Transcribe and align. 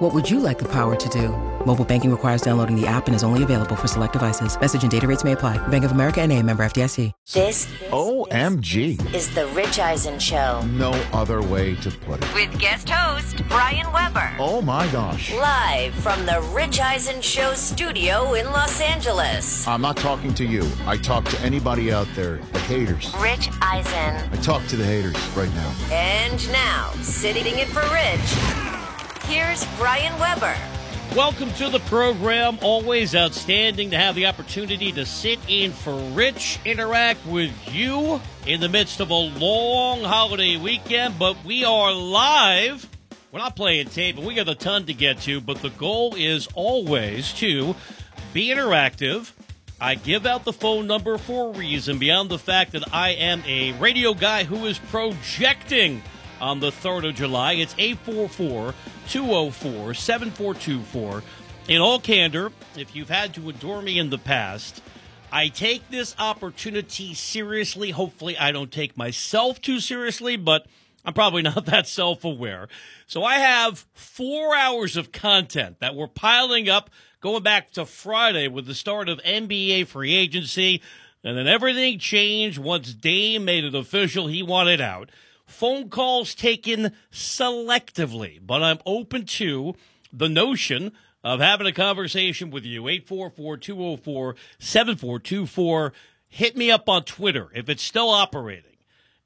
What 0.00 0.14
would 0.14 0.30
you 0.30 0.40
like 0.40 0.58
the 0.58 0.68
power 0.68 0.96
to 0.96 1.08
do? 1.10 1.28
Mobile 1.66 1.84
banking 1.84 2.10
requires 2.10 2.40
downloading 2.40 2.74
the 2.74 2.86
app 2.86 3.06
and 3.06 3.14
is 3.14 3.22
only 3.22 3.42
available 3.42 3.76
for 3.76 3.86
select 3.86 4.14
devices. 4.14 4.58
Message 4.58 4.82
and 4.82 4.90
data 4.90 5.06
rates 5.06 5.24
may 5.24 5.32
apply. 5.32 5.58
Bank 5.68 5.84
of 5.84 5.90
America 5.92 6.22
and 6.22 6.32
a 6.32 6.42
member 6.42 6.64
FDIC. 6.64 7.12
This 7.34 7.66
OMG. 7.90 9.14
is 9.14 9.32
the 9.34 9.46
Rich 9.48 9.78
Eisen 9.78 10.18
Show 10.18 10.62
No 10.72 10.92
other 11.12 11.42
way 11.42 11.74
to 11.76 11.90
put 11.90 12.24
it. 12.24 12.34
with 12.34 12.58
guest 12.58 12.88
host 12.88 13.46
Brian 13.48 13.92
Webber. 13.92 14.32
Oh 14.38 14.62
my 14.62 14.86
gosh. 14.90 15.34
Live 15.34 15.92
from 15.96 16.24
the 16.24 16.40
Rich 16.54 16.80
Eisen 16.80 17.20
Show 17.20 17.52
studio 17.52 18.32
in 18.32 18.46
Los 18.46 18.80
Angeles. 18.80 19.66
I'm 19.68 19.82
not 19.82 19.98
talking 19.98 20.32
to 20.32 20.46
you. 20.46 20.66
I 20.86 20.96
talk 20.96 21.26
to 21.26 21.38
anybody 21.40 21.92
out 21.92 22.08
there, 22.16 22.38
the 22.54 22.58
haters. 22.60 23.12
Rich 23.20 23.50
Eisen. 23.60 24.30
I 24.32 24.36
talk 24.42 24.66
to 24.68 24.76
the 24.76 24.84
haters 24.84 25.16
right 25.36 25.52
now. 25.54 25.74
And 25.92 26.50
now, 26.52 26.90
sitting 27.02 27.58
in 27.58 27.68
for 27.68 27.82
Rich, 27.92 28.79
here's 29.30 29.64
Brian 29.76 30.18
Webber. 30.18 30.56
Welcome 31.14 31.52
to 31.52 31.68
the 31.68 31.78
program. 31.80 32.58
Always 32.62 33.14
outstanding 33.14 33.90
to 33.90 33.96
have 33.96 34.16
the 34.16 34.26
opportunity 34.26 34.90
to 34.90 35.06
sit 35.06 35.38
in 35.46 35.70
for 35.70 35.94
Rich, 35.94 36.58
interact 36.64 37.24
with 37.26 37.52
you 37.72 38.20
in 38.44 38.60
the 38.60 38.68
midst 38.68 38.98
of 38.98 39.10
a 39.10 39.14
long 39.14 40.02
holiday 40.02 40.56
weekend. 40.56 41.16
But 41.16 41.44
we 41.44 41.64
are 41.64 41.92
live. 41.92 42.88
We're 43.30 43.38
not 43.38 43.54
playing 43.54 43.86
tape, 43.90 44.16
and 44.16 44.26
we 44.26 44.34
got 44.34 44.48
a 44.48 44.56
ton 44.56 44.86
to 44.86 44.94
get 44.94 45.20
to. 45.20 45.40
But 45.40 45.62
the 45.62 45.70
goal 45.70 46.16
is 46.16 46.48
always 46.54 47.32
to 47.34 47.76
be 48.32 48.48
interactive. 48.48 49.30
I 49.80 49.94
give 49.94 50.26
out 50.26 50.44
the 50.44 50.52
phone 50.52 50.88
number 50.88 51.18
for 51.18 51.54
a 51.54 51.56
reason 51.56 51.98
beyond 51.98 52.30
the 52.30 52.38
fact 52.38 52.72
that 52.72 52.92
I 52.92 53.10
am 53.10 53.44
a 53.46 53.72
radio 53.74 54.12
guy 54.12 54.42
who 54.42 54.66
is 54.66 54.80
projecting 54.80 56.02
on 56.40 56.60
the 56.60 56.70
3rd 56.70 57.10
of 57.10 57.14
July. 57.14 57.54
It's 57.54 57.74
844 57.78 58.74
204 59.08 59.94
7424. 59.94 61.22
In 61.68 61.80
all 61.80 62.00
candor, 62.00 62.52
if 62.76 62.96
you've 62.96 63.10
had 63.10 63.34
to 63.34 63.48
adore 63.48 63.82
me 63.82 63.98
in 63.98 64.10
the 64.10 64.18
past, 64.18 64.82
I 65.30 65.48
take 65.48 65.88
this 65.90 66.16
opportunity 66.18 67.14
seriously. 67.14 67.90
Hopefully, 67.90 68.36
I 68.36 68.50
don't 68.50 68.72
take 68.72 68.96
myself 68.96 69.60
too 69.60 69.78
seriously, 69.78 70.36
but 70.36 70.66
I'm 71.04 71.14
probably 71.14 71.42
not 71.42 71.66
that 71.66 71.86
self 71.86 72.24
aware. 72.24 72.68
So 73.06 73.22
I 73.22 73.34
have 73.34 73.86
four 73.92 74.56
hours 74.56 74.96
of 74.96 75.12
content 75.12 75.80
that 75.80 75.94
we're 75.94 76.08
piling 76.08 76.68
up 76.68 76.90
going 77.20 77.42
back 77.42 77.70
to 77.72 77.84
Friday 77.84 78.48
with 78.48 78.66
the 78.66 78.74
start 78.74 79.08
of 79.08 79.18
NBA 79.22 79.86
free 79.86 80.14
agency. 80.14 80.82
And 81.22 81.36
then 81.36 81.46
everything 81.46 81.98
changed 81.98 82.58
once 82.58 82.94
Dame 82.94 83.44
made 83.44 83.64
it 83.64 83.74
official. 83.74 84.26
He 84.26 84.42
wanted 84.42 84.80
out. 84.80 85.10
Phone 85.50 85.90
calls 85.90 86.34
taken 86.34 86.92
selectively, 87.12 88.38
but 88.40 88.62
I'm 88.62 88.78
open 88.86 89.26
to 89.26 89.74
the 90.12 90.28
notion 90.28 90.92
of 91.24 91.40
having 91.40 91.66
a 91.66 91.72
conversation 91.72 92.50
with 92.50 92.64
you. 92.64 92.88
844 92.88 93.56
204 93.56 94.36
7424. 94.58 95.92
Hit 96.28 96.56
me 96.56 96.70
up 96.70 96.88
on 96.88 97.02
Twitter 97.02 97.48
if 97.52 97.68
it's 97.68 97.82
still 97.82 98.10
operating. 98.10 98.76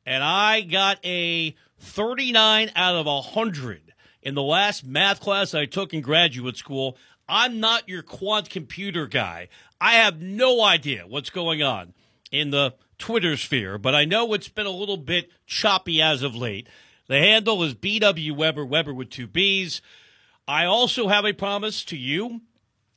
And 0.06 0.24
I 0.24 0.62
got 0.62 0.98
a 1.04 1.54
39 1.78 2.70
out 2.74 2.94
of 2.94 3.06
100 3.06 3.92
in 4.22 4.34
the 4.34 4.42
last 4.42 4.84
math 4.84 5.20
class 5.20 5.54
I 5.54 5.66
took 5.66 5.92
in 5.92 6.00
graduate 6.00 6.56
school. 6.56 6.96
I'm 7.28 7.60
not 7.60 7.88
your 7.88 8.02
quant 8.02 8.48
computer 8.48 9.06
guy. 9.06 9.48
I 9.80 9.94
have 9.96 10.20
no 10.20 10.62
idea 10.62 11.04
what's 11.06 11.30
going 11.30 11.62
on 11.62 11.92
in 12.30 12.50
the 12.50 12.74
Twitter 12.98 13.36
sphere, 13.36 13.78
but 13.78 13.94
I 13.94 14.04
know 14.04 14.32
it's 14.32 14.48
been 14.48 14.66
a 14.66 14.70
little 14.70 14.96
bit 14.96 15.30
choppy 15.46 16.00
as 16.00 16.22
of 16.22 16.34
late. 16.34 16.68
The 17.06 17.18
handle 17.18 17.62
is 17.62 17.74
BW 17.74 18.36
Webber, 18.36 18.64
Webber 18.64 18.94
with 18.94 19.10
two 19.10 19.26
B's. 19.26 19.82
I 20.48 20.64
also 20.64 21.08
have 21.08 21.24
a 21.24 21.32
promise 21.32 21.84
to 21.86 21.96
you. 21.96 22.42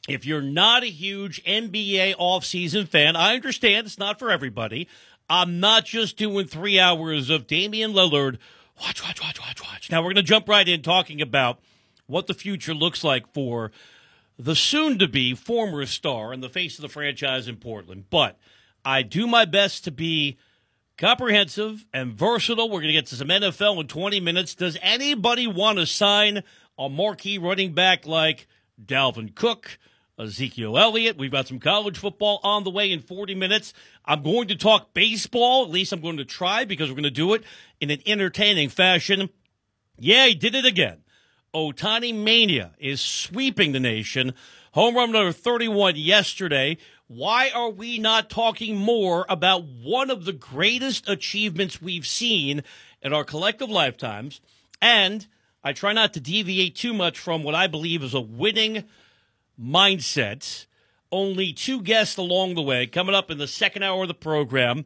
If 0.07 0.25
you're 0.25 0.41
not 0.41 0.84
a 0.84 0.88
huge 0.88 1.44
NBA 1.44 2.16
offseason 2.16 2.88
fan, 2.88 3.16
I 3.16 3.36
understand 3.36 3.88
it's 3.88 4.00
not 4.00 4.19
for 4.19 4.31
everybody. 4.31 4.88
I'm 5.30 5.59
not 5.59 5.86
just 5.86 6.16
doing 6.16 6.47
three 6.47 6.80
hours 6.80 7.30
of 7.30 7.47
Damian 7.47 7.91
Lillard. 7.91 8.38
Watch, 8.81 9.03
watch, 9.03 9.22
watch, 9.22 9.41
watch, 9.41 9.62
watch. 9.62 9.91
Now 9.91 10.02
we're 10.02 10.13
going 10.13 10.16
to 10.18 10.24
jump 10.24 10.47
right 10.47 10.68
in 10.68 10.81
talking 10.81 11.22
about 11.22 11.59
what 12.06 12.28
the 12.28 12.34
future 12.34 12.74
looks 12.74 13.03
like 13.03 13.31
for 13.34 13.72
the 14.40 14.56
soon 14.56 15.00
to 15.00 15.07
be 15.07 15.34
former 15.34 15.86
star 15.86 16.31
and 16.31 16.41
the 16.41 16.50
face 16.50 16.78
of 16.78 16.84
the 16.84 16.90
franchise 16.90 17.47
in 17.47 17.57
Portland. 17.57 18.06
But 18.09 18.38
I 18.88 19.02
do 19.02 19.28
my 19.28 19.44
best 19.44 19.84
to 19.84 19.92
be 19.92 20.38
comprehensive 20.98 21.86
and 21.94 22.14
versatile. 22.14 22.70
We're 22.70 22.80
going 22.80 22.88
to 22.88 22.94
get 22.94 23.08
to 23.08 23.16
some 23.16 23.28
NFL 23.28 23.81
in 23.81 23.88
20 23.88 24.22
minutes. 24.22 24.56
Does 24.56 24.78
anybody 24.81 25.46
want 25.46 25.78
to 25.78 25.86
sign 25.86 26.42
a 26.80 26.88
marquee 26.88 27.38
running 27.38 27.74
back 27.74 28.08
like 28.08 28.48
Dalvin 28.81 29.36
Cook, 29.36 29.78
Ezekiel 30.18 30.78
Elliott? 30.78 31.18
We've 31.18 31.34
got 31.34 31.50
some 31.50 31.59
college 31.59 31.98
football 31.98 32.40
on 32.44 32.64
the 32.64 32.70
way 32.70 32.94
in 32.94 33.02
40 33.02 33.36
minutes. 33.36 33.74
I'm 34.06 34.24
going 34.24 34.48
to 34.48 34.56
talk 34.56 34.94
baseball. 34.94 35.66
At 35.66 35.69
least 35.69 35.92
I'm 35.92 36.00
going 36.00 36.16
to 36.16 36.24
try 36.24 36.64
because 36.64 36.90
we're 36.90 36.96
going 36.96 37.04
to 37.04 37.12
do 37.12 37.34
it 37.34 37.44
in 37.81 37.92
an 37.92 38.00
entertaining 38.06 38.69
fashion. 38.69 39.28
Yeah, 39.98 40.28
he 40.28 40.34
did 40.34 40.56
it 40.56 40.64
again. 40.64 41.04
Ohtani 41.54 42.16
Mania 42.16 42.72
is 42.80 43.02
sweeping 43.02 43.74
the 43.74 43.81
nation. 43.81 44.34
Home 44.78 44.96
run 44.96 45.12
number 45.12 45.32
31 45.32 45.96
yesterday. 45.96 46.78
Why 47.08 47.50
are 47.50 47.72
we 47.72 47.98
not 47.98 48.30
talking 48.30 48.78
more 48.78 49.26
about 49.28 49.64
one 49.64 50.12
of 50.12 50.24
the 50.24 50.34
greatest 50.34 51.10
achievements 51.10 51.82
we've 51.82 52.06
seen 52.06 52.62
in 53.02 53.12
our 53.12 53.24
collective 53.24 53.72
lifetimes? 53.72 54.40
And 54.80 55.26
I 55.64 55.74
try 55.74 55.94
not 55.94 56.14
to 56.14 56.20
deviate 56.20 56.76
too 56.76 56.94
much 56.94 57.18
from 57.18 57.42
what 57.42 57.56
I 57.56 57.66
believe 57.66 58.04
is 58.04 58.14
a 58.14 58.22
winning 58.22 58.84
mindset. 59.60 60.68
Only 61.12 61.54
two 61.54 61.82
guests 61.82 62.16
along 62.16 62.54
the 62.54 62.62
way 62.62 62.86
coming 62.86 63.16
up 63.16 63.32
in 63.32 63.40
the 63.40 63.48
second 63.48 63.82
hour 63.82 64.04
of 64.04 64.10
the 64.10 64.14
program 64.14 64.86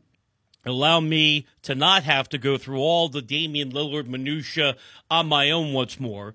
allow 0.65 1.01
me 1.01 1.47
to 1.63 1.75
not 1.75 2.03
have 2.03 2.29
to 2.29 2.37
go 2.37 2.57
through 2.57 2.79
all 2.79 3.09
the 3.09 3.21
Damian 3.21 3.73
Lillard 3.73 4.07
minutia 4.07 4.77
on 5.09 5.27
my 5.27 5.51
own 5.51 5.73
once 5.73 5.99
more. 5.99 6.33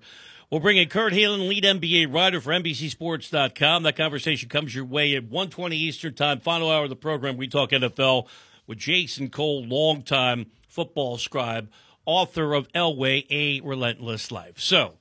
We'll 0.49 0.61
bring 0.61 0.77
in 0.77 0.87
Kurt 0.87 1.11
Helin, 1.11 1.49
lead 1.49 1.65
NBA 1.65 2.13
writer 2.13 2.39
for 2.39 2.53
NBCSports.com. 2.53 3.83
That 3.83 3.97
conversation 3.97 4.47
comes 4.47 4.73
your 4.73 4.85
way 4.85 5.13
at 5.13 5.23
120 5.23 5.75
Eastern 5.75 6.13
Time, 6.13 6.39
final 6.39 6.71
hour 6.71 6.85
of 6.85 6.89
the 6.89 6.95
program. 6.95 7.35
We 7.35 7.49
talk 7.49 7.71
NFL 7.71 8.29
with 8.65 8.77
Jason 8.77 9.29
Cole, 9.29 9.65
longtime 9.65 10.45
football 10.65 11.17
scribe, 11.17 11.69
author 12.05 12.53
of 12.53 12.71
Elway, 12.71 13.25
A 13.29 13.59
Relentless 13.59 14.31
Life. 14.31 14.57
So, 14.57 14.93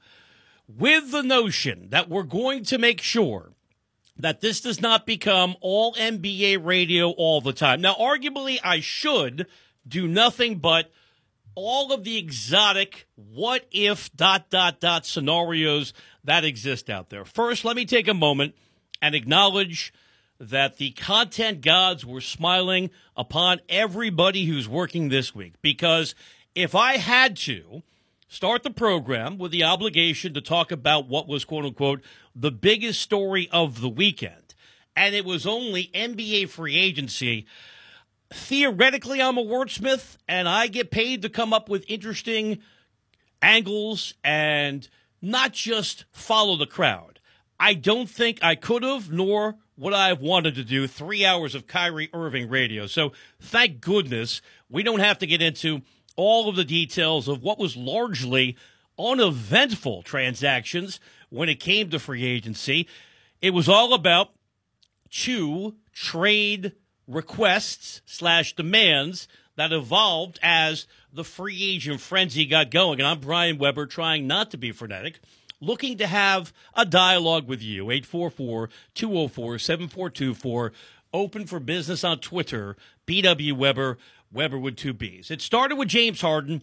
with 0.67 1.13
the 1.13 1.23
notion 1.23 1.91
that 1.91 2.09
we're 2.09 2.25
going 2.25 2.65
to 2.65 2.79
make 2.79 3.01
sure 3.01 3.53
that 4.17 4.41
this 4.41 4.61
does 4.61 4.81
not 4.81 5.07
become 5.07 5.55
all 5.61 5.95
NBA 5.95 6.65
radio 6.65 7.11
all 7.11 7.41
the 7.41 7.53
time. 7.53 7.81
Now, 7.81 7.95
arguably, 7.95 8.59
I 8.65 8.81
should 8.81 9.47
do 9.87 10.09
nothing 10.09 10.57
but 10.57 10.91
all 11.57 11.93
of 11.93 12.05
the 12.05 12.19
exotic 12.19 13.09
what 13.17 13.67
if 13.73 14.15
dot 14.15 14.51
dot 14.51 14.79
dot 14.79 15.05
scenarios 15.05 15.93
that 16.23 16.45
exist 16.45 16.89
out 16.89 17.11
there. 17.11 17.25
First, 17.25 17.65
let 17.65 17.75
me 17.75 17.85
take 17.85 18.07
a 18.07 18.15
moment 18.15 18.55
and 19.03 19.15
acknowledge 19.15 19.93
that 20.39 20.77
the 20.77 20.91
content 20.93 21.63
gods 21.63 22.05
were 22.05 22.21
smiling 22.21 22.91
upon 23.17 23.61
everybody 23.69 24.45
who's 24.45 24.69
working 24.69 25.09
this 25.09 25.35
week 25.35 25.55
because 25.63 26.15
if 26.55 26.75
I 26.75 26.99
had 26.99 27.37
to 27.39 27.83
start 28.29 28.63
the 28.63 28.71
program 28.71 29.39
with 29.39 29.51
the 29.51 29.65
obligation 29.65 30.35
to 30.35 30.41
talk 30.41 30.71
about 30.71 31.09
what 31.09 31.27
was 31.27 31.45
quote 31.45 31.65
unquote 31.65 32.03
the 32.35 32.51
biggest 32.51 33.01
story 33.01 33.49
of 33.51 33.81
the 33.81 33.89
weekend 33.89 34.55
and 34.95 35.15
it 35.15 35.25
was 35.25 35.47
only 35.47 35.91
NBA 35.95 36.51
free 36.51 36.77
agency 36.77 37.47
theoretically 38.33 39.23
I'm 39.23 39.39
a 39.39 39.45
wordsmith 39.45 40.17
and 40.29 40.49
I 40.49 40.67
get 40.67 40.91
paid 40.91 41.23
to 41.23 41.29
come 41.29 41.53
up 41.53 41.69
with 41.69 41.85
interesting 41.89 42.59
angles 43.41 44.15
and 44.25 44.89
not 45.23 45.53
just 45.53 46.05
follow 46.11 46.57
the 46.57 46.67
crowd. 46.67 47.21
I 47.59 47.75
don't 47.75 48.09
think 48.09 48.39
I 48.43 48.55
could 48.55 48.83
have, 48.83 49.11
nor 49.11 49.57
would 49.77 49.95
I 49.95 50.09
have 50.09 50.21
wanted 50.21 50.55
to 50.57 50.65
do 50.65 50.87
three 50.87 51.25
hours 51.25 51.55
of 51.55 51.67
Kyrie 51.67 52.11
Irving 52.13 52.49
radio. 52.49 52.87
So 52.87 53.13
thank 53.41 53.81
goodness 53.81 54.43
we 54.69 54.83
don't 54.83 55.01
have 55.01 55.19
to 55.19 55.27
get 55.27 55.43
into 55.43 55.83
all 56.17 56.49
of 56.49 56.57
the 56.57 56.65
details 56.65 57.29
of 57.29 57.43
what 57.43 57.59
was 57.59 57.77
largely 57.77 58.57
uneventful 58.99 60.03
transactions 60.03 60.99
when 61.29 61.49
it 61.49 61.61
came 61.61 61.91
to 61.91 61.99
free 61.99 62.25
agency. 62.25 62.89
It 63.43 63.51
was 63.51 63.69
all 63.69 63.93
about 63.93 64.31
two 65.11 65.77
trade 65.93 66.73
requests 67.07 68.01
slash 68.05 68.55
demands 68.55 69.29
that 69.57 69.73
evolved 69.73 70.39
as 70.43 70.87
the 71.13 71.25
free 71.25 71.63
agent 71.63 72.01
frenzy 72.01 72.47
got 72.47 72.71
going. 72.71 73.01
And 73.01 73.09
I'm 73.09 73.21
Brian 73.21 73.59
Webber, 73.59 73.87
trying 73.87 74.27
not 74.27 74.51
to 74.51 74.59
be 74.59 74.73
frenetic, 74.73 75.21
looking 75.61 75.97
to 75.99 76.07
have 76.07 76.53
a 76.75 76.85
dialogue 76.85 77.49
with 77.49 77.63
you. 77.63 77.91
844 77.91 78.69
204 78.95 79.59
7424. 79.59 80.73
Open 81.13 81.47
for 81.47 81.61
business 81.61 82.05
on 82.05 82.19
Twitter. 82.19 82.77
BW 83.07 83.55
Webber, 83.55 83.99
Webber 84.33 84.59
with 84.59 84.77
two 84.77 84.93
B's. 84.93 85.31
It 85.31 85.41
started 85.41 85.77
with 85.77 85.89
James 85.89 86.21
Harden. 86.21 86.63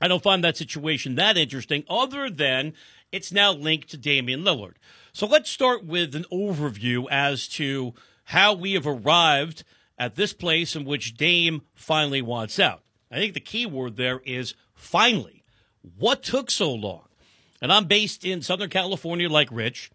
I 0.00 0.08
don't 0.08 0.22
find 0.22 0.42
that 0.42 0.56
situation 0.56 1.14
that 1.16 1.36
interesting, 1.36 1.84
other 1.88 2.30
than 2.30 2.72
it's 3.12 3.30
now 3.30 3.52
linked 3.52 3.90
to 3.90 3.96
Damian 3.96 4.42
Lillard. 4.42 4.74
So 5.12 5.26
let's 5.26 5.50
start 5.50 5.84
with 5.84 6.14
an 6.14 6.24
overview 6.32 7.04
as 7.10 7.46
to 7.48 7.94
how 8.32 8.54
we 8.54 8.72
have 8.72 8.86
arrived 8.86 9.62
at 9.98 10.14
this 10.14 10.32
place 10.32 10.74
in 10.74 10.86
which 10.86 11.18
Dame 11.18 11.60
finally 11.74 12.22
wants 12.22 12.58
out. 12.58 12.82
I 13.10 13.16
think 13.16 13.34
the 13.34 13.40
key 13.40 13.66
word 13.66 13.96
there 13.96 14.22
is 14.24 14.54
finally. 14.74 15.44
What 15.98 16.22
took 16.22 16.50
so 16.50 16.72
long? 16.72 17.04
And 17.60 17.70
I'm 17.70 17.84
based 17.84 18.24
in 18.24 18.40
Southern 18.40 18.70
California 18.70 19.28
like 19.28 19.50
Rich. 19.52 19.90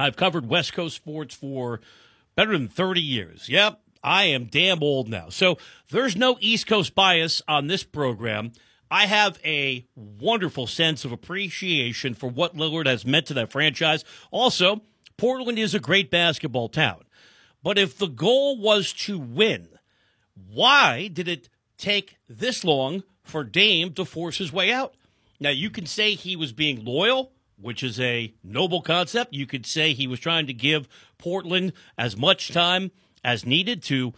I've 0.00 0.16
covered 0.16 0.48
West 0.48 0.72
Coast 0.72 0.96
sports 0.96 1.32
for 1.32 1.80
better 2.34 2.58
than 2.58 2.66
30 2.66 3.00
years. 3.00 3.48
Yep, 3.48 3.80
I 4.02 4.24
am 4.24 4.46
damn 4.46 4.82
old 4.82 5.08
now. 5.08 5.28
So 5.28 5.56
there's 5.90 6.16
no 6.16 6.38
East 6.40 6.66
Coast 6.66 6.96
bias 6.96 7.40
on 7.46 7.68
this 7.68 7.84
program. 7.84 8.50
I 8.90 9.06
have 9.06 9.38
a 9.44 9.86
wonderful 9.94 10.66
sense 10.66 11.04
of 11.04 11.12
appreciation 11.12 12.14
for 12.14 12.28
what 12.28 12.56
Lillard 12.56 12.86
has 12.86 13.06
meant 13.06 13.26
to 13.26 13.34
that 13.34 13.52
franchise. 13.52 14.04
Also, 14.32 14.82
Portland 15.16 15.58
is 15.58 15.72
a 15.72 15.78
great 15.78 16.10
basketball 16.10 16.68
town. 16.68 17.04
But 17.62 17.78
if 17.78 17.96
the 17.96 18.08
goal 18.08 18.58
was 18.58 18.92
to 19.04 19.18
win, 19.18 19.68
why 20.34 21.08
did 21.08 21.28
it 21.28 21.48
take 21.76 22.16
this 22.28 22.64
long 22.64 23.02
for 23.22 23.44
Dame 23.44 23.92
to 23.94 24.04
force 24.04 24.38
his 24.38 24.52
way 24.52 24.72
out? 24.72 24.94
Now, 25.38 25.50
you 25.50 25.70
can 25.70 25.86
say 25.86 26.14
he 26.14 26.36
was 26.36 26.52
being 26.52 26.84
loyal, 26.84 27.32
which 27.60 27.82
is 27.82 27.98
a 28.00 28.34
noble 28.42 28.82
concept. 28.82 29.34
You 29.34 29.46
could 29.46 29.66
say 29.66 29.92
he 29.92 30.06
was 30.06 30.20
trying 30.20 30.46
to 30.46 30.52
give 30.52 30.88
Portland 31.18 31.72
as 31.96 32.16
much 32.16 32.52
time 32.52 32.90
as 33.24 33.46
needed 33.46 33.82
to 33.84 34.14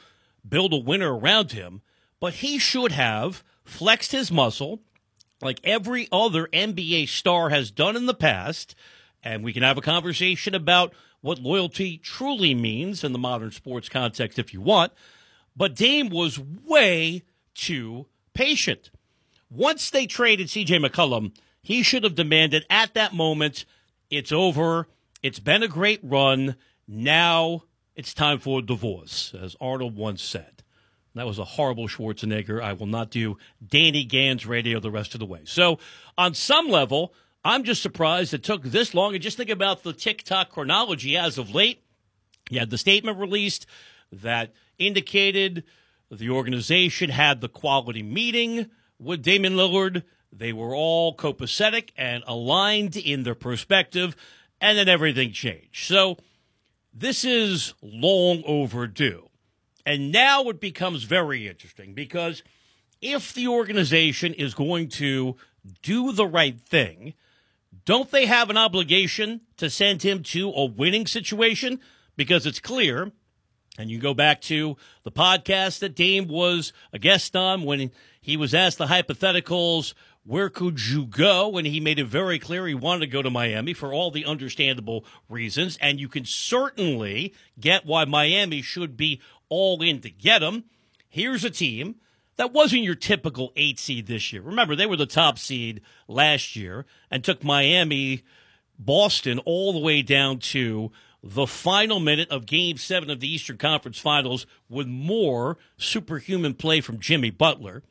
build 0.49 0.73
a 0.73 0.77
winner 0.77 1.17
around 1.17 1.53
him, 1.53 1.83
but 2.21 2.35
he 2.35 2.59
should 2.59 2.93
have 2.93 3.45
flexed 3.65 4.13
his 4.13 4.31
muscle 4.31 4.81
like 5.41 5.61
every 5.65 6.09
other 6.13 6.47
NBA 6.53 7.09
star 7.09 7.51
has 7.51 7.71
done 7.71 7.97
in 7.97 8.07
the 8.07 8.15
past. 8.15 8.75
And 9.23 9.45
we 9.45 9.53
can 9.53 9.63
have 9.63 9.79
a 9.79 9.83
conversation 9.83 10.55
about 10.55 10.93
what 11.21 11.39
loyalty 11.39 11.99
truly 11.99 12.55
means 12.55 13.05
in 13.05 13.13
the 13.13 13.19
modern 13.19 13.53
sports 13.53 13.89
context 13.89 14.39
if 14.39 14.53
you 14.53 14.61
want. 14.61 14.93
But 15.57 15.77
Dame 15.77 16.09
was 16.09 16.39
way 16.39 17.23
too 17.55 18.07
patient. 18.35 18.91
Once 19.51 19.91
they 19.91 20.07
traded 20.07 20.49
CJ 20.49 20.85
McCollum, 20.85 21.35
he 21.63 21.83
should 21.83 22.05
have 22.05 22.15
demanded 22.15 22.67
at 22.69 22.95
that 22.95 23.15
moment, 23.15 23.65
it's 24.11 24.33
over. 24.33 24.89
It's 25.23 25.39
been 25.39 25.63
a 25.63 25.69
great 25.69 26.01
run. 26.03 26.57
Now 26.89 27.65
it's 27.95 28.15
time 28.15 28.39
for 28.39 28.59
a 28.59 28.63
divorce, 28.63 29.35
as 29.41 29.57
Arnold 29.61 29.97
once 29.97 30.23
said. 30.23 30.63
That 31.15 31.27
was 31.27 31.39
a 31.39 31.45
horrible 31.45 31.89
Schwarzenegger. 31.89 32.63
I 32.63 32.73
will 32.73 32.87
not 32.87 33.11
do 33.11 33.37
Danny 33.67 34.05
Gans 34.05 34.47
radio 34.47 34.81
the 34.81 34.91
rest 34.91 35.15
of 35.15 35.21
the 35.21 35.27
way. 35.27 35.43
So, 35.45 35.79
on 36.17 36.33
some 36.33 36.69
level, 36.69 37.13
I'm 37.45 37.65
just 37.65 37.83
surprised 37.83 38.35
it 38.35 38.43
took 38.43 38.63
this 38.63 38.95
long. 38.95 39.15
And 39.15 39.23
just 39.23 39.37
think 39.37 39.51
about 39.51 39.83
the 39.83 39.93
TikTok 39.93 40.51
chronology 40.51 41.17
as 41.17 41.39
of 41.39 41.55
late. 41.55 41.83
You 42.51 42.61
had 42.61 42.71
the 42.71 42.79
statement 42.79 43.19
released 43.19 43.67
that 44.13 44.53
indicated 44.79 45.65
the 46.11 46.31
organization 46.31 47.11
had 47.11 47.41
the 47.41 47.49
quality 47.49 48.03
meeting 48.03 48.71
with 48.99 49.23
Damian 49.23 49.55
Lillard. 49.55 50.03
They 50.33 50.53
were 50.53 50.75
all 50.75 51.17
copacetic 51.17 51.91
and 51.97 52.23
aligned 52.27 52.97
in 52.97 53.23
their 53.23 53.35
perspective, 53.35 54.15
and 54.61 54.79
then 54.79 54.89
everything 54.89 55.33
changed. 55.33 55.87
So 55.87 56.19
this 56.93 57.25
is 57.25 57.75
long 57.83 58.43
overdue. 58.47 59.29
And 59.85 60.13
now 60.13 60.45
it 60.49 60.61
becomes 60.61 61.05
very 61.05 61.49
interesting 61.49 61.95
because 61.95 62.43
if 63.01 63.35
the 63.35 63.49
organization 63.49 64.33
is 64.35 64.55
going 64.55 64.89
to 64.91 65.37
do 65.83 66.13
the 66.13 66.27
right 66.27 66.61
thing, 66.61 67.15
don't 67.85 68.11
they 68.11 68.27
have 68.27 68.51
an 68.51 68.57
obligation 68.57 69.43
to 69.57 69.69
send 69.69 70.03
him 70.03 70.23
to 70.25 70.51
a 70.51 70.65
winning 70.65 71.07
situation? 71.07 71.81
Because 72.17 72.47
it's 72.47 72.61
clear, 72.61 73.11
and 73.79 73.91
you 73.91 73.99
go 73.99 74.15
back 74.15 74.41
to 74.43 74.77
the 75.03 75.11
podcast 75.11 75.79
that 75.81 75.97
Dame 75.97 76.29
was 76.29 76.73
a 76.93 76.99
guest 76.99 77.35
on 77.35 77.63
when 77.63 77.91
he 78.21 78.37
was 78.37 78.55
asked 78.55 78.79
the 78.79 78.87
hypotheticals, 78.87 79.95
where 80.25 80.49
could 80.49 80.81
you 80.87 81.07
go? 81.07 81.57
And 81.59 81.67
he 81.67 81.81
made 81.81 81.99
it 81.99 82.07
very 82.07 82.39
clear 82.39 82.67
he 82.67 82.75
wanted 82.75 83.01
to 83.01 83.07
go 83.09 83.23
to 83.23 83.31
Miami 83.31 83.75
for 83.75 83.93
all 83.93 84.11
the 84.11 84.25
understandable 84.25 85.05
reasons. 85.29 85.77
And 85.81 85.99
you 85.99 86.09
can 86.09 86.25
certainly 86.25 87.35
get 87.59 87.87
why 87.87 88.05
Miami 88.05 88.63
should 88.63 88.97
be 88.97 89.21
all 89.49 89.83
in 89.83 90.01
to 90.03 90.11
get 90.11 90.43
him. 90.43 90.65
Here's 91.09 91.45
a 91.45 91.51
team 91.51 91.97
that 92.37 92.53
wasn't 92.53 92.83
your 92.83 92.95
typical 92.95 93.53
eight 93.57 93.79
seed 93.79 94.07
this 94.07 94.33
year. 94.33 94.43
Remember, 94.43 94.75
they 94.75 94.87
were 94.87 94.97
the 94.97 95.07
top 95.07 95.39
seed 95.39 95.81
last 96.09 96.57
year 96.57 96.87
and 97.11 97.23
took 97.23 97.45
Miami, 97.45 98.23
Boston, 98.79 99.39
all 99.41 99.73
the 99.73 99.79
way 99.79 100.03
down 100.03 100.39
to 100.39 100.91
the 101.23 101.47
final 101.47 102.01
minute 102.01 102.31
of 102.31 102.47
game 102.47 102.77
seven 102.77 103.11
of 103.11 103.21
the 103.21 103.33
Eastern 103.33 103.57
Conference 103.57 103.99
Finals 103.99 104.47
with 104.69 104.89
more 104.89 105.57
superhuman 105.77 106.55
play 106.55 106.81
from 106.81 106.99
Jimmy 106.99 107.31
Butler. 107.31 107.83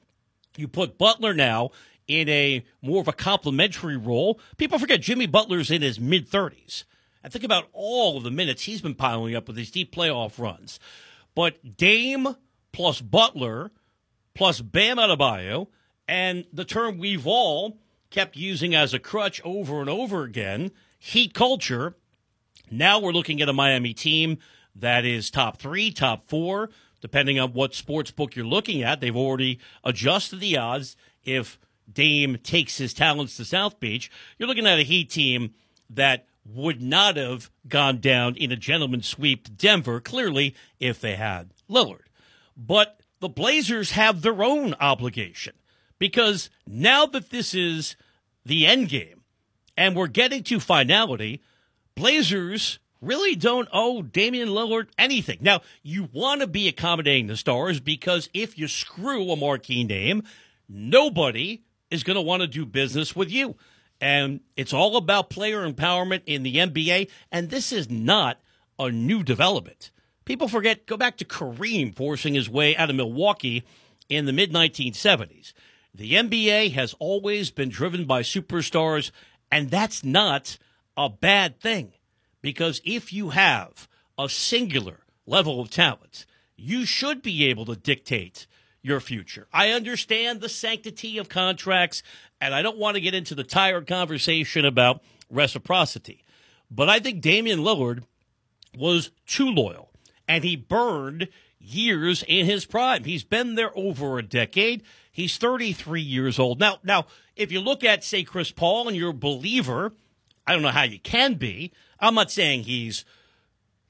You 0.57 0.67
put 0.67 0.97
Butler 0.97 1.33
now 1.33 1.69
in 2.07 2.27
a 2.27 2.65
more 2.81 3.01
of 3.01 3.07
a 3.07 3.13
complimentary 3.13 3.95
role. 3.95 4.39
People 4.57 4.79
forget 4.79 5.01
Jimmy 5.01 5.27
Butler's 5.27 5.71
in 5.71 5.81
his 5.81 5.99
mid 5.99 6.29
30s. 6.29 6.83
And 7.23 7.31
think 7.31 7.45
about 7.45 7.67
all 7.71 8.17
of 8.17 8.23
the 8.23 8.31
minutes 8.31 8.63
he's 8.63 8.81
been 8.81 8.95
piling 8.95 9.35
up 9.35 9.47
with 9.47 9.55
these 9.55 9.71
deep 9.71 9.93
playoff 9.93 10.39
runs. 10.39 10.79
But 11.35 11.77
Dame 11.77 12.35
plus 12.73 12.99
Butler 12.99 13.71
plus 14.33 14.61
Bam 14.61 14.97
Adebayo, 14.97 15.67
and 16.07 16.45
the 16.51 16.65
term 16.65 16.97
we've 16.97 17.27
all 17.27 17.77
kept 18.09 18.35
using 18.35 18.75
as 18.75 18.93
a 18.93 18.99
crutch 18.99 19.41
over 19.43 19.79
and 19.79 19.89
over 19.89 20.23
again, 20.23 20.71
heat 20.99 21.33
culture. 21.33 21.95
Now 22.69 22.99
we're 22.99 23.11
looking 23.11 23.41
at 23.41 23.49
a 23.49 23.53
Miami 23.53 23.93
team 23.93 24.37
that 24.75 25.05
is 25.05 25.29
top 25.29 25.57
three, 25.57 25.91
top 25.91 26.27
four, 26.27 26.69
depending 27.01 27.39
on 27.39 27.53
what 27.53 27.73
sports 27.73 28.11
book 28.11 28.35
you're 28.35 28.45
looking 28.45 28.83
at. 28.83 29.01
They've 29.01 29.15
already 29.15 29.59
adjusted 29.83 30.39
the 30.39 30.57
odds. 30.57 30.95
If 31.23 31.59
Dame 31.91 32.37
takes 32.41 32.77
his 32.77 32.93
talents 32.93 33.37
to 33.37 33.45
South 33.45 33.79
Beach, 33.79 34.11
you're 34.37 34.47
looking 34.47 34.67
at 34.67 34.79
a 34.79 34.83
Heat 34.83 35.09
team 35.09 35.53
that 35.89 36.27
would 36.45 36.81
not 36.81 37.17
have 37.17 37.51
gone 37.67 37.99
down 37.99 38.35
in 38.35 38.51
a 38.51 38.55
gentleman's 38.55 39.07
sweep 39.07 39.45
to 39.45 39.51
Denver, 39.51 39.99
clearly, 39.99 40.55
if 40.79 40.99
they 40.99 41.15
had 41.15 41.51
Lillard. 41.69 42.05
But 42.57 43.00
the 43.21 43.29
Blazers 43.29 43.91
have 43.91 44.21
their 44.21 44.43
own 44.43 44.73
obligation 44.81 45.53
because 45.99 46.49
now 46.67 47.05
that 47.05 47.29
this 47.29 47.53
is 47.53 47.95
the 48.43 48.67
end 48.67 48.89
game 48.89 49.23
and 49.77 49.95
we're 49.95 50.07
getting 50.07 50.43
to 50.43 50.59
finality, 50.59 51.41
Blazers 51.95 52.79
really 52.99 53.35
don't 53.35 53.69
owe 53.71 54.01
Damian 54.01 54.49
Lillard 54.49 54.87
anything. 54.97 55.37
Now, 55.41 55.61
you 55.83 56.09
want 56.11 56.41
to 56.41 56.47
be 56.47 56.67
accommodating 56.67 57.27
the 57.27 57.37
stars 57.37 57.79
because 57.79 58.29
if 58.33 58.57
you 58.57 58.67
screw 58.67 59.31
a 59.31 59.35
marquee 59.35 59.83
name, 59.83 60.23
nobody 60.67 61.61
is 61.91 62.03
going 62.03 62.15
to 62.15 62.21
want 62.21 62.41
to 62.41 62.47
do 62.47 62.65
business 62.65 63.15
with 63.15 63.29
you. 63.31 63.55
And 63.99 64.39
it's 64.55 64.73
all 64.73 64.97
about 64.97 65.29
player 65.29 65.69
empowerment 65.71 66.23
in 66.25 66.41
the 66.41 66.55
NBA. 66.55 67.09
And 67.31 67.49
this 67.49 67.71
is 67.71 67.89
not 67.89 68.39
a 68.79 68.89
new 68.89 69.21
development. 69.21 69.91
People 70.31 70.47
forget, 70.47 70.85
go 70.85 70.95
back 70.95 71.17
to 71.17 71.25
Kareem 71.25 71.93
forcing 71.93 72.35
his 72.35 72.49
way 72.49 72.73
out 72.77 72.89
of 72.89 72.95
Milwaukee 72.95 73.65
in 74.07 74.23
the 74.23 74.31
mid 74.31 74.53
1970s. 74.53 75.51
The 75.93 76.13
NBA 76.13 76.71
has 76.71 76.95
always 76.99 77.51
been 77.51 77.67
driven 77.67 78.05
by 78.05 78.21
superstars, 78.21 79.11
and 79.51 79.69
that's 79.69 80.05
not 80.05 80.57
a 80.95 81.09
bad 81.09 81.59
thing. 81.59 81.91
Because 82.41 82.79
if 82.85 83.11
you 83.11 83.31
have 83.31 83.89
a 84.17 84.29
singular 84.29 85.01
level 85.25 85.59
of 85.59 85.69
talent, 85.69 86.25
you 86.55 86.85
should 86.85 87.21
be 87.21 87.47
able 87.47 87.65
to 87.65 87.75
dictate 87.75 88.47
your 88.81 89.01
future. 89.01 89.49
I 89.51 89.71
understand 89.71 90.39
the 90.39 90.47
sanctity 90.47 91.17
of 91.17 91.27
contracts, 91.27 92.03
and 92.39 92.55
I 92.55 92.61
don't 92.61 92.77
want 92.77 92.95
to 92.95 93.01
get 93.01 93.13
into 93.13 93.35
the 93.35 93.43
tired 93.43 93.85
conversation 93.85 94.63
about 94.63 95.03
reciprocity. 95.29 96.23
But 96.69 96.87
I 96.87 96.99
think 96.99 97.19
Damian 97.19 97.59
Lillard 97.59 98.05
was 98.73 99.11
too 99.25 99.49
loyal 99.49 99.90
and 100.31 100.45
he 100.45 100.55
burned 100.55 101.27
years 101.59 102.23
in 102.25 102.45
his 102.45 102.65
prime. 102.65 103.03
He's 103.03 103.25
been 103.25 103.55
there 103.55 103.77
over 103.77 104.17
a 104.17 104.23
decade. 104.23 104.81
He's 105.11 105.35
33 105.35 105.99
years 105.99 106.39
old. 106.39 106.57
Now, 106.57 106.77
now, 106.85 107.07
if 107.35 107.51
you 107.51 107.59
look 107.59 107.83
at, 107.83 108.01
say, 108.05 108.23
Chris 108.23 108.49
Paul 108.49 108.87
and 108.87 108.95
you're 108.95 109.09
a 109.09 109.13
believer, 109.13 109.91
I 110.47 110.53
don't 110.53 110.61
know 110.61 110.69
how 110.69 110.83
you 110.83 110.99
can 110.99 111.33
be. 111.33 111.73
I'm 111.99 112.15
not 112.15 112.31
saying 112.31 112.63
he's 112.63 113.03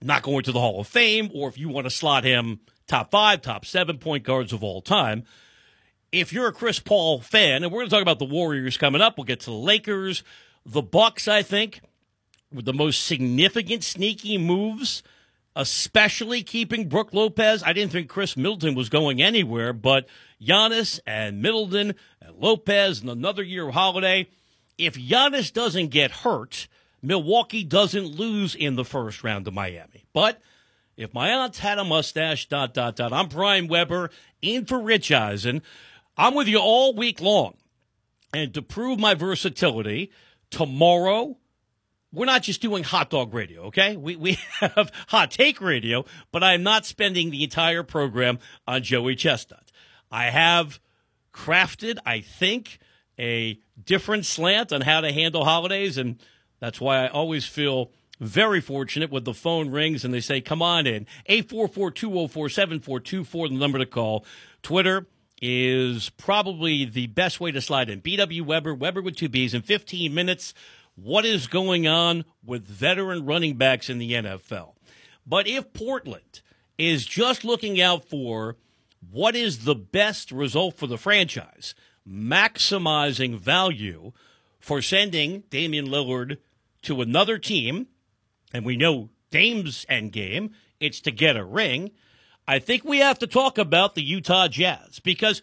not 0.01 0.23
going 0.23 0.41
to 0.45 0.51
the 0.51 0.59
Hall 0.59 0.81
of 0.81 0.87
Fame 0.87 1.29
or 1.31 1.47
if 1.47 1.59
you 1.59 1.69
want 1.69 1.85
to 1.85 1.91
slot 1.91 2.23
him 2.23 2.61
top 2.87 3.11
five, 3.11 3.43
top 3.43 3.63
seven 3.63 3.99
point 3.99 4.23
guards 4.23 4.51
of 4.51 4.63
all 4.63 4.81
time. 4.81 5.23
If 6.11 6.33
you're 6.33 6.47
a 6.47 6.51
Chris 6.51 6.79
Paul 6.79 7.21
fan, 7.21 7.63
and 7.63 7.71
we're 7.71 7.81
going 7.81 7.89
to 7.89 7.95
talk 7.95 8.01
about 8.01 8.17
the 8.17 8.25
Warriors 8.25 8.77
coming 8.77 8.99
up, 8.99 9.15
we'll 9.15 9.25
get 9.25 9.41
to 9.41 9.51
the 9.51 9.55
Lakers, 9.55 10.23
the 10.65 10.81
Bucks. 10.81 11.27
I 11.27 11.43
think 11.43 11.81
with 12.51 12.65
the 12.65 12.73
most 12.73 13.05
significant 13.05 13.83
sneaky 13.83 14.39
moves, 14.39 15.03
especially 15.55 16.43
keeping 16.43 16.87
Brook 16.87 17.13
Lopez. 17.13 17.63
I 17.63 17.73
didn't 17.73 17.91
think 17.91 18.09
Khris 18.09 18.37
Middleton 18.37 18.75
was 18.75 18.89
going 18.89 19.21
anywhere, 19.21 19.73
but 19.73 20.07
Giannis 20.41 20.99
and 21.05 21.41
Middleton 21.41 21.95
and 22.21 22.35
Lopez 22.37 23.01
and 23.01 23.09
another 23.09 23.43
year 23.43 23.67
of 23.67 23.73
Holiday. 23.73 24.27
If 24.77 24.95
Giannis 24.95 25.51
doesn't 25.51 25.87
get 25.89 26.11
hurt, 26.11 26.67
Milwaukee 27.01 27.63
doesn't 27.63 28.05
lose 28.05 28.55
in 28.55 28.75
the 28.75 28.85
first 28.85 29.23
round 29.23 29.45
to 29.45 29.51
Miami. 29.51 30.05
But 30.13 30.41
if 30.95 31.13
my 31.13 31.29
aunt 31.31 31.57
had 31.57 31.79
a 31.79 31.83
mustache, 31.83 32.47
dot, 32.47 32.73
dot, 32.73 32.95
dot, 32.95 33.13
I'm 33.13 33.27
Brian 33.27 33.67
Webber 33.67 34.11
in 34.41 34.65
for 34.65 34.79
Rich 34.79 35.11
Eisen. 35.11 35.61
I'm 36.17 36.35
with 36.35 36.47
you 36.47 36.59
all 36.59 36.95
week 36.95 37.19
long. 37.19 37.55
And 38.33 38.53
to 38.53 38.61
prove 38.61 38.99
my 38.99 39.13
versatility, 39.13 40.11
tomorrow, 40.49 41.37
we're 42.13 42.25
not 42.25 42.43
just 42.43 42.61
doing 42.61 42.83
hot 42.83 43.09
dog 43.09 43.33
radio, 43.33 43.63
okay? 43.63 43.95
We, 43.95 44.15
we 44.15 44.37
have 44.59 44.91
hot 45.07 45.31
take 45.31 45.61
radio, 45.61 46.05
but 46.31 46.43
I'm 46.43 46.63
not 46.63 46.85
spending 46.85 47.31
the 47.31 47.43
entire 47.43 47.83
program 47.83 48.39
on 48.67 48.83
Joey 48.83 49.15
Chestnut. 49.15 49.71
I 50.11 50.25
have 50.25 50.79
crafted, 51.33 51.97
I 52.05 52.21
think, 52.21 52.79
a 53.17 53.59
different 53.81 54.25
slant 54.25 54.73
on 54.73 54.81
how 54.81 55.01
to 55.01 55.11
handle 55.11 55.45
holidays, 55.45 55.97
and 55.97 56.21
that's 56.59 56.81
why 56.81 57.05
I 57.05 57.07
always 57.07 57.45
feel 57.45 57.91
very 58.19 58.61
fortunate 58.61 59.09
when 59.09 59.23
the 59.23 59.33
phone 59.33 59.71
rings 59.71 60.05
and 60.05 60.13
they 60.13 60.19
say, 60.19 60.41
come 60.41 60.61
on 60.61 60.85
in. 60.85 61.07
844 61.25 61.91
204 61.91 62.49
7424, 62.49 63.49
the 63.49 63.55
number 63.55 63.79
to 63.79 63.85
call. 63.85 64.25
Twitter 64.61 65.07
is 65.41 66.09
probably 66.11 66.85
the 66.85 67.07
best 67.07 67.39
way 67.39 67.51
to 67.51 67.61
slide 67.61 67.89
in. 67.89 67.99
BW 67.99 68.43
Webber, 68.43 68.75
Webber 68.75 69.01
with 69.01 69.15
two 69.15 69.27
B's 69.27 69.55
in 69.55 69.63
15 69.63 70.13
minutes 70.13 70.53
what 70.95 71.25
is 71.25 71.47
going 71.47 71.87
on 71.87 72.25
with 72.43 72.67
veteran 72.67 73.25
running 73.25 73.55
backs 73.55 73.89
in 73.89 73.97
the 73.97 74.13
NFL. 74.13 74.73
But 75.25 75.47
if 75.47 75.73
Portland 75.73 76.41
is 76.77 77.05
just 77.05 77.43
looking 77.43 77.79
out 77.79 78.05
for 78.05 78.57
what 79.11 79.35
is 79.35 79.65
the 79.65 79.75
best 79.75 80.31
result 80.31 80.77
for 80.77 80.87
the 80.87 80.97
franchise, 80.97 81.73
maximizing 82.07 83.37
value 83.37 84.11
for 84.59 84.81
sending 84.81 85.43
Damian 85.49 85.87
Lillard 85.87 86.37
to 86.83 87.01
another 87.01 87.37
team, 87.37 87.87
and 88.53 88.65
we 88.65 88.75
know 88.75 89.09
Dame's 89.29 89.85
end 89.89 90.11
game, 90.11 90.51
it's 90.79 90.99
to 91.01 91.11
get 91.11 91.37
a 91.37 91.43
ring. 91.43 91.91
I 92.47 92.59
think 92.59 92.83
we 92.83 92.99
have 92.99 93.19
to 93.19 93.27
talk 93.27 93.57
about 93.57 93.95
the 93.95 94.03
Utah 94.03 94.47
Jazz 94.47 94.99
because 94.99 95.41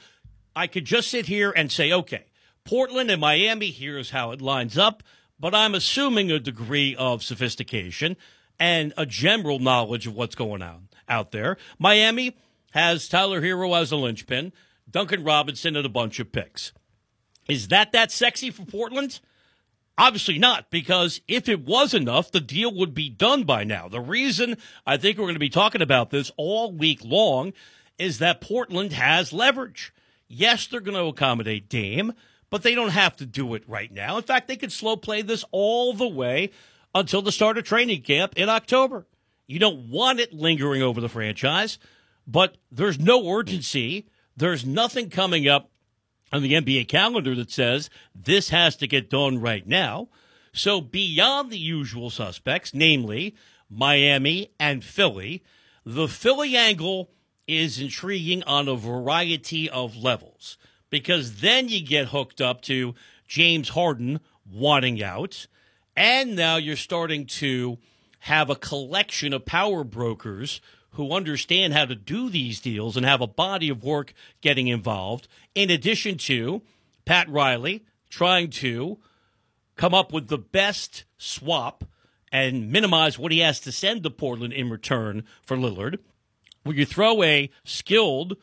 I 0.55 0.67
could 0.67 0.85
just 0.85 1.09
sit 1.09 1.27
here 1.27 1.53
and 1.55 1.71
say, 1.71 1.93
okay, 1.93 2.27
Portland 2.65 3.11
and 3.11 3.21
Miami, 3.21 3.71
here's 3.71 4.11
how 4.11 4.33
it 4.33 4.43
lines 4.43 4.77
up 4.77 5.03
but 5.39 5.55
I'm 5.55 5.75
assuming 5.75 6.31
a 6.31 6.39
degree 6.39 6.95
of 6.97 7.23
sophistication 7.23 8.17
and 8.59 8.93
a 8.97 9.07
general 9.07 9.59
knowledge 9.59 10.07
of 10.07 10.15
what's 10.15 10.35
going 10.35 10.63
on 10.63 10.89
out 11.09 11.33
there. 11.33 11.57
Miami 11.79 12.37
has 12.73 13.09
Tyler 13.09 13.41
Herro 13.41 13.81
as 13.81 13.93
a 13.93 13.97
linchpin, 13.97 14.53
Duncan 14.91 15.25
Robinson, 15.25 15.77
and 15.77 15.87
a 15.87 15.91
bunch 15.91 16.19
of 16.19 16.33
picks. 16.33 16.73
Is 17.49 17.69
that 17.69 17.93
that 17.93 18.13
sexy 18.13 18.51
for 18.51 18.65
Portland? 18.65 19.21
Obviously 19.97 20.39
not, 20.39 20.71
because 20.71 21.21
if 21.27 21.49
it 21.49 21.67
was 21.67 21.93
enough, 21.93 22.31
the 22.31 22.41
deal 22.41 22.73
would 22.73 22.95
be 22.95 23.09
done 23.09 23.43
by 23.43 23.65
now. 23.65 23.89
The 23.89 24.01
reason 24.01 24.57
I 24.87 24.97
think 24.97 25.19
we're 25.19 25.25
going 25.25 25.35
to 25.35 25.41
be 25.41 25.49
talking 25.49 25.83
about 25.83 26.11
this 26.11 26.31
all 26.37 26.71
week 26.71 27.01
long 27.05 27.53
is 27.99 28.19
that 28.19 28.41
Portland 28.41 28.93
has 28.93 29.33
leverage. 29.33 29.93
Yes, 30.29 30.67
they're 30.67 30.81
going 30.81 30.97
to 30.97 31.07
accommodate 31.07 31.69
Dame 31.69 32.13
but 32.51 32.63
they 32.63 32.75
don't 32.75 32.91
have 32.91 33.17
to 33.17 33.27
do 33.27 33.55
it 33.55 33.69
right 33.69 33.93
now. 33.93 34.17
In 34.17 34.23
fact, 34.23 34.49
they 34.49 34.57
could 34.57 34.73
slow 34.73 34.97
play 34.97 35.23
this 35.23 35.45
all 35.51 35.93
the 35.93 36.09
way 36.09 36.51
until 36.95 37.23
the 37.23 37.33
start 37.33 37.59
of 37.59 37.65
training 37.65 38.03
camp 38.03 38.35
in 38.37 38.49
October. 38.49 39.07
You 39.47 39.59
don't 39.59 39.91
want 39.91 40.21
it 40.21 40.33
lingering 40.33 40.83
over 40.83 41.01
the 41.01 41.09
franchise, 41.09 41.79
but 42.27 42.57
there's 42.71 42.99
no 42.99 43.31
urgency. 43.31 44.07
There's 44.37 44.65
nothing 44.65 45.11
coming 45.11 45.49
up 45.49 45.71
on 46.33 46.43
the 46.43 46.53
NBA 46.53 46.89
calendar 46.89 47.35
that 47.35 47.51
says 47.51 47.89
this 48.15 48.51
has 48.51 48.77
to 48.77 48.87
get 48.87 49.11
done 49.11 49.41
right 49.41 49.67
now. 49.67 50.09
So, 50.53 50.81
beyond 50.81 51.51
the 51.51 51.59
usual 51.59 52.11
suspects, 52.11 52.75
namely 52.75 53.35
Miami 53.71 54.51
and 54.59 54.83
Philly, 54.83 55.43
the 55.85 56.09
Philly 56.09 56.57
angle 56.57 57.11
is 57.47 57.81
intriguing 57.81 58.43
on 58.43 58.69
a 58.69 58.75
variety 58.75 59.71
of 59.71 59.97
levels 59.97 60.59
because 60.91 61.41
then 61.41 61.69
you 61.69 61.85
get 61.85 62.09
hooked 62.09 62.41
up 62.41 62.63
to 62.63 62.95
James 63.27 63.71
Harden 63.71 64.21
wanting 64.51 65.03
out. 65.03 65.47
And 65.97 66.37
now 66.37 66.57
you're 66.57 66.77
starting 66.77 67.27
to 67.27 67.79
have 68.21 68.51
a 68.51 68.57
collection 68.57 69.33
of 69.33 69.47
power 69.47 69.85
brokers 69.85 70.61
who 70.93 71.13
understand 71.13 71.73
how 71.73 71.85
to 71.85 71.95
do 71.95 72.29
these 72.31 72.61
deals 72.61 72.97
and 72.97 73.05
have 73.05 73.21
a 73.21 73.27
body 73.27 73.69
of 73.69 73.85
work 73.85 74.15
getting 74.41 74.69
involved, 74.69 75.29
in 75.55 75.71
addition 75.71 76.19
to 76.19 76.63
Pat 77.05 77.29
Riley 77.29 77.85
trying 78.11 78.51
to 78.51 78.99
come 79.77 79.95
up 79.95 80.13
with 80.13 80.29
the 80.29 80.39
best 80.39 81.05
swap 81.19 81.85
and 82.33 82.71
minimize 82.71 83.19
what 83.19 83.33
he 83.33 83.39
has 83.39 83.61
to 83.61 83.73
send 83.73 84.03
to 84.03 84.11
Portland 84.11 84.53
in 84.53 84.71
return 84.71 85.25
for 85.43 85.57
Lillard. 85.57 85.99
Where 86.65 86.77
you 86.77 86.85
throw 86.85 87.23
a 87.23 87.51
skilled 87.65 88.37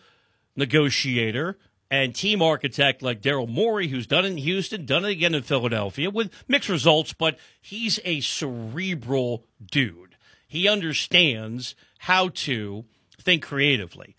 negotiator 0.56 1.58
and 1.92 2.16
team 2.16 2.42
architect 2.42 3.02
like 3.02 3.22
Daryl 3.22 3.48
Morey, 3.48 3.88
who's 3.88 4.08
done 4.08 4.26
it 4.26 4.30
in 4.30 4.38
Houston, 4.38 4.86
done 4.86 5.06
it 5.06 5.12
again 5.12 5.36
in 5.36 5.44
Philadelphia 5.44 6.10
with 6.10 6.32
mixed 6.48 6.70
results, 6.70 7.14
but 7.14 7.38
he's 7.62 8.00
a 8.04 8.22
cerebral 8.22 9.46
dude. 9.72 10.16
He 10.48 10.68
understands 10.68 11.76
how 12.00 12.30
to 12.30 12.86
think 13.22 13.44
creatively. 13.44 14.16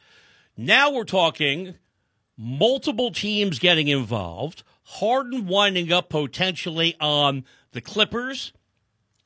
Now 0.56 0.90
we're 0.90 1.04
talking 1.04 1.74
multiple 2.36 3.10
teams 3.10 3.58
getting 3.58 3.88
involved, 3.88 4.62
Harden 4.84 5.46
winding 5.46 5.92
up 5.92 6.08
potentially 6.08 6.94
on 7.00 7.44
the 7.72 7.80
Clippers 7.80 8.52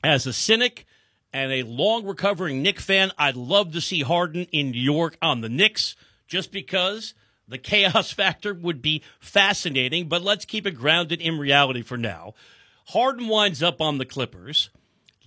as 0.03 0.25
a 0.25 0.33
cynic 0.33 0.85
and 1.31 1.51
a 1.51 1.63
long 1.63 2.05
recovering 2.05 2.61
Knick 2.61 2.79
fan. 2.79 3.11
I'd 3.17 3.35
love 3.35 3.71
to 3.73 3.81
see 3.81 4.01
Harden 4.01 4.47
in 4.51 4.71
New 4.71 4.81
York 4.81 5.17
on 5.21 5.41
the 5.41 5.49
Knicks 5.49 5.95
just 6.27 6.51
because 6.51 7.13
the 7.51 7.57
chaos 7.57 8.11
factor 8.13 8.53
would 8.53 8.81
be 8.81 9.03
fascinating, 9.19 10.07
but 10.07 10.23
let's 10.23 10.45
keep 10.45 10.65
it 10.65 10.71
grounded 10.71 11.21
in 11.21 11.37
reality 11.37 11.81
for 11.81 11.97
now. 11.97 12.33
Harden 12.87 13.27
winds 13.27 13.61
up 13.61 13.79
on 13.79 13.97
the 13.97 14.05
Clippers. 14.05 14.69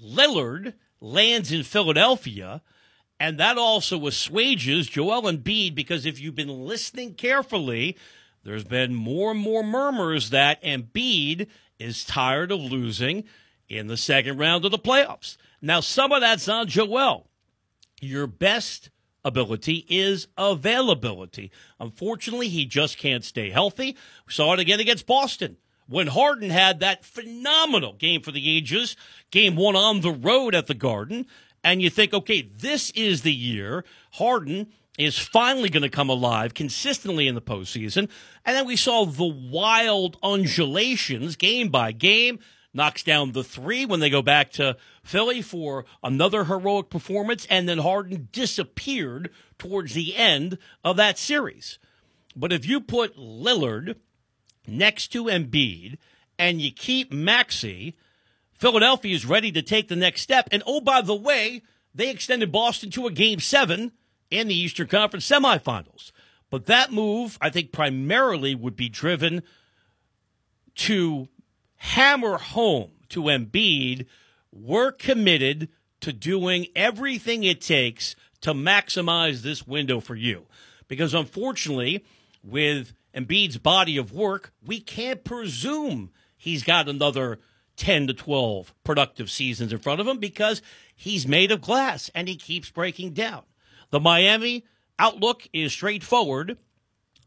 Lillard 0.03 0.75
lands 1.01 1.53
in 1.53 1.63
Philadelphia, 1.63 2.63
and 3.21 3.39
that 3.39 3.57
also 3.57 4.07
assuages 4.07 4.89
Joel 4.89 5.29
and 5.29 5.45
Embiid 5.45 5.75
because 5.75 6.05
if 6.05 6.21
you've 6.21 6.35
been 6.35 6.67
listening 6.67 7.15
carefully, 7.15 7.97
there's 8.43 8.65
been 8.65 8.95
more 8.95 9.31
and 9.31 9.41
more 9.41 9.63
murmurs 9.63 10.31
that 10.31 10.63
Embiid 10.63 11.47
is 11.79 12.05
tired 12.05 12.51
of 12.51 12.61
losing 12.61 13.25
in 13.69 13.87
the 13.87 13.97
second 13.97 14.39
round 14.39 14.65
of 14.65 14.71
the 14.71 14.79
playoffs. 14.79 15.37
Now, 15.63 15.81
some 15.81 16.13
of 16.13 16.21
that's 16.21 16.49
on 16.49 16.67
Joel. 16.67 17.29
Your 18.01 18.27
best 18.27 18.91
ability 19.25 19.87
is 19.89 20.29
availability. 20.37 21.51
Unfortunately, 21.81 22.49
he 22.49 22.67
just 22.67 22.99
can't 22.99 23.25
stay 23.25 23.51
healthy. 23.51 23.97
We 24.27 24.33
saw 24.33 24.53
it 24.53 24.61
again 24.61 24.81
against 24.81 25.07
Boston 25.07 25.57
when 25.87 26.07
Harden 26.09 26.51
had 26.51 26.81
that 26.81 27.05
phenomenal 27.05 27.95
game 27.95 28.23
for 28.23 28.33
the 28.33 28.57
ages, 28.57 28.97
game 29.31 29.57
one 29.57 29.77
on 29.77 30.01
the 30.01 30.13
road 30.13 30.55
at 30.55 30.67
the 30.67 30.75
Garden. 30.75 31.27
And 31.63 31.81
you 31.81 31.91
think, 31.91 32.13
okay, 32.13 32.43
this 32.43 32.91
is 32.91 33.23
the 33.23 33.33
year 33.33 33.85
Harden 34.13 34.69
is 34.99 35.19
finally 35.19 35.69
going 35.69 35.83
to 35.83 35.89
come 35.89 36.09
alive 36.09 36.55
consistently 36.55 37.27
in 37.27 37.35
the 37.35 37.41
postseason. 37.41 38.09
And 38.45 38.57
then 38.57 38.67
we 38.67 38.77
saw 38.77 39.05
the 39.05 39.25
wild 39.25 40.17
undulations 40.23 41.37
game 41.37 41.69
by 41.69 41.93
game 41.93 42.39
knocks 42.75 43.03
down 43.03 43.33
the 43.33 43.45
three 43.45 43.87
when 43.87 44.01
they 44.01 44.11
go 44.11 44.21
back 44.21 44.51
to 44.53 44.77
Philly 45.03 45.41
for 45.41 45.85
another 46.03 46.45
heroic 46.45 46.91
performance, 46.91 47.47
and 47.49 47.69
then 47.69 47.79
Harden 47.79 48.29
disappeared 48.33 49.31
towards 49.59 49.95
the 49.95 50.17
end 50.17 50.59
of 50.83 50.97
that 50.97 51.17
series. 51.17 51.79
But 52.37 52.53
if 52.53 52.67
you 52.67 52.81
put 52.81 53.17
Lillard 53.17 53.95
next 54.67 55.09
to 55.09 55.25
Embiid 55.25 55.99
and 56.39 56.61
you 56.61 56.73
keep 56.73 57.13
Maxey, 57.13 57.97
Philadelphia 58.59 59.15
is 59.15 59.25
ready 59.25 59.53
to 59.53 59.63
take 59.63 59.89
the 59.89 59.97
next 59.97 60.23
step. 60.23 60.49
And 60.51 60.63
oh, 60.67 60.81
by 60.81 61.01
the 61.01 61.15
way, 61.15 61.63
they 61.95 62.11
extended 62.11 62.51
Boston 62.51 62.91
to 62.91 63.07
a 63.07 63.13
game 63.13 63.39
seven 63.39 63.93
in 64.31 64.49
the 64.49 64.55
Eastern 64.55 64.89
Conference 64.89 65.29
semifinals. 65.29 66.11
But 66.51 66.67
that 66.67 66.93
move, 66.93 67.39
I 67.41 67.51
think, 67.51 67.73
primarily 67.73 68.55
would 68.55 68.77
be 68.77 68.89
driven 68.89 69.43
to 70.77 71.29
hammer 71.85 72.39
home 72.39 72.91
to 73.11 73.25
Embiid, 73.25 74.07
we're 74.51 74.91
committed 74.91 75.69
to 76.01 76.15
doing 76.15 76.67
everything 76.75 77.45
it 77.45 77.61
takes 77.61 78.17
to 78.41 78.55
maximize 78.55 79.43
this 79.43 79.67
window 79.67 80.01
for 80.01 80.15
you. 80.15 80.47
Because 80.89 81.13
unfortunately, 81.13 82.03
with 82.43 82.95
Embiid's 83.15 83.59
body 83.59 83.99
of 83.99 84.13
work, 84.13 84.53
we 84.65 84.81
can't 84.81 85.25
presume 85.25 86.11
he's 86.39 86.63
got 86.63 86.89
another 86.89 87.39
10 87.77 88.07
to 88.07 88.15
12 88.15 88.73
productive 88.83 89.31
seasons 89.31 89.71
in 89.71 89.79
front 89.79 90.01
of 90.01 90.09
him 90.09 90.19
because 90.19 90.63
he's 90.97 91.29
made 91.29 91.53
of 91.53 91.61
glass 91.61 92.11
and 92.15 92.29
he 92.29 92.37
keeps 92.37 92.71
breaking 92.71 93.13
down. 93.13 93.43
The 93.91 94.01
Miami 94.01 94.65
outlook 94.99 95.47
is 95.53 95.73
straightforward, 95.73 96.57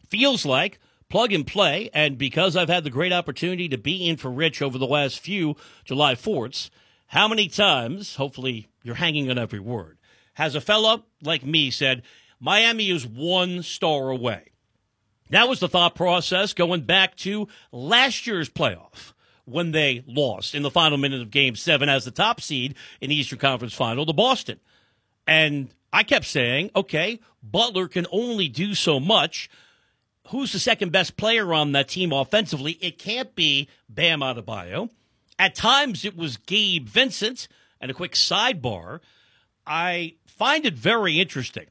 feels 0.09 0.45
like 0.45 0.79
plug 1.09 1.33
and 1.33 1.45
play. 1.45 1.89
And 1.93 2.17
because 2.17 2.55
I've 2.55 2.69
had 2.69 2.83
the 2.83 2.89
great 2.89 3.13
opportunity 3.13 3.69
to 3.69 3.77
be 3.77 4.07
in 4.07 4.17
for 4.17 4.31
Rich 4.31 4.61
over 4.61 4.77
the 4.77 4.87
last 4.87 5.19
few 5.19 5.55
July 5.85 6.15
4ths, 6.15 6.69
how 7.07 7.27
many 7.27 7.47
times, 7.47 8.15
hopefully 8.15 8.67
you're 8.83 8.95
hanging 8.95 9.29
on 9.29 9.37
every 9.37 9.59
word, 9.59 9.97
has 10.33 10.55
a 10.55 10.61
fellow 10.61 11.05
like 11.23 11.45
me 11.45 11.71
said, 11.71 12.03
Miami 12.39 12.89
is 12.89 13.07
one 13.07 13.63
star 13.63 14.09
away? 14.09 14.51
That 15.29 15.49
was 15.49 15.59
the 15.59 15.67
thought 15.67 15.95
process 15.95 16.53
going 16.53 16.81
back 16.81 17.15
to 17.17 17.47
last 17.71 18.27
year's 18.27 18.49
playoff 18.49 19.13
when 19.45 19.71
they 19.71 20.03
lost 20.05 20.53
in 20.53 20.61
the 20.61 20.71
final 20.71 20.97
minute 20.97 21.21
of 21.21 21.31
game 21.31 21.55
seven 21.55 21.89
as 21.89 22.05
the 22.05 22.11
top 22.11 22.41
seed 22.41 22.75
in 23.01 23.09
the 23.09 23.15
Eastern 23.15 23.39
Conference 23.39 23.73
final 23.73 24.05
to 24.05 24.13
Boston. 24.13 24.59
And 25.25 25.69
I 25.91 26.03
kept 26.03 26.25
saying, 26.25 26.71
okay, 26.75 27.19
Butler 27.41 27.87
can 27.87 28.07
only 28.11 28.49
do 28.49 28.73
so 28.73 28.99
much. 28.99 29.49
Who's 30.29 30.51
the 30.51 30.59
second 30.59 30.91
best 30.91 31.17
player 31.17 31.53
on 31.53 31.71
that 31.71 31.87
team 31.87 32.11
offensively? 32.11 32.73
It 32.81 32.97
can't 32.97 33.33
be 33.35 33.69
Bam 33.89 34.19
Adebayo. 34.19 34.89
At 35.39 35.55
times 35.55 36.03
it 36.03 36.17
was 36.17 36.37
Gabe 36.37 36.87
Vincent. 36.87 37.47
And 37.79 37.91
a 37.91 37.93
quick 37.93 38.13
sidebar, 38.13 39.01
I 39.65 40.15
find 40.25 40.65
it 40.65 40.73
very 40.73 41.19
interesting. 41.19 41.67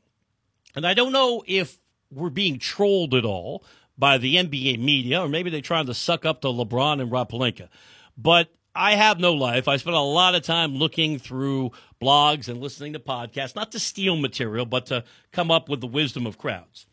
And 0.75 0.87
I 0.87 0.95
don't 0.95 1.13
know 1.13 1.43
if 1.47 1.79
we're 2.13 2.31
being 2.31 2.59
trolled 2.59 3.15
at 3.15 3.25
all 3.25 3.65
by 3.99 4.19
the 4.19 4.37
NBA 4.37 4.79
media, 4.79 5.23
or 5.23 5.29
maybe 5.29 5.51
they're 5.51 5.61
trying 5.61 5.87
to 5.87 5.95
suck 5.95 6.25
up 6.25 6.43
to 6.43 6.49
LeBron 6.49 7.01
and 7.01 7.11
Rob 7.11 7.31
Pelinka. 7.31 7.69
But 8.17 8.51
I 8.75 8.95
have 8.95 9.19
no 9.19 9.33
life. 9.33 9.69
I 9.69 9.79
spend 9.79 9.97
a 9.97 10.01
lot 10.01 10.35
of 10.35 10.43
time 10.43 10.77
looking 10.77 11.19
through 11.19 11.73
blogs 12.01 12.49
and 12.49 12.61
listening 12.61 12.93
to 12.93 12.99
podcasts, 12.99 13.57
not 13.57 13.73
to 13.73 13.81
steal 13.81 14.17
material, 14.17 14.67
but 14.67 14.87
to 14.87 15.03
come 15.33 15.51
up 15.51 15.69
with 15.69 15.81
the 15.81 15.87
wisdom 15.87 16.27
of 16.27 16.39
crowds. 16.39 16.87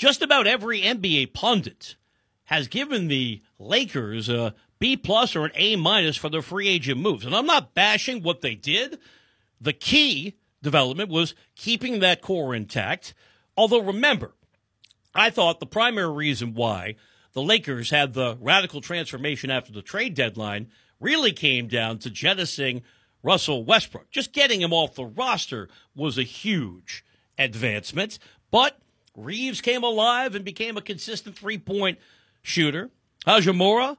Just 0.00 0.22
about 0.22 0.46
every 0.46 0.80
NBA 0.80 1.34
pundit 1.34 1.96
has 2.44 2.68
given 2.68 3.08
the 3.08 3.42
Lakers 3.58 4.30
a 4.30 4.54
B 4.78 4.96
plus 4.96 5.36
or 5.36 5.44
an 5.44 5.52
A 5.54 5.76
minus 5.76 6.16
for 6.16 6.30
their 6.30 6.40
free 6.40 6.68
agent 6.68 6.98
moves. 6.98 7.26
And 7.26 7.36
I'm 7.36 7.44
not 7.44 7.74
bashing 7.74 8.22
what 8.22 8.40
they 8.40 8.54
did. 8.54 8.98
The 9.60 9.74
key 9.74 10.38
development 10.62 11.10
was 11.10 11.34
keeping 11.54 12.00
that 12.00 12.22
core 12.22 12.54
intact. 12.54 13.12
Although 13.58 13.82
remember, 13.82 14.32
I 15.14 15.28
thought 15.28 15.60
the 15.60 15.66
primary 15.66 16.14
reason 16.14 16.54
why 16.54 16.96
the 17.34 17.42
Lakers 17.42 17.90
had 17.90 18.14
the 18.14 18.38
radical 18.40 18.80
transformation 18.80 19.50
after 19.50 19.70
the 19.70 19.82
trade 19.82 20.14
deadline 20.14 20.68
really 20.98 21.32
came 21.32 21.68
down 21.68 21.98
to 21.98 22.08
jettisoning 22.08 22.80
Russell 23.22 23.66
Westbrook. 23.66 24.10
Just 24.10 24.32
getting 24.32 24.62
him 24.62 24.72
off 24.72 24.94
the 24.94 25.04
roster 25.04 25.68
was 25.94 26.16
a 26.16 26.22
huge 26.22 27.04
advancement. 27.36 28.18
But 28.50 28.78
Reaves 29.16 29.60
came 29.60 29.82
alive 29.82 30.34
and 30.34 30.44
became 30.44 30.76
a 30.76 30.82
consistent 30.82 31.36
three 31.36 31.58
point 31.58 31.98
shooter. 32.42 32.90
Hachimura 33.26 33.96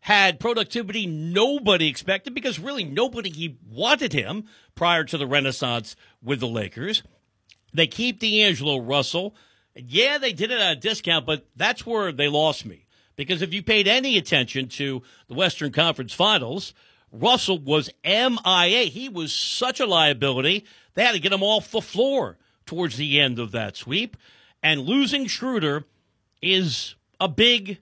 had 0.00 0.40
productivity 0.40 1.06
nobody 1.06 1.88
expected 1.88 2.34
because 2.34 2.58
really 2.58 2.84
nobody 2.84 3.56
wanted 3.70 4.12
him 4.12 4.44
prior 4.74 5.04
to 5.04 5.18
the 5.18 5.26
renaissance 5.26 5.94
with 6.22 6.40
the 6.40 6.48
Lakers. 6.48 7.02
They 7.72 7.86
keep 7.86 8.18
D'Angelo 8.18 8.78
Russell. 8.78 9.34
Yeah, 9.76 10.18
they 10.18 10.32
did 10.32 10.50
it 10.50 10.60
at 10.60 10.76
a 10.76 10.80
discount, 10.80 11.26
but 11.26 11.46
that's 11.54 11.86
where 11.86 12.12
they 12.12 12.28
lost 12.28 12.66
me. 12.66 12.86
Because 13.14 13.42
if 13.42 13.52
you 13.52 13.62
paid 13.62 13.86
any 13.86 14.16
attention 14.16 14.68
to 14.68 15.02
the 15.28 15.34
Western 15.34 15.72
Conference 15.72 16.12
Finals, 16.12 16.74
Russell 17.12 17.58
was 17.58 17.90
MIA. 18.04 18.84
He 18.84 19.08
was 19.08 19.32
such 19.32 19.80
a 19.80 19.86
liability, 19.86 20.64
they 20.94 21.04
had 21.04 21.12
to 21.12 21.20
get 21.20 21.32
him 21.32 21.42
off 21.42 21.70
the 21.70 21.80
floor 21.80 22.38
towards 22.66 22.96
the 22.96 23.20
end 23.20 23.38
of 23.38 23.52
that 23.52 23.76
sweep. 23.76 24.16
And 24.62 24.82
losing 24.82 25.26
Schroeder 25.26 25.84
is 26.42 26.94
a 27.18 27.28
big 27.28 27.78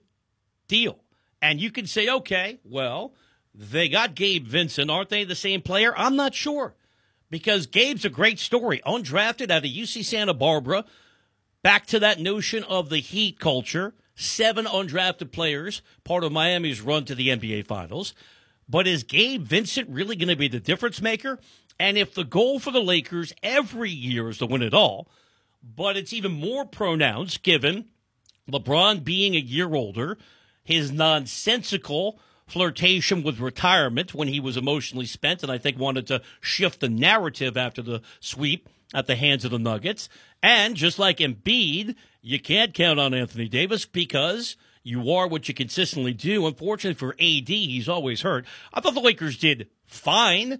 deal. 0.67 0.99
And 1.41 1.59
you 1.59 1.71
can 1.71 1.85
say, 1.85 2.09
okay, 2.09 2.59
well, 2.63 3.13
they 3.53 3.89
got 3.89 4.15
Gabe 4.15 4.45
Vincent. 4.45 4.89
Aren't 4.89 5.09
they 5.09 5.23
the 5.23 5.35
same 5.35 5.61
player? 5.61 5.93
I'm 5.97 6.15
not 6.15 6.33
sure 6.33 6.75
because 7.29 7.65
Gabe's 7.65 8.05
a 8.05 8.09
great 8.09 8.39
story. 8.39 8.81
Undrafted 8.85 9.51
out 9.51 9.65
of 9.65 9.71
UC 9.71 10.03
Santa 10.03 10.33
Barbara. 10.33 10.85
Back 11.61 11.85
to 11.87 11.99
that 11.99 12.19
notion 12.19 12.63
of 12.63 12.89
the 12.89 12.99
Heat 12.99 13.39
culture. 13.39 13.93
Seven 14.15 14.65
undrafted 14.65 15.31
players, 15.31 15.81
part 16.03 16.25
of 16.25 16.31
Miami's 16.33 16.81
run 16.81 17.05
to 17.05 17.15
the 17.15 17.29
NBA 17.29 17.65
Finals. 17.67 18.13
But 18.67 18.85
is 18.85 19.03
Gabe 19.03 19.43
Vincent 19.43 19.89
really 19.89 20.17
going 20.17 20.27
to 20.27 20.35
be 20.35 20.49
the 20.49 20.59
difference 20.59 21.01
maker? 21.01 21.39
And 21.79 21.97
if 21.97 22.13
the 22.13 22.25
goal 22.25 22.59
for 22.59 22.71
the 22.71 22.81
Lakers 22.81 23.33
every 23.41 23.89
year 23.89 24.29
is 24.29 24.39
to 24.39 24.45
win 24.45 24.61
it 24.61 24.73
all, 24.73 25.07
but 25.63 25.97
it's 25.97 26.13
even 26.13 26.31
more 26.31 26.65
pronounced 26.65 27.43
given 27.43 27.85
LeBron 28.49 29.03
being 29.03 29.35
a 29.35 29.39
year 29.39 29.73
older, 29.73 30.17
his 30.63 30.91
nonsensical 30.91 32.19
flirtation 32.47 33.21
with 33.21 33.39
retirement 33.39 34.13
when 34.13 34.27
he 34.27 34.39
was 34.39 34.57
emotionally 34.57 35.05
spent 35.05 35.43
and 35.43 35.51
I 35.51 35.57
think 35.57 35.77
wanted 35.77 36.07
to 36.07 36.21
shift 36.41 36.79
the 36.79 36.89
narrative 36.89 37.55
after 37.55 37.81
the 37.81 38.01
sweep 38.19 38.67
at 38.93 39.05
the 39.05 39.15
hands 39.15 39.45
of 39.45 39.51
the 39.51 39.59
Nuggets. 39.59 40.09
And 40.41 40.75
just 40.75 40.97
like 40.97 41.17
Embiid, 41.17 41.95
you 42.21 42.39
can't 42.39 42.73
count 42.73 42.99
on 42.99 43.13
Anthony 43.13 43.47
Davis 43.47 43.85
because 43.85 44.57
you 44.83 45.11
are 45.11 45.27
what 45.27 45.47
you 45.47 45.53
consistently 45.53 46.13
do. 46.13 46.47
Unfortunately 46.47 46.97
for 46.97 47.13
AD, 47.13 47.47
he's 47.47 47.89
always 47.89 48.21
hurt. 48.21 48.45
I 48.73 48.81
thought 48.81 48.95
the 48.95 49.01
Lakers 49.01 49.37
did 49.37 49.69
fine, 49.85 50.59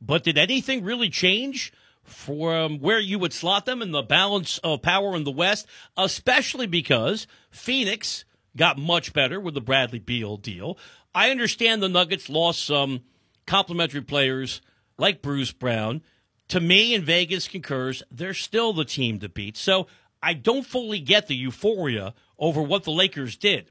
but 0.00 0.24
did 0.24 0.38
anything 0.38 0.84
really 0.84 1.10
change? 1.10 1.72
From 2.06 2.78
where 2.78 3.00
you 3.00 3.18
would 3.18 3.32
slot 3.32 3.66
them 3.66 3.82
in 3.82 3.90
the 3.90 4.02
balance 4.02 4.58
of 4.58 4.82
power 4.82 5.14
in 5.16 5.24
the 5.24 5.30
West, 5.30 5.66
especially 5.96 6.66
because 6.66 7.26
Phoenix 7.50 8.24
got 8.56 8.78
much 8.78 9.12
better 9.12 9.38
with 9.38 9.54
the 9.54 9.60
Bradley 9.60 9.98
Beal 9.98 10.36
deal. 10.36 10.78
I 11.14 11.30
understand 11.30 11.82
the 11.82 11.88
Nuggets 11.88 12.28
lost 12.28 12.64
some 12.64 13.02
complimentary 13.46 14.02
players 14.02 14.60
like 14.98 15.22
Bruce 15.22 15.52
Brown. 15.52 16.02
To 16.48 16.60
me, 16.60 16.94
and 16.94 17.04
Vegas 17.04 17.48
concurs, 17.48 18.02
they're 18.10 18.34
still 18.34 18.72
the 18.72 18.84
team 18.84 19.18
to 19.18 19.28
beat. 19.28 19.56
So 19.56 19.88
I 20.22 20.34
don't 20.34 20.66
fully 20.66 21.00
get 21.00 21.26
the 21.26 21.34
euphoria 21.34 22.14
over 22.38 22.62
what 22.62 22.84
the 22.84 22.92
Lakers 22.92 23.36
did. 23.36 23.70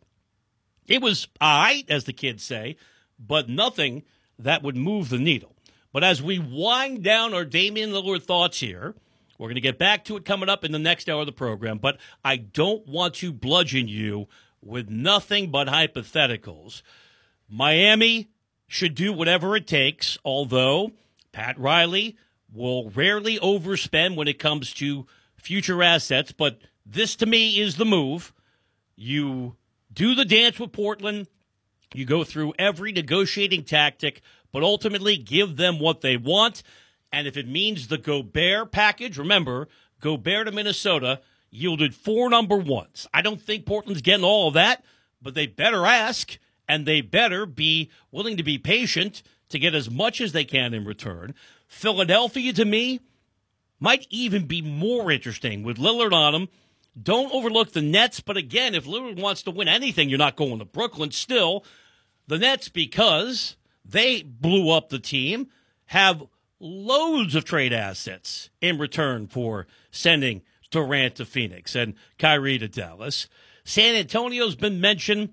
It 0.87 1.01
was 1.01 1.27
all 1.39 1.63
right, 1.63 1.85
as 1.89 2.03
the 2.03 2.13
kids 2.13 2.43
say, 2.43 2.77
but 3.17 3.49
nothing 3.49 4.03
that 4.37 4.61
would 4.61 4.75
move 4.75 5.09
the 5.09 5.17
needle. 5.17 5.54
But 5.95 6.03
as 6.03 6.21
we 6.21 6.39
wind 6.39 7.03
down 7.03 7.33
our 7.33 7.45
Damian 7.45 7.91
Lillard 7.91 8.23
thoughts 8.23 8.59
here, 8.59 8.95
we're 9.37 9.47
going 9.47 9.55
to 9.55 9.61
get 9.61 9.79
back 9.79 10.03
to 10.03 10.17
it 10.17 10.25
coming 10.25 10.49
up 10.49 10.65
in 10.65 10.73
the 10.73 10.77
next 10.77 11.07
hour 11.07 11.21
of 11.21 11.25
the 11.25 11.31
program. 11.31 11.77
But 11.77 11.99
I 12.21 12.35
don't 12.35 12.85
want 12.85 13.13
to 13.13 13.31
bludgeon 13.31 13.87
you 13.87 14.27
with 14.61 14.89
nothing 14.89 15.51
but 15.51 15.69
hypotheticals. 15.69 16.81
Miami 17.47 18.27
should 18.67 18.93
do 18.93 19.13
whatever 19.13 19.55
it 19.55 19.67
takes, 19.67 20.17
although 20.25 20.91
Pat 21.31 21.57
Riley 21.57 22.17
will 22.53 22.89
rarely 22.89 23.39
overspend 23.39 24.17
when 24.17 24.27
it 24.27 24.37
comes 24.37 24.73
to 24.73 25.07
future 25.37 25.81
assets. 25.81 26.33
But 26.33 26.59
this 26.85 27.15
to 27.15 27.25
me 27.25 27.57
is 27.57 27.77
the 27.77 27.85
move. 27.85 28.33
You 28.97 29.55
do 29.93 30.13
the 30.13 30.25
dance 30.25 30.59
with 30.59 30.73
Portland, 30.73 31.29
you 31.93 32.03
go 32.03 32.25
through 32.25 32.53
every 32.59 32.91
negotiating 32.91 33.63
tactic, 33.63 34.21
but 34.55 34.63
ultimately 34.63 35.17
give 35.17 35.57
them 35.57 35.79
what 35.79 35.99
they 35.99 36.15
want. 36.15 36.63
And 37.11 37.27
if 37.27 37.35
it 37.35 37.45
means 37.45 37.89
the 37.89 37.97
Gobert 37.97 38.71
package, 38.71 39.17
remember, 39.17 39.67
Gobert 39.99 40.47
to 40.47 40.53
Minnesota 40.53 41.19
yielded 41.49 41.93
four 41.93 42.29
number 42.29 42.55
ones. 42.55 43.05
I 43.13 43.21
don't 43.21 43.41
think 43.41 43.65
Portland's 43.65 44.01
getting 44.01 44.23
all 44.23 44.47
of 44.47 44.53
that, 44.53 44.85
but 45.21 45.33
they 45.33 45.45
better 45.45 45.85
ask 45.85 46.37
and 46.69 46.85
they 46.85 47.01
better 47.01 47.45
be 47.45 47.91
willing 48.11 48.37
to 48.37 48.43
be 48.43 48.57
patient 48.57 49.23
to 49.49 49.59
get 49.59 49.75
as 49.75 49.91
much 49.91 50.21
as 50.21 50.31
they 50.31 50.45
can 50.45 50.73
in 50.73 50.85
return. 50.85 51.35
Philadelphia, 51.67 52.53
to 52.53 52.63
me, 52.63 53.01
might 53.81 54.07
even 54.09 54.47
be 54.47 54.61
more 54.61 55.11
interesting 55.11 55.63
with 55.63 55.75
Lillard 55.75 56.13
on 56.13 56.31
them. 56.31 56.47
Don't 57.03 57.33
overlook 57.33 57.73
the 57.73 57.81
Nets, 57.81 58.21
but 58.21 58.37
again, 58.37 58.73
if 58.73 58.85
Lillard 58.85 59.19
wants 59.19 59.43
to 59.43 59.51
win 59.51 59.67
anything, 59.67 60.07
you're 60.07 60.17
not 60.17 60.37
going 60.37 60.59
to 60.59 60.65
Brooklyn. 60.65 61.11
Still, 61.11 61.65
the 62.25 62.37
Nets, 62.37 62.69
because 62.69 63.57
they 63.85 64.23
blew 64.23 64.71
up 64.71 64.89
the 64.89 64.99
team, 64.99 65.47
have 65.87 66.23
loads 66.59 67.35
of 67.35 67.45
trade 67.45 67.73
assets 67.73 68.49
in 68.61 68.77
return 68.77 69.27
for 69.27 69.67
sending 69.91 70.41
Durant 70.71 71.15
to 71.15 71.25
Phoenix 71.25 71.75
and 71.75 71.93
Kyrie 72.17 72.57
to 72.57 72.67
Dallas. 72.67 73.27
San 73.63 73.95
Antonio's 73.95 74.55
been 74.55 74.81
mentioned 74.81 75.29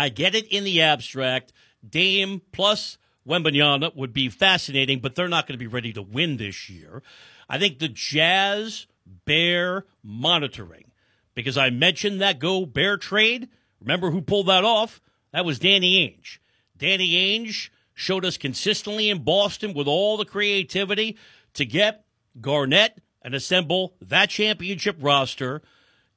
I 0.00 0.08
get 0.08 0.34
it 0.34 0.46
in 0.46 0.64
the 0.64 0.80
abstract. 0.80 1.52
Dame 1.86 2.40
plus 2.52 2.96
Wembanyama 3.28 3.94
would 3.94 4.14
be 4.14 4.30
fascinating, 4.30 5.00
but 5.00 5.14
they're 5.14 5.28
not 5.28 5.46
going 5.46 5.58
to 5.58 5.62
be 5.62 5.66
ready 5.66 5.92
to 5.92 6.00
win 6.00 6.38
this 6.38 6.70
year. 6.70 7.02
I 7.50 7.58
think 7.58 7.78
the 7.78 7.88
Jazz 7.88 8.86
bear 9.26 9.84
monitoring 10.02 10.92
because 11.34 11.58
I 11.58 11.68
mentioned 11.68 12.22
that 12.22 12.38
Gobert 12.38 13.02
trade. 13.02 13.50
Remember 13.78 14.10
who 14.10 14.22
pulled 14.22 14.46
that 14.46 14.64
off? 14.64 15.02
That 15.32 15.44
was 15.44 15.58
Danny 15.58 16.08
Ainge. 16.08 16.38
Danny 16.78 17.10
Ainge 17.10 17.68
showed 18.00 18.24
us 18.24 18.38
consistently 18.38 19.10
in 19.10 19.22
Boston 19.22 19.74
with 19.74 19.86
all 19.86 20.16
the 20.16 20.24
creativity 20.24 21.16
to 21.54 21.64
get 21.64 22.04
Garnett 22.40 23.00
and 23.22 23.34
assemble 23.34 23.94
that 24.00 24.30
championship 24.30 24.96
roster. 25.00 25.62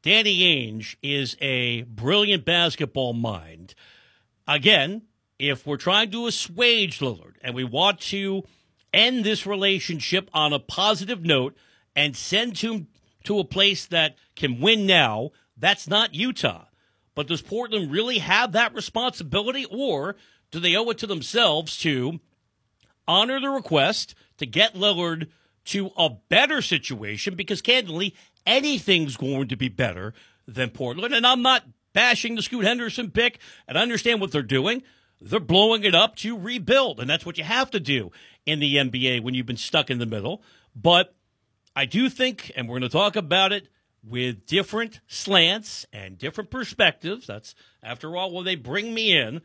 Danny 0.01 0.39
Ainge 0.39 0.95
is 1.03 1.35
a 1.41 1.83
brilliant 1.83 2.45
basketball 2.45 3.13
mind. 3.13 3.75
Again, 4.47 5.03
if 5.37 5.67
we're 5.67 5.77
trying 5.77 6.11
to 6.11 6.27
assuage 6.27 6.99
Lillard 6.99 7.33
and 7.41 7.53
we 7.53 7.63
want 7.63 7.99
to 8.01 8.43
end 8.93 9.23
this 9.23 9.45
relationship 9.45 10.29
on 10.33 10.53
a 10.53 10.59
positive 10.59 11.23
note 11.23 11.57
and 11.95 12.15
send 12.15 12.59
him 12.59 12.87
to 13.25 13.39
a 13.39 13.45
place 13.45 13.85
that 13.87 14.15
can 14.35 14.61
win 14.61 14.85
now, 14.85 15.31
that's 15.57 15.87
not 15.87 16.15
Utah. 16.15 16.65
But 17.15 17.27
does 17.27 17.41
Portland 17.41 17.91
really 17.91 18.19
have 18.19 18.53
that 18.53 18.73
responsibility, 18.73 19.65
or 19.69 20.15
do 20.53 20.59
they 20.59 20.75
owe 20.75 20.89
it 20.91 20.99
to 20.99 21.07
themselves 21.07 21.77
to 21.79 22.19
honor 23.07 23.41
the 23.41 23.49
request 23.49 24.13
to 24.37 24.45
get 24.45 24.75
Lillard 24.75 25.29
to 25.65 25.89
a 25.97 26.11
better 26.29 26.61
situation? 26.61 27.33
Because 27.33 27.61
candidly, 27.61 28.15
anything's 28.45 29.17
going 29.17 29.47
to 29.47 29.55
be 29.55 29.67
better 29.67 30.13
than 30.47 30.69
Portland. 30.69 31.11
And 31.15 31.25
I'm 31.25 31.41
not 31.41 31.63
bashing 31.91 32.35
the 32.35 32.43
Scoot 32.43 32.65
Henderson 32.65 33.09
pick, 33.09 33.39
and 33.67 33.79
I 33.79 33.81
understand 33.81 34.21
what 34.21 34.31
they're 34.31 34.43
doing. 34.43 34.83
They're 35.19 35.39
blowing 35.39 35.85
it 35.85 35.95
up 35.95 36.17
to 36.17 36.37
rebuild, 36.37 36.99
and 36.99 37.09
that's 37.09 37.25
what 37.25 37.39
you 37.39 37.43
have 37.43 37.71
to 37.71 37.79
do 37.79 38.11
in 38.45 38.59
the 38.59 38.75
NBA 38.75 39.23
when 39.23 39.33
you've 39.33 39.47
been 39.47 39.57
stuck 39.57 39.89
in 39.89 39.97
the 39.97 40.05
middle. 40.05 40.43
But 40.75 41.15
I 41.75 41.85
do 41.85 42.09
think, 42.09 42.51
and 42.55 42.69
we're 42.69 42.77
going 42.77 42.89
to 42.91 42.95
talk 42.95 43.15
about 43.15 43.51
it 43.51 43.69
with 44.07 44.45
different 44.45 44.99
slants 45.07 45.87
and 45.91 46.19
different 46.19 46.51
perspectives. 46.51 47.25
That's, 47.25 47.55
after 47.81 48.15
all, 48.15 48.31
when 48.31 48.45
they 48.45 48.55
bring 48.55 48.93
me 48.93 49.17
in 49.17 49.41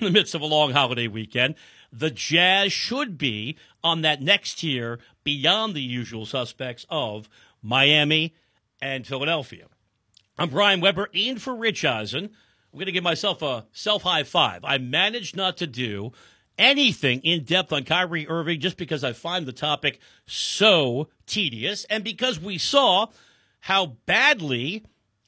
in 0.00 0.04
the 0.06 0.10
midst 0.10 0.34
of 0.34 0.40
a 0.40 0.46
long 0.46 0.72
holiday 0.72 1.08
weekend. 1.08 1.54
The 1.92 2.10
Jazz 2.10 2.72
should 2.72 3.16
be 3.18 3.56
on 3.82 4.02
that 4.02 4.22
next 4.22 4.60
tier 4.60 4.98
beyond 5.24 5.74
the 5.74 5.82
usual 5.82 6.26
suspects 6.26 6.86
of 6.90 7.28
Miami 7.62 8.34
and 8.80 9.06
Philadelphia. 9.06 9.66
I'm 10.38 10.50
Brian 10.50 10.80
Webber, 10.80 11.08
in 11.12 11.38
for 11.38 11.54
Rich 11.54 11.84
Eisen. 11.84 12.24
I'm 12.24 12.78
going 12.78 12.86
to 12.86 12.92
give 12.92 13.04
myself 13.04 13.42
a 13.42 13.66
self 13.72 14.02
high 14.02 14.22
five. 14.22 14.64
I 14.64 14.78
managed 14.78 15.36
not 15.36 15.56
to 15.58 15.66
do 15.66 16.12
anything 16.58 17.20
in 17.20 17.44
depth 17.44 17.72
on 17.72 17.84
Kyrie 17.84 18.28
Irving 18.28 18.60
just 18.60 18.76
because 18.76 19.02
I 19.04 19.12
find 19.12 19.46
the 19.46 19.52
topic 19.52 20.00
so 20.26 21.08
tedious 21.26 21.84
and 21.84 22.04
because 22.04 22.38
we 22.38 22.58
saw 22.58 23.06
how 23.60 23.96
badly 24.06 24.84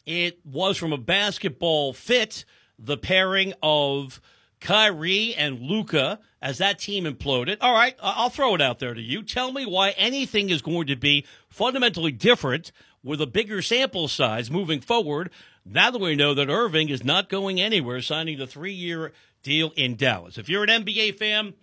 it 0.06 0.44
was 0.44 0.76
from 0.76 0.92
a 0.92 0.98
basketball 0.98 1.92
fit 1.92 2.44
the 2.78 2.96
pairing 2.96 3.52
of 3.62 4.20
Kyrie 4.60 5.34
and 5.34 5.60
Luka 5.60 6.20
as 6.42 6.58
that 6.58 6.78
team 6.78 7.04
imploded. 7.04 7.58
All 7.60 7.72
right, 7.72 7.96
I'll 8.02 8.30
throw 8.30 8.54
it 8.54 8.60
out 8.60 8.78
there 8.78 8.94
to 8.94 9.00
you. 9.00 9.22
Tell 9.22 9.52
me 9.52 9.66
why 9.66 9.90
anything 9.90 10.50
is 10.50 10.62
going 10.62 10.86
to 10.88 10.96
be 10.96 11.26
fundamentally 11.48 12.12
different 12.12 12.72
with 13.02 13.20
a 13.20 13.26
bigger 13.26 13.62
sample 13.62 14.08
size 14.08 14.50
moving 14.50 14.80
forward. 14.80 15.30
Now 15.64 15.90
that 15.90 16.00
we 16.00 16.16
know 16.16 16.34
that 16.34 16.48
Irving 16.48 16.88
is 16.88 17.04
not 17.04 17.28
going 17.28 17.60
anywhere, 17.60 18.00
signing 18.02 18.38
the 18.38 18.46
three 18.46 18.72
year 18.72 19.12
deal 19.42 19.72
in 19.76 19.96
Dallas. 19.96 20.38
If 20.38 20.48
you're 20.48 20.64
an 20.64 20.84
NBA 20.84 21.18
fan, 21.18 21.54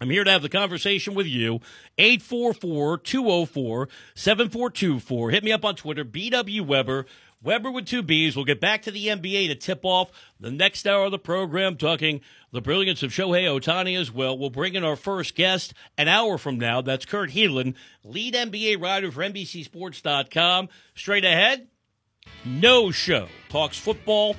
I'm 0.00 0.08
here 0.08 0.24
to 0.24 0.30
have 0.30 0.42
the 0.42 0.48
conversation 0.48 1.14
with 1.14 1.26
you. 1.26 1.60
844 1.98 2.98
204 2.98 3.88
7424. 4.14 5.30
Hit 5.30 5.44
me 5.44 5.52
up 5.52 5.64
on 5.64 5.76
Twitter, 5.76 6.04
BW 6.04 6.62
Webber. 6.62 7.04
Webber 7.42 7.70
with 7.70 7.86
two 7.86 8.02
B's. 8.02 8.36
We'll 8.36 8.44
get 8.44 8.60
back 8.60 8.82
to 8.82 8.90
the 8.90 9.06
NBA 9.06 9.48
to 9.48 9.54
tip 9.54 9.80
off 9.82 10.10
the 10.38 10.50
next 10.50 10.86
hour 10.86 11.06
of 11.06 11.10
the 11.10 11.18
program, 11.18 11.76
talking 11.76 12.20
the 12.52 12.60
brilliance 12.60 13.02
of 13.02 13.12
Shohei 13.12 13.44
Ohtani 13.44 13.98
as 13.98 14.12
well. 14.12 14.36
We'll 14.36 14.50
bring 14.50 14.74
in 14.74 14.84
our 14.84 14.96
first 14.96 15.34
guest 15.34 15.72
an 15.96 16.08
hour 16.08 16.36
from 16.36 16.58
now. 16.58 16.82
That's 16.82 17.06
Kurt 17.06 17.30
Helin, 17.30 17.74
lead 18.04 18.34
NBA 18.34 18.80
writer 18.80 19.10
for 19.10 19.22
NBCSports.com. 19.22 20.68
Straight 20.94 21.24
ahead, 21.24 21.68
no 22.44 22.90
show. 22.90 23.28
Talks 23.48 23.78
football 23.78 24.36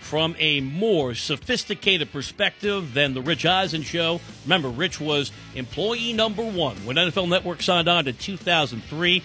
from 0.00 0.34
a 0.40 0.60
more 0.60 1.14
sophisticated 1.14 2.10
perspective 2.10 2.92
than 2.92 3.14
the 3.14 3.22
Rich 3.22 3.46
Eisen 3.46 3.82
show. 3.82 4.20
Remember, 4.44 4.68
Rich 4.68 5.00
was 5.00 5.30
employee 5.54 6.12
number 6.12 6.42
one 6.42 6.76
when 6.84 6.96
NFL 6.96 7.28
Network 7.28 7.62
signed 7.62 7.88
on 7.88 8.08
in 8.08 8.16
2003. 8.16 9.22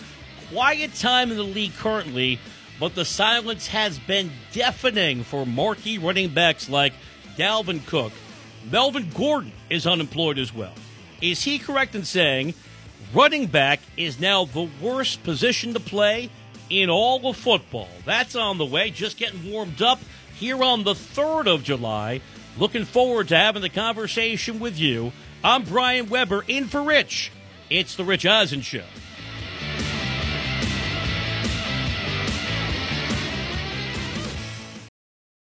Quiet 0.52 0.94
time 0.94 1.32
in 1.32 1.38
the 1.38 1.44
league 1.44 1.74
currently, 1.74 2.40
but 2.80 2.96
the 2.96 3.06
silence 3.06 3.68
has 3.68 4.00
been 4.00 4.32
deafening 4.52 5.24
for 5.24 5.46
marquee 5.46 5.98
running 5.98 6.34
backs 6.34 6.70
like 6.70 6.94
Dalvin 7.38 7.86
Cook. 7.86 8.12
Melvin 8.72 9.10
Gordon 9.16 9.52
is 9.70 9.88
unemployed 9.88 10.38
as 10.38 10.54
well. 10.54 10.74
Is 11.22 11.44
he 11.44 11.58
correct 11.60 11.96
in 11.96 12.04
saying 12.04 12.54
running 13.14 13.48
back 13.48 13.80
is 13.96 14.20
now 14.20 14.46
the 14.46 14.70
worst 14.82 15.24
position 15.24 15.74
to 15.74 15.80
play 15.80 16.30
in 16.70 16.90
all 16.90 17.28
of 17.28 17.38
football? 17.38 17.88
That's 18.06 18.36
on 18.36 18.58
the 18.58 18.66
way, 18.66 18.92
just 18.92 19.18
getting 19.18 19.52
warmed 19.52 19.82
up 19.82 20.00
here 20.36 20.62
on 20.64 20.84
the 20.84 20.94
3rd 20.94 21.48
of 21.48 21.64
July. 21.64 22.22
Looking 22.58 22.86
forward 22.86 23.28
to 23.30 23.38
having 23.38 23.62
the 23.62 23.70
conversation 23.70 24.60
with 24.60 24.78
you. 24.78 25.12
I'm 25.44 25.64
Brian 25.64 26.10
Webber, 26.10 26.44
in 26.48 26.66
for 26.66 26.82
Rich. 26.82 27.32
It's 27.70 27.96
The 27.96 28.04
Rich 28.04 28.26
Eisen 28.26 28.62
Show. 28.62 28.84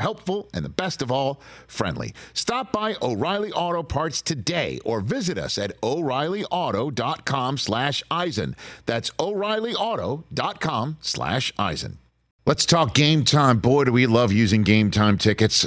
helpful, 0.00 0.48
and 0.52 0.64
the 0.64 0.68
best 0.68 1.02
of 1.02 1.10
all, 1.10 1.40
friendly. 1.66 2.14
Stop 2.32 2.72
by 2.72 2.96
O'Reilly 3.02 3.52
Auto 3.52 3.82
Parts 3.82 4.22
today 4.22 4.78
or 4.84 5.00
visit 5.00 5.38
us 5.38 5.58
at 5.58 5.80
o'reillyauto.com 5.80 7.58
slash 7.58 8.02
Eisen. 8.10 8.56
That's 8.86 9.10
o'reillyauto.com 9.18 10.98
slash 11.00 11.52
Eisen. 11.58 11.98
Let's 12.46 12.64
talk 12.64 12.94
game 12.94 13.24
time. 13.24 13.58
Boy, 13.58 13.84
do 13.84 13.92
we 13.92 14.06
love 14.06 14.32
using 14.32 14.62
game 14.62 14.90
time 14.90 15.18
tickets 15.18 15.66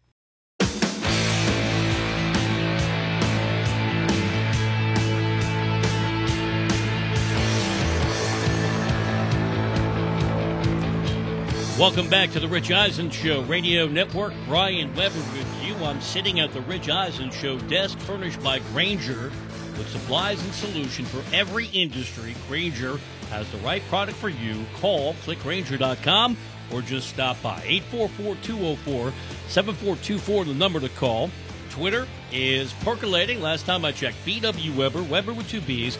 Welcome 11.81 12.09
back 12.11 12.29
to 12.33 12.39
the 12.39 12.47
Rich 12.47 12.71
Eisen 12.71 13.09
Show 13.09 13.41
Radio 13.41 13.87
Network. 13.87 14.33
Brian 14.47 14.95
Webber 14.95 15.17
with 15.17 15.63
you. 15.63 15.73
I'm 15.77 15.99
sitting 15.99 16.39
at 16.39 16.53
the 16.53 16.61
Rich 16.61 16.89
Eisen 16.89 17.31
Show 17.31 17.57
desk 17.61 17.97
furnished 17.97 18.39
by 18.43 18.59
Grainger 18.71 19.31
with 19.75 19.89
supplies 19.89 20.39
and 20.43 20.53
solution 20.53 21.05
for 21.05 21.23
every 21.35 21.65
industry. 21.69 22.35
Grainger 22.47 22.99
has 23.31 23.49
the 23.49 23.57
right 23.57 23.81
product 23.89 24.19
for 24.19 24.29
you. 24.29 24.63
Call 24.79 25.15
clickgrainger.com 25.25 26.37
or 26.71 26.83
just 26.83 27.09
stop 27.09 27.41
by. 27.41 27.59
844-204-7424 27.91 30.45
the 30.45 30.53
number 30.53 30.79
to 30.79 30.89
call. 30.89 31.31
Twitter 31.71 32.07
is 32.31 32.73
percolating. 32.73 33.41
Last 33.41 33.65
time 33.65 33.85
I 33.85 33.91
checked, 33.91 34.23
BW 34.23 34.75
Webber, 34.75 35.01
Webber 35.01 35.33
with 35.33 35.49
two 35.49 35.61
B's, 35.61 35.97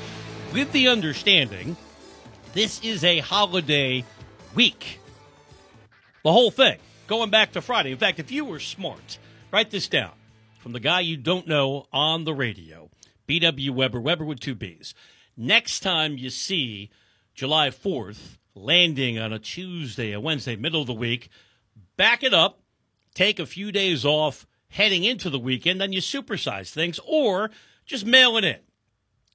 with 0.53 0.71
the 0.73 0.89
understanding 0.89 1.75
this 2.53 2.79
is 2.83 3.03
a 3.03 3.17
holiday 3.17 4.05
week. 4.53 5.00
The 6.23 6.31
whole 6.31 6.51
thing, 6.51 6.77
going 7.07 7.31
back 7.31 7.53
to 7.53 7.61
Friday. 7.61 7.91
In 7.91 7.97
fact, 7.97 8.19
if 8.19 8.31
you 8.31 8.45
were 8.45 8.59
smart, 8.59 9.17
write 9.51 9.71
this 9.71 9.87
down 9.87 10.11
from 10.59 10.71
the 10.71 10.79
guy 10.79 10.99
you 10.99 11.17
don't 11.17 11.47
know 11.47 11.87
on 11.91 12.25
the 12.25 12.33
radio, 12.33 12.91
B.W. 13.25 13.73
Webber, 13.73 13.99
Webber 13.99 14.25
with 14.25 14.39
two 14.39 14.53
B's. 14.53 14.93
Next 15.35 15.79
time 15.79 16.19
you 16.19 16.29
see 16.29 16.91
July 17.33 17.69
4th 17.69 18.37
landing 18.53 19.17
on 19.17 19.33
a 19.33 19.39
Tuesday, 19.39 20.11
a 20.11 20.19
Wednesday, 20.19 20.55
middle 20.55 20.81
of 20.81 20.87
the 20.87 20.93
week, 20.93 21.29
back 21.97 22.21
it 22.21 22.35
up, 22.35 22.59
take 23.15 23.39
a 23.39 23.45
few 23.47 23.71
days 23.71 24.05
off 24.05 24.45
heading 24.69 25.03
into 25.03 25.29
the 25.29 25.39
weekend, 25.39 25.81
then 25.81 25.91
you 25.91 26.01
supersize 26.01 26.69
things, 26.69 26.99
or 27.05 27.49
just 27.85 28.05
mail 28.05 28.37
it 28.37 28.43
in. 28.43 28.59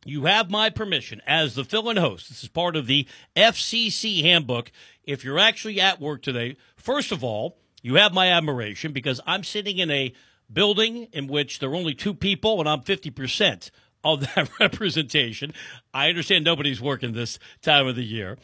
You 0.07 0.27
have 0.27 0.51
my 0.51 0.71
permission 0.71 1.21
as 1.27 1.57
the 1.57 1.65
fill 1.65 1.91
in 1.91 1.97
host. 1.97 2.29
This 2.29 2.45
is 2.45 2.49
part 2.49 2.77
of 2.77 2.87
the 2.87 3.09
FCC 3.35 4.23
handbook. 4.23 4.71
If 5.03 5.25
you're 5.25 5.39
actually 5.39 5.81
at 5.81 6.01
work 6.01 6.23
today, 6.23 6.57
first 6.77 7.11
of 7.11 7.25
all, 7.25 7.59
you 7.83 7.97
have 7.97 8.15
my 8.15 8.29
admiration 8.29 8.93
because 8.93 9.21
I'm 9.27 9.43
sitting 9.43 9.79
in 9.79 9.91
a 9.91 10.13
building 10.53 11.09
in 11.13 11.27
which 11.27 11.59
there 11.59 11.71
are 11.71 11.75
only 11.75 11.93
two 11.93 12.15
people 12.15 12.61
and 12.61 12.69
I'm 12.69 12.83
50% 12.83 13.71
of 14.05 14.21
that 14.35 14.49
representation. 14.61 15.53
I 15.93 16.09
understand 16.09 16.45
nobody's 16.45 16.81
working 16.81 17.13
this 17.13 17.41
time 17.61 17.89
of 17.89 17.97
the 17.97 18.05
year. 18.05 18.39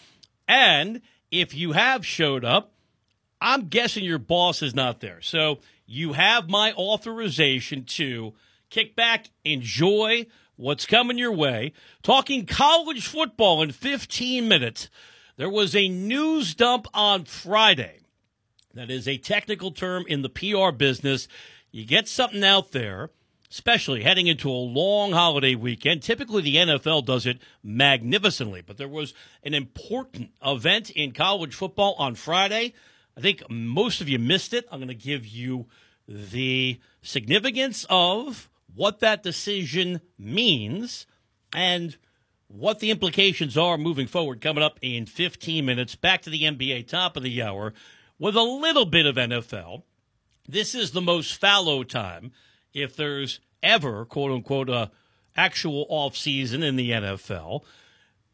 And 0.49 1.01
if 1.31 1.55
you 1.55 1.73
have 1.73 2.05
showed 2.05 2.45
up, 2.45 2.73
I'm 3.41 3.69
guessing 3.69 4.03
your 4.03 4.19
boss 4.19 4.63
is 4.63 4.75
not 4.75 5.01
there. 5.01 5.21
So 5.21 5.61
you 5.87 6.15
have 6.15 6.51
my 6.51 6.73
authorization 6.73 7.85
to 7.85 8.35
kick 8.69 8.97
back, 8.97 9.31
enjoy 9.45 10.27
what's 10.57 10.87
coming 10.87 11.19
your 11.19 11.33
way. 11.33 11.73
Talking 12.03 12.47
college 12.47 13.07
football 13.07 13.63
in 13.63 13.73
15 13.73 14.49
minutes. 14.49 14.89
There 15.37 15.51
was 15.51 15.75
a 15.75 15.89
news 15.89 16.55
dump 16.55 16.87
on 16.95 17.25
Friday. 17.25 18.01
That 18.75 18.91
is 18.91 19.07
a 19.07 19.19
technical 19.19 19.71
term 19.71 20.05
in 20.09 20.23
the 20.23 20.29
PR 20.29 20.71
business. 20.71 21.29
You 21.71 21.85
get 21.85 22.09
something 22.09 22.45
out 22.45 22.73
there, 22.73 23.11
especially 23.51 24.03
heading 24.03 24.27
into 24.27 24.51
a 24.51 24.53
long 24.53 25.13
holiday 25.13 25.55
weekend. 25.55 26.03
Typically, 26.03 26.43
the 26.43 26.57
NFL 26.57 27.05
does 27.05 27.27
it 27.27 27.39
magnificently, 27.63 28.63
but 28.65 28.79
there 28.79 28.89
was 28.89 29.15
an 29.43 29.55
important 29.55 30.31
event 30.45 30.91
in 30.91 31.13
college 31.13 31.55
football 31.55 31.95
on 31.99 32.15
Friday. 32.15 32.75
I 33.17 33.21
think 33.21 33.43
most 33.51 34.01
of 34.01 34.09
you 34.09 34.19
missed 34.19 34.55
it. 34.55 34.67
I'm 34.71 34.79
going 34.79 34.89
to 34.89 34.95
give 34.95 35.27
you 35.27 35.67
the 36.09 36.81
significance 37.03 37.87
of 37.91 38.49
what 38.75 39.01
that 39.01 39.23
decision 39.23 40.01
means 40.19 41.07
and 41.53 41.97
what 42.49 42.81
the 42.81 42.91
implications 42.91 43.57
are 43.57 43.79
moving 43.79 44.07
forward 44.07 44.41
coming 44.41 44.63
up 44.63 44.79
in 44.83 45.07
15 45.07 45.65
minutes. 45.65 45.95
Back 45.95 46.23
to 46.23 46.31
the 46.31 46.43
NBA 46.43 46.87
top 46.89 47.17
of 47.17 47.23
the 47.23 47.43
hour 47.43 47.73
with 48.19 48.37
a 48.37 48.43
little 48.43 48.87
bit 48.87 49.07
of 49.07 49.17
NFL. 49.17 49.83
This 50.49 50.75
is 50.75 50.91
the 50.91 51.01
most 51.01 51.41
fallow 51.41 51.83
time 51.83 52.33
if 52.75 52.97
there's 52.97 53.41
ever, 53.63 54.05
quote 54.05 54.33
unquote, 54.33 54.69
a 54.69 54.91
actual 55.37 55.87
off 55.89 56.17
season 56.17 56.63
in 56.63 56.77
the 56.77 56.91
NFL. 56.91 57.63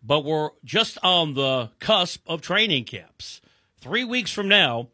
But 0.02 0.24
we're 0.24 0.50
just 0.64 0.98
on 1.02 1.34
the 1.34 1.70
cusp 1.80 2.22
of 2.28 2.40
training 2.40 2.84
camps. 2.84 3.40
Three 3.80 4.04
weeks 4.04 4.32
from 4.32 4.48
now, 4.48 4.88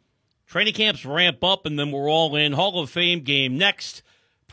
training 0.47 0.75
camps 0.75 1.05
ramp 1.05 1.43
up, 1.43 1.67
and 1.67 1.79
then 1.79 1.91
we're 1.91 2.11
all 2.11 2.37
in. 2.37 2.53
Hall 2.53 2.81
of 2.81 2.91
Fame 2.91 3.21
game 3.21 3.57
next. 3.57 4.03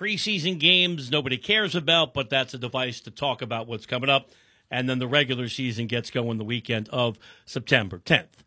Preseason 0.01 0.57
games 0.57 1.11
nobody 1.11 1.37
cares 1.37 1.75
about, 1.75 2.15
but 2.15 2.31
that's 2.31 2.55
a 2.55 2.57
device 2.57 3.01
to 3.01 3.11
talk 3.11 3.43
about 3.43 3.67
what's 3.67 3.85
coming 3.85 4.09
up. 4.09 4.31
And 4.71 4.89
then 4.89 4.97
the 4.97 5.07
regular 5.07 5.47
season 5.47 5.85
gets 5.85 6.09
going 6.09 6.39
the 6.39 6.43
weekend 6.43 6.89
of 6.89 7.19
September 7.45 7.99
10th. 7.99 8.41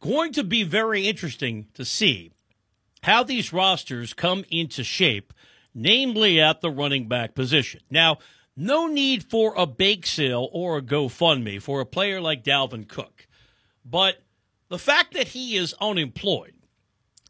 Going 0.00 0.30
to 0.34 0.44
be 0.44 0.62
very 0.62 1.08
interesting 1.08 1.68
to 1.72 1.86
see 1.86 2.32
how 3.02 3.22
these 3.22 3.50
rosters 3.50 4.12
come 4.12 4.44
into 4.50 4.84
shape, 4.84 5.32
namely 5.74 6.38
at 6.38 6.60
the 6.60 6.70
running 6.70 7.08
back 7.08 7.34
position. 7.34 7.80
Now, 7.88 8.18
no 8.54 8.86
need 8.86 9.24
for 9.24 9.54
a 9.56 9.64
bake 9.64 10.04
sale 10.04 10.50
or 10.52 10.76
a 10.76 10.82
GoFundMe 10.82 11.62
for 11.62 11.80
a 11.80 11.86
player 11.86 12.20
like 12.20 12.44
Dalvin 12.44 12.86
Cook. 12.86 13.26
But 13.86 14.22
the 14.68 14.78
fact 14.78 15.14
that 15.14 15.28
he 15.28 15.56
is 15.56 15.74
unemployed 15.80 16.59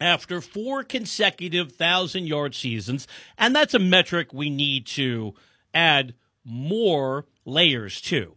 after 0.01 0.41
four 0.41 0.83
consecutive 0.83 1.73
thousand 1.73 2.27
yard 2.27 2.55
seasons, 2.55 3.07
and 3.37 3.55
that's 3.55 3.75
a 3.75 3.79
metric 3.79 4.33
we 4.33 4.51
need 4.51 4.87
to 4.87 5.35
add 5.75 6.15
more 6.45 7.27
layers 7.45 8.01
to. 8.01 8.35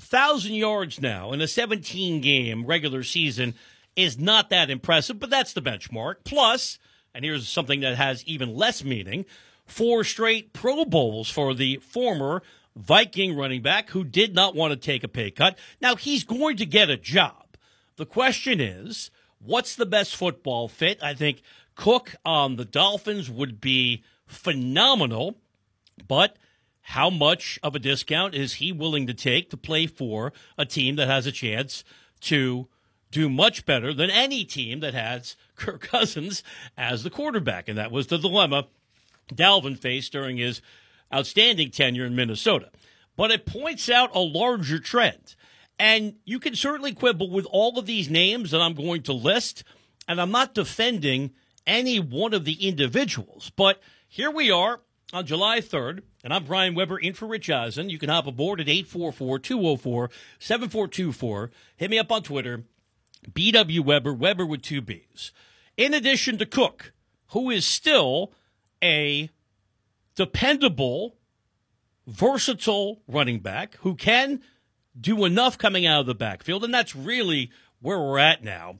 Thousand 0.00 0.54
yards 0.54 1.00
now 1.00 1.32
in 1.32 1.40
a 1.40 1.48
17 1.48 2.20
game 2.20 2.66
regular 2.66 3.02
season 3.02 3.54
is 3.96 4.18
not 4.18 4.50
that 4.50 4.70
impressive, 4.70 5.18
but 5.18 5.30
that's 5.30 5.52
the 5.52 5.62
benchmark. 5.62 6.16
Plus, 6.24 6.78
and 7.14 7.24
here's 7.24 7.48
something 7.48 7.80
that 7.80 7.96
has 7.96 8.24
even 8.24 8.54
less 8.54 8.82
meaning 8.82 9.24
four 9.66 10.04
straight 10.04 10.52
Pro 10.52 10.84
Bowls 10.84 11.30
for 11.30 11.54
the 11.54 11.76
former 11.76 12.42
Viking 12.76 13.36
running 13.36 13.62
back 13.62 13.90
who 13.90 14.02
did 14.02 14.34
not 14.34 14.56
want 14.56 14.72
to 14.72 14.76
take 14.76 15.04
a 15.04 15.08
pay 15.08 15.30
cut. 15.30 15.56
Now, 15.80 15.94
he's 15.94 16.24
going 16.24 16.56
to 16.56 16.66
get 16.66 16.90
a 16.90 16.96
job. 16.96 17.56
The 17.96 18.06
question 18.06 18.60
is, 18.60 19.12
what's 19.44 19.76
the 19.76 19.86
best 19.86 20.16
football 20.16 20.68
fit? 20.68 21.02
I 21.02 21.14
think 21.14 21.42
Cook 21.74 22.14
on 22.24 22.56
the 22.56 22.64
Dolphins 22.64 23.30
would 23.30 23.60
be 23.60 24.02
phenomenal, 24.26 25.36
but 26.06 26.36
how 26.82 27.10
much 27.10 27.58
of 27.62 27.74
a 27.74 27.78
discount 27.78 28.34
is 28.34 28.54
he 28.54 28.72
willing 28.72 29.06
to 29.06 29.14
take 29.14 29.50
to 29.50 29.56
play 29.56 29.86
for 29.86 30.32
a 30.58 30.66
team 30.66 30.96
that 30.96 31.08
has 31.08 31.26
a 31.26 31.32
chance 31.32 31.84
to 32.20 32.68
do 33.10 33.28
much 33.28 33.64
better 33.64 33.94
than 33.94 34.10
any 34.10 34.44
team 34.44 34.80
that 34.80 34.94
has 34.94 35.36
Kirk 35.56 35.80
Cousins 35.80 36.42
as 36.76 37.02
the 37.02 37.10
quarterback? 37.10 37.68
And 37.68 37.78
that 37.78 37.90
was 37.90 38.08
the 38.08 38.18
dilemma 38.18 38.66
Dalvin 39.32 39.78
faced 39.78 40.12
during 40.12 40.36
his 40.36 40.60
outstanding 41.12 41.70
tenure 41.70 42.04
in 42.04 42.14
Minnesota. 42.14 42.70
But 43.16 43.30
it 43.30 43.46
points 43.46 43.88
out 43.88 44.14
a 44.14 44.20
larger 44.20 44.78
trend. 44.78 45.36
And 45.78 46.14
you 46.24 46.38
can 46.38 46.54
certainly 46.54 46.92
quibble 46.92 47.30
with 47.30 47.46
all 47.50 47.78
of 47.78 47.86
these 47.86 48.08
names 48.08 48.50
that 48.50 48.60
I'm 48.60 48.74
going 48.74 49.02
to 49.02 49.12
list. 49.12 49.64
And 50.06 50.20
I'm 50.20 50.30
not 50.30 50.54
defending 50.54 51.32
any 51.66 51.98
one 51.98 52.34
of 52.34 52.44
the 52.44 52.66
individuals. 52.66 53.50
But 53.56 53.80
here 54.06 54.30
we 54.30 54.50
are 54.50 54.80
on 55.12 55.26
July 55.26 55.60
3rd. 55.60 56.02
And 56.22 56.32
I'm 56.32 56.44
Brian 56.44 56.74
Webber 56.74 56.98
in 56.98 57.14
for 57.14 57.26
Rich 57.26 57.50
Eisen. 57.50 57.90
You 57.90 57.98
can 57.98 58.08
hop 58.08 58.26
aboard 58.26 58.60
at 58.60 58.68
844 58.68 59.38
204 59.38 60.10
7424. 60.38 61.50
Hit 61.76 61.90
me 61.90 61.98
up 61.98 62.12
on 62.12 62.22
Twitter, 62.22 62.64
BW 63.30 63.80
Webber, 63.80 64.14
Webber 64.14 64.46
with 64.46 64.62
two 64.62 64.80
B's. 64.80 65.32
In 65.76 65.92
addition 65.92 66.38
to 66.38 66.46
Cook, 66.46 66.92
who 67.28 67.50
is 67.50 67.66
still 67.66 68.32
a 68.82 69.28
dependable, 70.14 71.16
versatile 72.06 73.02
running 73.08 73.40
back 73.40 73.76
who 73.76 73.94
can 73.94 74.40
do 74.98 75.24
enough 75.24 75.58
coming 75.58 75.86
out 75.86 76.00
of 76.00 76.06
the 76.06 76.14
backfield. 76.14 76.64
And 76.64 76.72
that's 76.72 76.94
really 76.94 77.50
where 77.80 77.98
we're 77.98 78.18
at 78.18 78.42
now 78.42 78.78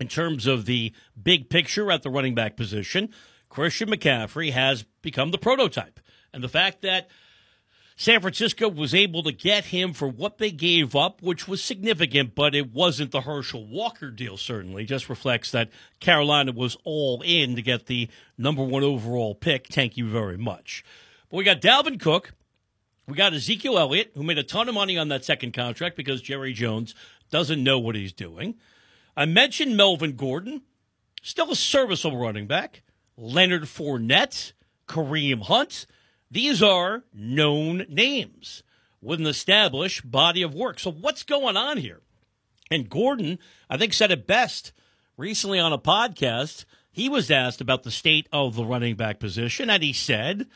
in 0.00 0.08
terms 0.08 0.46
of 0.46 0.66
the 0.66 0.92
big 1.20 1.50
picture 1.50 1.90
at 1.90 2.02
the 2.02 2.10
running 2.10 2.34
back 2.34 2.56
position. 2.56 3.10
Christian 3.48 3.90
McCaffrey 3.90 4.52
has 4.52 4.84
become 5.02 5.30
the 5.30 5.38
prototype. 5.38 6.00
And 6.32 6.44
the 6.44 6.48
fact 6.48 6.82
that 6.82 7.08
San 7.96 8.20
Francisco 8.20 8.68
was 8.68 8.94
able 8.94 9.24
to 9.24 9.32
get 9.32 9.66
him 9.66 9.92
for 9.92 10.06
what 10.06 10.38
they 10.38 10.52
gave 10.52 10.94
up, 10.94 11.20
which 11.20 11.48
was 11.48 11.60
significant, 11.60 12.32
but 12.36 12.54
it 12.54 12.72
wasn't 12.72 13.10
the 13.10 13.22
Herschel 13.22 13.66
Walker 13.66 14.12
deal, 14.12 14.36
certainly. 14.36 14.84
Just 14.84 15.08
reflects 15.08 15.50
that 15.50 15.70
Carolina 15.98 16.52
was 16.52 16.76
all 16.84 17.22
in 17.22 17.56
to 17.56 17.62
get 17.62 17.86
the 17.86 18.08
number 18.36 18.62
one 18.62 18.84
overall 18.84 19.34
pick. 19.34 19.66
Thank 19.66 19.96
you 19.96 20.08
very 20.08 20.38
much. 20.38 20.84
But 21.28 21.38
we 21.38 21.44
got 21.44 21.60
Dalvin 21.60 21.98
Cook. 21.98 22.34
We 23.08 23.14
got 23.14 23.32
Ezekiel 23.32 23.78
Elliott, 23.78 24.12
who 24.14 24.22
made 24.22 24.36
a 24.36 24.42
ton 24.42 24.68
of 24.68 24.74
money 24.74 24.98
on 24.98 25.08
that 25.08 25.24
second 25.24 25.54
contract 25.54 25.96
because 25.96 26.20
Jerry 26.20 26.52
Jones 26.52 26.94
doesn't 27.30 27.64
know 27.64 27.78
what 27.78 27.94
he's 27.94 28.12
doing. 28.12 28.56
I 29.16 29.24
mentioned 29.24 29.78
Melvin 29.78 30.12
Gordon, 30.12 30.60
still 31.22 31.50
a 31.50 31.56
serviceable 31.56 32.18
running 32.18 32.46
back. 32.46 32.82
Leonard 33.16 33.62
Fournette, 33.62 34.52
Kareem 34.86 35.44
Hunt. 35.44 35.86
These 36.30 36.62
are 36.62 37.04
known 37.14 37.86
names 37.88 38.62
with 39.00 39.20
an 39.20 39.26
established 39.26 40.10
body 40.10 40.42
of 40.42 40.54
work. 40.54 40.78
So, 40.78 40.92
what's 40.92 41.22
going 41.22 41.56
on 41.56 41.78
here? 41.78 42.02
And 42.70 42.90
Gordon, 42.90 43.38
I 43.70 43.78
think, 43.78 43.94
said 43.94 44.10
it 44.10 44.26
best 44.26 44.72
recently 45.16 45.58
on 45.58 45.72
a 45.72 45.78
podcast. 45.78 46.66
He 46.92 47.08
was 47.08 47.30
asked 47.30 47.62
about 47.62 47.84
the 47.84 47.90
state 47.90 48.28
of 48.32 48.54
the 48.54 48.66
running 48.66 48.96
back 48.96 49.18
position, 49.18 49.70
and 49.70 49.82
he 49.82 49.94
said, 49.94 50.46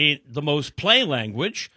in 0.00 0.20
the 0.26 0.42
most 0.42 0.76
play 0.76 1.04
language, 1.04 1.70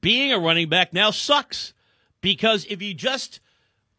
being 0.00 0.32
a 0.32 0.38
running 0.38 0.68
back 0.68 0.92
now 0.92 1.10
sucks. 1.10 1.72
Because 2.20 2.66
if 2.68 2.82
you 2.82 2.92
just 2.92 3.40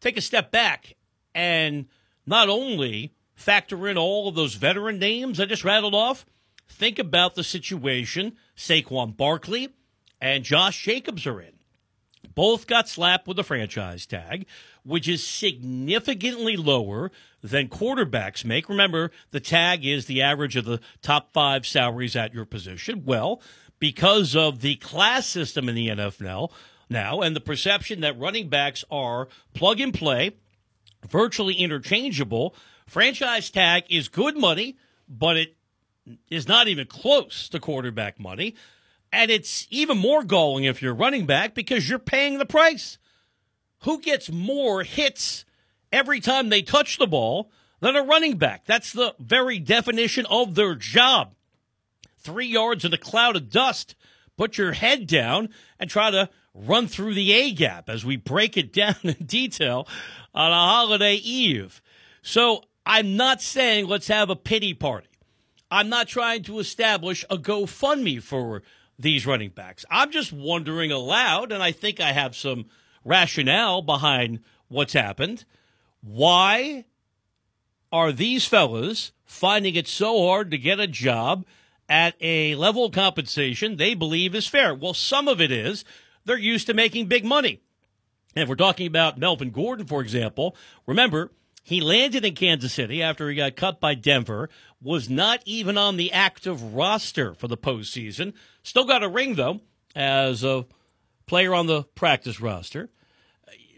take 0.00 0.16
a 0.16 0.20
step 0.20 0.52
back 0.52 0.96
and 1.34 1.86
not 2.24 2.48
only 2.48 3.12
factor 3.34 3.88
in 3.88 3.98
all 3.98 4.28
of 4.28 4.34
those 4.34 4.54
veteran 4.54 4.98
names 4.98 5.40
I 5.40 5.46
just 5.46 5.64
rattled 5.64 5.94
off, 5.94 6.24
think 6.68 6.98
about 6.98 7.34
the 7.34 7.42
situation 7.42 8.36
Saquon 8.56 9.16
Barkley 9.16 9.70
and 10.20 10.44
Josh 10.44 10.84
Jacobs 10.84 11.26
are 11.26 11.40
in. 11.40 11.52
Both 12.34 12.66
got 12.66 12.88
slapped 12.88 13.26
with 13.26 13.38
a 13.38 13.44
franchise 13.44 14.06
tag, 14.06 14.46
which 14.84 15.08
is 15.08 15.26
significantly 15.26 16.56
lower 16.56 17.10
than 17.42 17.68
quarterbacks 17.68 18.44
make. 18.44 18.68
Remember, 18.68 19.10
the 19.32 19.40
tag 19.40 19.84
is 19.84 20.06
the 20.06 20.22
average 20.22 20.56
of 20.56 20.64
the 20.64 20.80
top 21.02 21.32
five 21.32 21.66
salaries 21.66 22.16
at 22.16 22.32
your 22.32 22.44
position. 22.46 23.02
Well, 23.04 23.42
because 23.82 24.36
of 24.36 24.60
the 24.60 24.76
class 24.76 25.26
system 25.26 25.68
in 25.68 25.74
the 25.74 25.88
NFL 25.88 26.52
now 26.88 27.20
and 27.20 27.34
the 27.34 27.40
perception 27.40 28.00
that 28.00 28.16
running 28.16 28.48
backs 28.48 28.84
are 28.92 29.26
plug 29.54 29.80
and 29.80 29.92
play, 29.92 30.30
virtually 31.08 31.54
interchangeable, 31.54 32.54
franchise 32.86 33.50
tag 33.50 33.82
is 33.90 34.06
good 34.06 34.38
money, 34.38 34.76
but 35.08 35.36
it 35.36 35.56
is 36.30 36.46
not 36.46 36.68
even 36.68 36.86
close 36.86 37.48
to 37.48 37.58
quarterback 37.58 38.20
money. 38.20 38.54
And 39.12 39.32
it's 39.32 39.66
even 39.68 39.98
more 39.98 40.22
galling 40.22 40.62
if 40.62 40.80
you're 40.80 40.94
running 40.94 41.26
back 41.26 41.52
because 41.52 41.88
you're 41.88 41.98
paying 41.98 42.38
the 42.38 42.46
price. 42.46 42.98
Who 43.80 44.00
gets 44.00 44.30
more 44.30 44.84
hits 44.84 45.44
every 45.90 46.20
time 46.20 46.50
they 46.50 46.62
touch 46.62 46.98
the 46.98 47.08
ball 47.08 47.50
than 47.80 47.96
a 47.96 48.04
running 48.04 48.36
back? 48.36 48.64
That's 48.64 48.92
the 48.92 49.16
very 49.18 49.58
definition 49.58 50.24
of 50.26 50.54
their 50.54 50.76
job. 50.76 51.34
Three 52.22 52.46
yards 52.46 52.84
in 52.84 52.92
a 52.92 52.98
cloud 52.98 53.36
of 53.36 53.50
dust. 53.50 53.94
Put 54.36 54.58
your 54.58 54.72
head 54.72 55.06
down 55.06 55.48
and 55.78 55.90
try 55.90 56.10
to 56.10 56.30
run 56.54 56.86
through 56.86 57.14
the 57.14 57.32
A 57.32 57.52
gap 57.52 57.88
as 57.88 58.04
we 58.04 58.16
break 58.16 58.56
it 58.56 58.72
down 58.74 58.96
in 59.02 59.26
detail 59.26 59.86
on 60.34 60.50
a 60.52 60.54
holiday 60.54 61.14
eve. 61.14 61.82
So 62.22 62.64
I'm 62.86 63.16
not 63.16 63.42
saying 63.42 63.86
let's 63.86 64.08
have 64.08 64.30
a 64.30 64.36
pity 64.36 64.74
party. 64.74 65.08
I'm 65.70 65.88
not 65.88 66.06
trying 66.06 66.42
to 66.44 66.58
establish 66.58 67.24
a 67.30 67.38
GoFundMe 67.38 68.22
for 68.22 68.62
these 68.98 69.26
running 69.26 69.50
backs. 69.50 69.86
I'm 69.90 70.10
just 70.10 70.32
wondering 70.32 70.92
aloud, 70.92 71.50
and 71.50 71.62
I 71.62 71.72
think 71.72 71.98
I 71.98 72.12
have 72.12 72.36
some 72.36 72.66
rationale 73.04 73.80
behind 73.80 74.40
what's 74.68 74.92
happened. 74.92 75.44
Why 76.02 76.84
are 77.90 78.12
these 78.12 78.46
fellas 78.46 79.12
finding 79.24 79.74
it 79.74 79.88
so 79.88 80.26
hard 80.26 80.50
to 80.50 80.58
get 80.58 80.78
a 80.78 80.86
job 80.86 81.46
at 81.92 82.14
a 82.22 82.54
level 82.54 82.86
of 82.86 82.92
compensation 82.92 83.76
they 83.76 83.92
believe 83.92 84.34
is 84.34 84.46
fair? 84.46 84.74
Well, 84.74 84.94
some 84.94 85.28
of 85.28 85.42
it 85.42 85.52
is 85.52 85.84
they're 86.24 86.38
used 86.38 86.66
to 86.68 86.74
making 86.74 87.06
big 87.06 87.22
money. 87.22 87.60
And 88.34 88.42
if 88.42 88.48
we're 88.48 88.54
talking 88.54 88.86
about 88.86 89.18
Melvin 89.18 89.50
Gordon, 89.50 89.84
for 89.86 90.00
example, 90.00 90.56
remember, 90.86 91.32
he 91.62 91.82
landed 91.82 92.24
in 92.24 92.34
Kansas 92.34 92.72
City 92.72 93.02
after 93.02 93.28
he 93.28 93.36
got 93.36 93.56
cut 93.56 93.78
by 93.78 93.94
Denver, 93.94 94.48
was 94.80 95.10
not 95.10 95.42
even 95.44 95.76
on 95.76 95.98
the 95.98 96.10
active 96.12 96.74
roster 96.74 97.34
for 97.34 97.46
the 97.46 97.58
postseason. 97.58 98.32
Still 98.62 98.86
got 98.86 99.02
a 99.02 99.08
ring, 99.08 99.34
though, 99.34 99.60
as 99.94 100.42
a 100.42 100.64
player 101.26 101.54
on 101.54 101.66
the 101.66 101.82
practice 101.94 102.40
roster. 102.40 102.88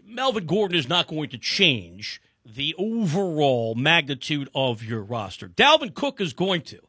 Melvin 0.07 0.45
Gordon 0.45 0.79
is 0.79 0.87
not 0.87 1.07
going 1.07 1.31
to 1.31 1.37
change 1.37 2.21
the 2.45 2.73
overall 2.77 3.75
magnitude 3.75 4.47
of 4.55 4.81
your 4.83 5.01
roster. 5.01 5.49
Dalvin 5.49 5.93
Cook 5.93 6.21
is 6.21 6.31
going 6.31 6.61
to. 6.61 6.79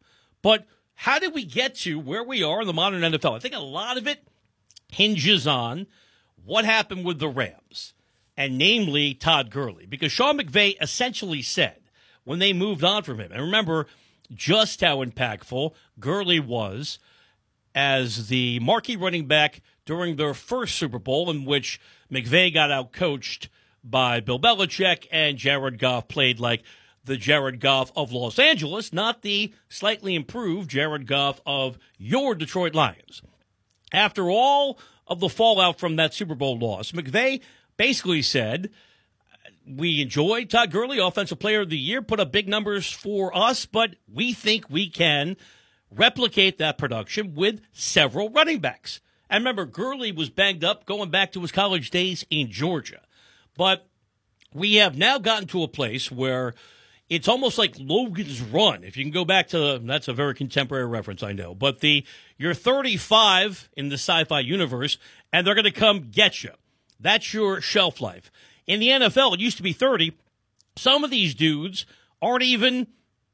But 0.40 0.64
how 0.96 1.18
did 1.18 1.34
we 1.34 1.44
get 1.44 1.74
to 1.76 1.98
where 1.98 2.24
we 2.24 2.42
are 2.42 2.60
in 2.60 2.66
the 2.66 2.72
modern 2.72 3.02
NFL? 3.02 3.36
I 3.36 3.38
think 3.38 3.54
a 3.54 3.60
lot 3.60 3.96
of 3.96 4.06
it 4.06 4.26
hinges 4.88 5.46
on 5.46 5.86
what 6.44 6.64
happened 6.64 7.04
with 7.04 7.18
the 7.18 7.28
Rams 7.28 7.94
and 8.36 8.58
namely 8.58 9.14
Todd 9.14 9.50
Gurley, 9.50 9.86
because 9.86 10.12
Sean 10.12 10.38
McVay 10.38 10.76
essentially 10.80 11.42
said 11.42 11.80
when 12.24 12.38
they 12.38 12.52
moved 12.52 12.84
on 12.84 13.02
from 13.02 13.20
him, 13.20 13.32
and 13.32 13.40
remember 13.40 13.86
just 14.34 14.80
how 14.80 15.04
impactful 15.04 15.72
Gurley 16.00 16.40
was 16.40 16.98
as 17.74 18.28
the 18.28 18.58
marquee 18.60 18.96
running 18.96 19.26
back 19.26 19.62
during 19.84 20.16
their 20.16 20.34
first 20.34 20.74
Super 20.74 20.98
Bowl, 20.98 21.30
in 21.30 21.44
which 21.44 21.80
McVay 22.10 22.52
got 22.52 22.70
out 22.70 22.92
coached 22.92 23.48
by 23.84 24.20
Bill 24.20 24.40
Belichick 24.40 25.06
and 25.12 25.38
Jared 25.38 25.78
Goff 25.78 26.08
played 26.08 26.40
like 26.40 26.62
the 27.06 27.16
Jared 27.16 27.60
Goff 27.60 27.90
of 27.96 28.12
Los 28.12 28.38
Angeles, 28.38 28.92
not 28.92 29.22
the 29.22 29.52
slightly 29.68 30.14
improved 30.14 30.70
Jared 30.70 31.06
Goff 31.06 31.40
of 31.46 31.78
your 31.98 32.34
Detroit 32.34 32.74
Lions. 32.74 33.22
After 33.92 34.30
all 34.30 34.78
of 35.06 35.20
the 35.20 35.28
fallout 35.28 35.78
from 35.78 35.96
that 35.96 36.12
Super 36.12 36.34
Bowl 36.34 36.58
loss, 36.58 36.92
McVay 36.92 37.40
basically 37.76 38.22
said, 38.22 38.70
we 39.66 40.00
enjoy 40.00 40.44
Todd 40.44 40.70
Gurley, 40.70 40.98
Offensive 40.98 41.38
Player 41.38 41.62
of 41.62 41.70
the 41.70 41.78
Year, 41.78 42.02
put 42.02 42.20
up 42.20 42.30
big 42.30 42.48
numbers 42.48 42.90
for 42.90 43.36
us, 43.36 43.66
but 43.66 43.96
we 44.12 44.32
think 44.32 44.70
we 44.70 44.88
can 44.88 45.36
replicate 45.90 46.58
that 46.58 46.78
production 46.78 47.34
with 47.34 47.60
several 47.72 48.30
running 48.30 48.60
backs. 48.60 49.00
And 49.28 49.42
remember, 49.42 49.64
Gurley 49.64 50.12
was 50.12 50.30
banged 50.30 50.62
up 50.62 50.86
going 50.86 51.10
back 51.10 51.32
to 51.32 51.40
his 51.40 51.50
college 51.50 51.90
days 51.90 52.24
in 52.30 52.50
Georgia. 52.50 53.00
But 53.56 53.86
we 54.52 54.76
have 54.76 54.96
now 54.96 55.18
gotten 55.18 55.48
to 55.48 55.62
a 55.62 55.68
place 55.68 56.10
where 56.12 56.54
it's 57.08 57.28
almost 57.28 57.56
like 57.58 57.76
Logan's 57.78 58.42
Run. 58.42 58.82
If 58.82 58.96
you 58.96 59.04
can 59.04 59.12
go 59.12 59.24
back 59.24 59.48
to 59.48 59.80
that's 59.82 60.08
a 60.08 60.12
very 60.12 60.34
contemporary 60.34 60.86
reference, 60.86 61.22
I 61.22 61.32
know. 61.32 61.54
But 61.54 61.80
the 61.80 62.04
you're 62.36 62.54
35 62.54 63.68
in 63.76 63.88
the 63.88 63.94
sci-fi 63.94 64.40
universe, 64.40 64.98
and 65.32 65.46
they're 65.46 65.54
going 65.54 65.64
to 65.64 65.70
come 65.70 66.08
get 66.10 66.42
you. 66.42 66.50
That's 66.98 67.32
your 67.32 67.60
shelf 67.60 68.00
life. 68.00 68.30
In 68.66 68.80
the 68.80 68.88
NFL, 68.88 69.34
it 69.34 69.40
used 69.40 69.56
to 69.58 69.62
be 69.62 69.72
30. 69.72 70.16
Some 70.76 71.04
of 71.04 71.10
these 71.10 71.34
dudes 71.34 71.86
aren't 72.20 72.42
even 72.42 72.88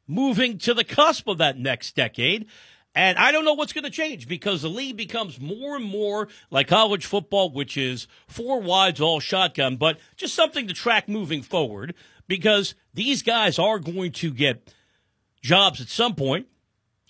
moving 0.07 0.59
to 0.59 0.75
the 0.75 0.85
cusp 0.85 1.27
of 1.29 1.39
that 1.39 1.59
next 1.59 1.97
decade. 1.97 2.47
And 2.95 3.17
I 3.17 3.33
don't 3.33 3.47
know 3.47 3.55
what's 3.55 3.73
going 3.73 3.85
to 3.85 3.91
change 3.91 4.29
because 4.29 4.61
the 4.61 4.69
league 4.69 4.99
becomes 4.99 5.41
more 5.41 5.77
and 5.77 5.85
more 5.85 6.29
like 6.51 6.69
college 6.69 7.07
football, 7.07 7.51
which 7.51 7.79
is 7.79 8.07
four 8.27 8.61
wides, 8.61 9.01
all 9.01 9.19
shotgun, 9.19 9.77
but 9.77 9.99
just 10.17 10.35
something 10.35 10.69
to 10.69 10.75
track 10.75 11.09
moving 11.09 11.41
forward 11.41 11.95
because 12.29 12.75
these 12.95 13.23
guys 13.23 13.59
are 13.59 13.79
going 13.79 14.13
to 14.13 14.31
get 14.33 14.73
jobs 15.41 15.81
at 15.81 15.89
some 15.89 16.15
point. 16.15 16.47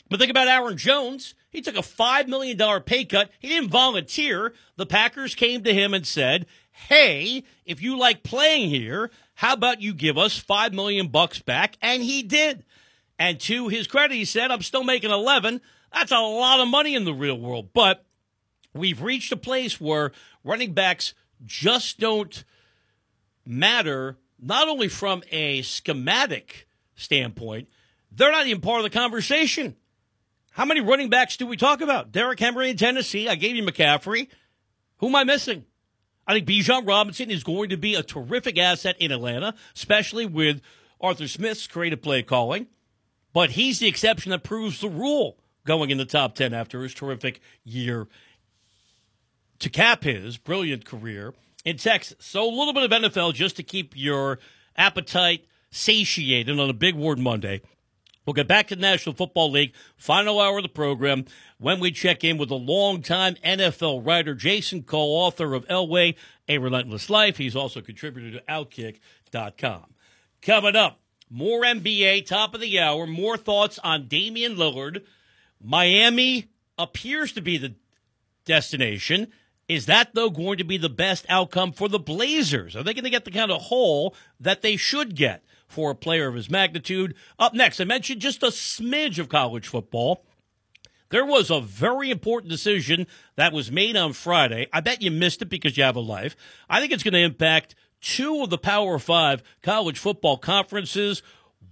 But 0.09 0.19
think 0.19 0.31
about 0.31 0.49
Aaron 0.49 0.77
Jones. 0.77 1.35
He 1.51 1.61
took 1.61 1.77
a 1.77 1.81
$5 1.81 2.29
million 2.29 2.59
pay 2.83 3.05
cut. 3.05 3.31
He 3.39 3.49
didn't 3.49 3.71
volunteer. 3.71 4.55
The 4.77 4.87
Packers 4.87 5.35
came 5.35 5.63
to 5.65 5.73
him 5.73 5.95
and 5.95 6.07
said, 6.07 6.47
Hey, 6.71 7.45
if 7.65 7.83
you 7.83 7.99
like 7.99 8.23
playing 8.23 8.71
here, 8.71 9.11
how 9.35 9.55
about 9.55 9.83
you 9.83 9.93
give 9.93 10.17
us 10.17 10.39
5 10.39 10.73
million 10.73 11.09
bucks 11.09 11.41
back? 11.41 11.77
And 11.83 12.03
he 12.03 12.23
did. 12.23 12.65
And 13.19 13.39
to 13.41 13.69
his 13.69 13.87
credit, 13.87 14.15
he 14.15 14.25
said, 14.25 14.51
I'm 14.51 14.63
still 14.63 14.85
making 14.85 15.11
11. 15.11 15.61
That's 15.93 16.13
a 16.13 16.19
lot 16.19 16.61
of 16.61 16.69
money 16.69 16.95
in 16.95 17.05
the 17.05 17.13
real 17.15 17.39
world. 17.39 17.71
But 17.73 18.05
we've 18.75 19.03
reached 19.03 19.33
a 19.33 19.37
place 19.37 19.81
where 19.81 20.13
running 20.43 20.73
backs 20.73 21.15
just 21.45 21.99
don't 21.99 22.45
matter, 23.47 24.17
not 24.43 24.69
only 24.69 24.89
from 24.89 25.23
a 25.31 25.63
schematic 25.63 26.67
standpoint, 26.97 27.69
they're 28.11 28.33
not 28.33 28.47
even 28.47 28.61
part 28.61 28.81
of 28.81 28.85
the 28.85 28.91
conversation. 28.91 29.77
How 30.51 30.65
many 30.65 30.81
running 30.81 31.09
backs 31.09 31.37
do 31.37 31.47
we 31.47 31.57
talk 31.57 31.81
about? 31.81 32.13
Derrick 32.13 32.41
Henry 32.41 32.69
in 32.71 32.77
Tennessee. 32.77 33.29
I 33.29 33.37
gave 33.37 33.57
you 33.57 33.63
McCaffrey. 33.63 34.29
Who 34.99 35.09
am 35.09 35.17
I 35.17 35.25
missing? 35.25 35.65
I 36.27 36.35
think 36.35 36.47
Bijan 36.47 36.87
Robinson 36.87 37.31
is 37.31 37.43
going 37.43 37.71
to 37.71 37.77
be 37.77 37.95
a 37.95 38.03
terrific 38.03 38.59
asset 38.59 38.97
in 38.99 39.11
Atlanta, 39.11 39.55
especially 39.75 40.27
with 40.27 40.61
Arthur 41.01 41.27
Smith's 41.27 41.67
creative 41.67 42.03
play 42.03 42.23
calling. 42.23 42.67
But 43.33 43.53
he's 43.53 43.79
the 43.79 43.89
exception 43.89 44.31
that 44.31 44.45
proves 44.45 44.81
the 44.81 44.89
rule 44.89 45.39
going 45.65 45.91
in 45.91 45.99
the 45.99 46.05
top 46.05 46.35
10 46.35 46.53
after 46.53 46.83
his 46.83 46.93
terrific 46.93 47.41
year 47.65 48.09
to 49.59 49.71
cap 49.71 50.03
his 50.05 50.37
brilliant 50.37 50.85
career 50.85 51.35
in 51.65 51.77
Texas. 51.77 52.17
So 52.21 52.49
a 52.49 52.55
little 52.55 52.73
bit 52.73 52.85
of 52.85 52.91
NFL 52.91 53.35
just 53.35 53.57
to 53.57 53.63
keep 53.63 53.95
your 53.97 54.39
appetite 54.77 55.47
satiated 55.71 56.59
on 56.59 56.71
a 56.71 56.75
big 56.75 56.95
word 56.95 57.19
Monday. 57.19 57.63
We'll 58.25 58.35
get 58.35 58.47
back 58.47 58.69
to 58.69 58.77
the 58.77 58.81
National 58.81 59.17
Football 59.17 59.51
League, 59.51 59.75
final 59.97 60.41
hour 60.41 60.59
of 60.59 60.63
the 60.63 60.69
program, 60.69 61.25
when 61.59 61.81
we 61.81 61.91
check 61.91 62.23
in 62.23 62.39
with 62.39 62.51
a 62.51 62.57
longtime 62.57 63.35
NFL 63.45 64.07
writer, 64.07 64.35
Jason 64.35 64.85
Cole, 64.85 65.17
author 65.17 65.55
of 65.55 65.67
Elway, 65.67 66.15
A 66.49 66.59
Relentless 66.59 67.11
Life. 67.11 67.39
He's 67.39 67.57
also 67.57 67.81
contributor 67.81 68.31
to 68.31 68.45
Outkick.com. 68.49 69.87
Coming 70.41 70.77
up, 70.77 71.01
more 71.29 71.63
NBA, 71.63 72.27
top 72.27 72.55
of 72.55 72.61
the 72.61 72.79
hour, 72.79 73.09
more 73.09 73.37
thoughts 73.37 73.81
on 73.81 74.07
Damian 74.07 74.55
Lillard. 74.55 75.03
Miami 75.61 76.49
appears 76.79 77.33
to 77.33 77.41
be 77.41 77.59
the 77.59 77.75
destination. 78.45 79.33
Is 79.73 79.87
that, 79.87 80.15
though, 80.15 80.29
going 80.29 80.59
to 80.59 80.65
be 80.65 80.77
the 80.77 80.91
best 80.91 81.25
outcome 81.31 81.73
for 81.73 81.89
the 81.89 81.99
Blazers? 81.99 82.77
Are 82.77 82.83
they 82.83 82.93
going 82.93 83.05
to 83.05 83.11
get 83.11 83.25
the 83.25 83.31
kind 83.31 83.51
of 83.51 83.63
haul 83.63 84.15
that 84.39 84.61
they 84.61 84.77
should 84.77 85.17
get 85.17 85.43
for 85.67 85.91
a 85.91 85.95
player 85.95 86.29
of 86.29 86.35
his 86.35 86.51
magnitude? 86.51 87.15
Up 87.39 87.55
next, 87.55 87.81
I 87.81 87.85
mentioned 87.85 88.21
just 88.21 88.43
a 88.43 88.49
smidge 88.49 89.19
of 89.19 89.31
college 89.31 89.67
football. 89.67 90.27
There 91.09 91.25
was 91.25 91.51
a 91.51 91.63
very 91.63 92.11
important 92.11 92.51
decision 92.51 93.07
that 93.37 93.55
was 93.55 93.73
made 93.73 93.97
on 93.97 94.13
Friday. 94.13 94.67
I 94.75 94.81
bet 94.81 95.01
you 95.01 95.11
missed 95.11 95.41
it 95.41 95.49
because 95.49 95.79
you 95.79 95.85
have 95.85 95.97
a 95.97 96.01
life. 96.01 96.37
I 96.69 96.79
think 96.79 96.93
it's 96.93 97.03
going 97.03 97.15
to 97.15 97.21
impact 97.21 97.75
two 98.03 98.43
of 98.43 98.51
the 98.51 98.59
Power 98.59 98.99
Five 98.99 99.43
college 99.63 99.99
football 99.99 100.37
conferences. 100.37 101.23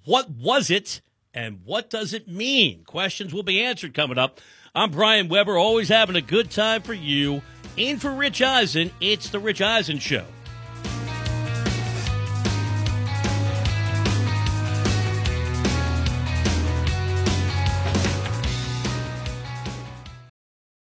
What 0.07 0.31
was 0.31 0.71
it, 0.71 1.03
and 1.35 1.61
what 1.67 1.91
does 1.91 2.15
it 2.15 2.29
mean? 2.29 2.85
Questions 2.85 3.35
will 3.35 3.43
be 3.43 3.61
answered 3.61 3.93
coming 3.93 4.17
up. 4.17 4.41
I'm 4.73 4.93
Brian 4.93 5.29
Webber, 5.29 5.59
always 5.59 5.89
having 5.89 6.15
a 6.15 6.21
good 6.21 6.49
time 6.49 6.83
for 6.83 6.95
you. 6.95 7.43
And 7.77 8.01
for 8.01 8.13
Rich 8.13 8.41
Eisen, 8.41 8.93
it's 9.01 9.29
the 9.29 9.41
Rich 9.41 9.61
Eisen 9.61 9.99
Show. 9.99 10.25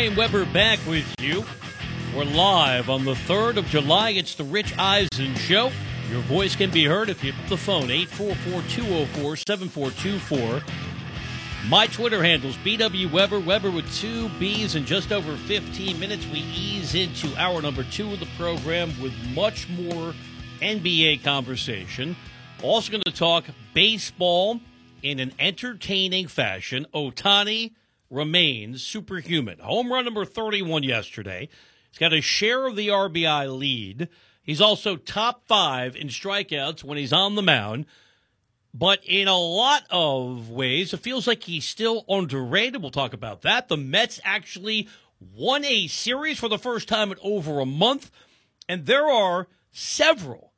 Brian 0.00 0.16
Webber 0.16 0.46
back 0.46 0.78
with 0.88 1.04
you. 1.20 1.44
We're 2.16 2.24
live 2.24 2.88
on 2.88 3.04
the 3.04 3.12
3rd 3.12 3.58
of 3.58 3.66
July. 3.66 4.12
It's 4.12 4.34
the 4.34 4.44
Rich 4.44 4.72
Eisen 4.78 5.34
Show. 5.34 5.70
Your 6.10 6.22
voice 6.22 6.56
can 6.56 6.70
be 6.70 6.86
heard 6.86 7.10
if 7.10 7.22
you 7.22 7.32
hit 7.32 7.48
the 7.50 7.58
phone, 7.58 7.90
844 7.90 8.62
204 8.62 9.36
7424. 9.36 10.62
My 11.68 11.86
Twitter 11.86 12.22
handles 12.22 12.56
BW 12.64 13.12
Webber, 13.12 13.40
Webber 13.40 13.70
with 13.70 13.94
two 13.94 14.30
B's. 14.38 14.74
In 14.74 14.86
just 14.86 15.12
over 15.12 15.36
15 15.36 16.00
minutes, 16.00 16.26
we 16.28 16.38
ease 16.38 16.94
into 16.94 17.36
hour 17.36 17.60
number 17.60 17.84
two 17.84 18.10
of 18.10 18.20
the 18.20 18.28
program 18.38 18.98
with 19.02 19.12
much 19.34 19.68
more 19.68 20.14
NBA 20.62 21.22
conversation. 21.22 22.16
Also, 22.62 22.90
going 22.90 23.02
to 23.04 23.12
talk 23.12 23.44
baseball 23.74 24.60
in 25.02 25.20
an 25.20 25.34
entertaining 25.38 26.26
fashion. 26.26 26.86
Ohtani 26.94 27.72
remains 28.10 28.82
superhuman. 28.82 29.58
Home 29.60 29.92
run 29.92 30.04
number 30.04 30.24
31 30.24 30.82
yesterday. 30.82 31.48
He's 31.90 31.98
got 31.98 32.12
a 32.12 32.20
share 32.20 32.66
of 32.66 32.76
the 32.76 32.88
RBI 32.88 33.56
lead. 33.56 34.08
He's 34.42 34.60
also 34.60 34.96
top 34.96 35.46
five 35.46 35.96
in 35.96 36.08
strikeouts 36.08 36.84
when 36.84 36.98
he's 36.98 37.12
on 37.12 37.34
the 37.36 37.42
mound. 37.42 37.86
But 38.72 39.00
in 39.04 39.26
a 39.26 39.38
lot 39.38 39.82
of 39.90 40.50
ways, 40.50 40.92
it 40.92 41.00
feels 41.00 41.26
like 41.26 41.44
he's 41.44 41.64
still 41.64 42.04
underrated. 42.08 42.80
We'll 42.80 42.92
talk 42.92 43.12
about 43.12 43.42
that. 43.42 43.68
The 43.68 43.76
Mets 43.76 44.20
actually 44.24 44.88
won 45.20 45.64
a 45.64 45.88
series 45.88 46.38
for 46.38 46.48
the 46.48 46.58
first 46.58 46.88
time 46.88 47.10
in 47.10 47.18
over 47.22 47.60
a 47.60 47.66
month. 47.66 48.10
And 48.68 48.86
there 48.86 49.08
are 49.08 49.48
several 49.72 50.52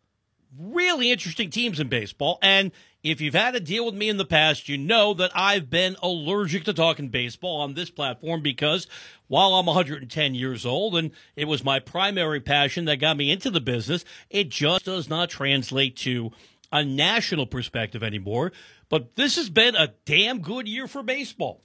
really 0.59 1.11
interesting 1.11 1.49
teams 1.49 1.81
in 1.81 1.89
baseball. 1.89 2.39
And 2.43 2.73
if 3.03 3.21
you've 3.21 3.35
had 3.35 3.55
a 3.55 3.61
deal 3.61 3.85
with 3.85 3.95
me 3.95 4.09
in 4.09 4.17
the 4.17 4.25
past, 4.25 4.69
you 4.69 4.79
know 4.79 5.13
that 5.15 5.33
I've 5.35 5.69
been 5.69 5.97
allergic 6.03 6.65
to 6.65 6.73
talking 6.73 7.09
baseball 7.09 7.61
on 7.61 7.75
this 7.75 7.91
platform 7.91 8.43
because 8.43 8.87
while 9.27 9.55
I'm 9.55 9.67
110 9.67 10.35
years 10.35 10.65
old 10.65 10.97
and 10.97 11.11
it 11.35 11.47
was 11.47 11.65
my 11.65 11.81
primary 11.81 12.41
passion 12.41 12.85
that 12.85 12.99
got 12.99 13.17
me 13.17 13.31
into 13.31 13.51
the 13.51 13.61
business, 13.61 14.05
it 14.31 14.51
just 14.51 14.85
does 14.85 15.09
not 15.09 15.31
translate 15.31 15.97
to 15.99 16.31
a 16.71 16.85
national 16.85 17.47
perspective 17.47 18.05
anymore. 18.05 18.53
But 18.89 19.17
this 19.17 19.37
has 19.37 19.51
been 19.51 19.75
a 19.75 19.95
damn 20.05 20.41
good 20.41 20.69
year 20.69 20.87
for 20.87 21.03
baseball. 21.03 21.63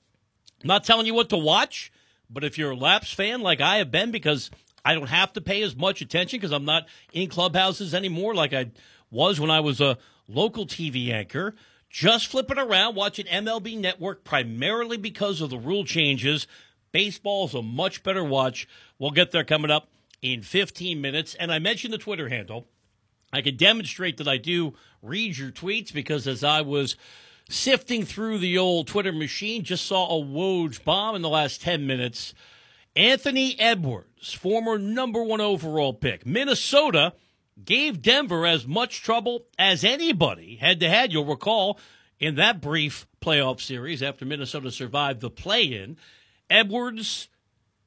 I'm 0.63 0.67
not 0.67 0.85
telling 0.85 1.05
you 1.05 1.13
what 1.13 1.29
to 1.29 1.37
watch, 1.37 1.91
but 2.29 2.43
if 2.43 2.57
you're 2.57 2.71
a 2.71 2.75
Laps 2.75 3.13
fan 3.13 3.41
like 3.41 3.61
I 3.61 3.77
have 3.77 3.91
been, 3.91 4.09
because 4.09 4.49
I 4.83 4.95
don't 4.95 5.09
have 5.09 5.33
to 5.33 5.41
pay 5.41 5.61
as 5.61 5.75
much 5.75 6.01
attention 6.01 6.39
because 6.39 6.51
I'm 6.51 6.65
not 6.65 6.87
in 7.13 7.29
clubhouses 7.29 7.93
anymore 7.93 8.33
like 8.33 8.53
I 8.53 8.71
was 9.11 9.39
when 9.39 9.51
I 9.51 9.59
was 9.59 9.81
a 9.81 9.97
local 10.27 10.65
TV 10.65 11.11
anchor, 11.11 11.55
just 11.89 12.27
flipping 12.27 12.57
around 12.57 12.95
watching 12.95 13.25
MLB 13.25 13.77
Network 13.77 14.23
primarily 14.23 14.97
because 14.97 15.41
of 15.41 15.49
the 15.49 15.57
rule 15.57 15.85
changes. 15.85 16.47
Baseball 16.91 17.45
is 17.45 17.53
a 17.53 17.61
much 17.61 18.03
better 18.03 18.23
watch. 18.23 18.67
We'll 18.99 19.11
get 19.11 19.31
there 19.31 19.43
coming 19.43 19.71
up 19.71 19.89
in 20.21 20.41
15 20.41 20.99
minutes. 20.99 21.35
And 21.35 21.51
I 21.51 21.59
mentioned 21.59 21.93
the 21.93 21.97
Twitter 21.97 22.29
handle. 22.29 22.67
I 23.31 23.41
can 23.41 23.57
demonstrate 23.57 24.17
that 24.17 24.27
I 24.27 24.37
do 24.37 24.73
read 25.01 25.37
your 25.37 25.51
tweets 25.51 25.93
because 25.93 26.27
as 26.27 26.43
I 26.43 26.61
was 26.61 26.95
sifting 27.49 28.05
through 28.05 28.39
the 28.39 28.57
old 28.57 28.87
Twitter 28.87 29.11
machine, 29.11 29.63
just 29.63 29.85
saw 29.85 30.17
a 30.17 30.23
Woj 30.23 30.83
bomb 30.83 31.15
in 31.15 31.21
the 31.21 31.29
last 31.29 31.61
10 31.61 31.85
minutes. 31.85 32.33
Anthony 32.95 33.59
Edwards, 33.59 34.33
former 34.33 34.79
number 34.79 35.21
one 35.21 35.41
overall 35.41 35.93
pick, 35.93 36.25
Minnesota 36.25 37.13
gave 37.63 38.01
Denver 38.01 38.45
as 38.45 38.67
much 38.67 39.01
trouble 39.01 39.45
as 39.57 39.83
anybody 39.83 40.55
head 40.55 40.79
to 40.79 40.89
head. 40.89 41.11
You'll 41.11 41.25
recall 41.25 41.79
in 42.19 42.35
that 42.35 42.61
brief 42.61 43.07
playoff 43.21 43.61
series 43.61 44.01
after 44.01 44.25
Minnesota 44.25 44.71
survived 44.71 45.21
the 45.21 45.29
play 45.29 45.63
in, 45.63 45.97
Edwards, 46.49 47.29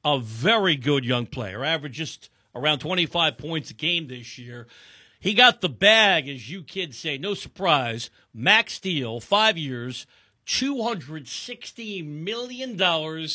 a 0.03 0.19
very 0.19 0.75
good 0.75 1.05
young 1.05 1.25
player, 1.25 1.63
averaged 1.63 1.95
just 1.95 2.29
around 2.55 2.79
25 2.79 3.37
points 3.37 3.71
a 3.71 3.73
game 3.73 4.07
this 4.07 4.37
year. 4.37 4.67
He 5.19 5.33
got 5.33 5.61
the 5.61 5.69
bag, 5.69 6.27
as 6.27 6.49
you 6.49 6.63
kids 6.63 6.97
say. 6.97 7.17
No 7.17 7.33
surprise. 7.33 8.09
Max 8.33 8.79
deal, 8.79 9.19
five 9.19 9.57
years, 9.57 10.07
$260 10.47 12.05
million. 12.05 13.27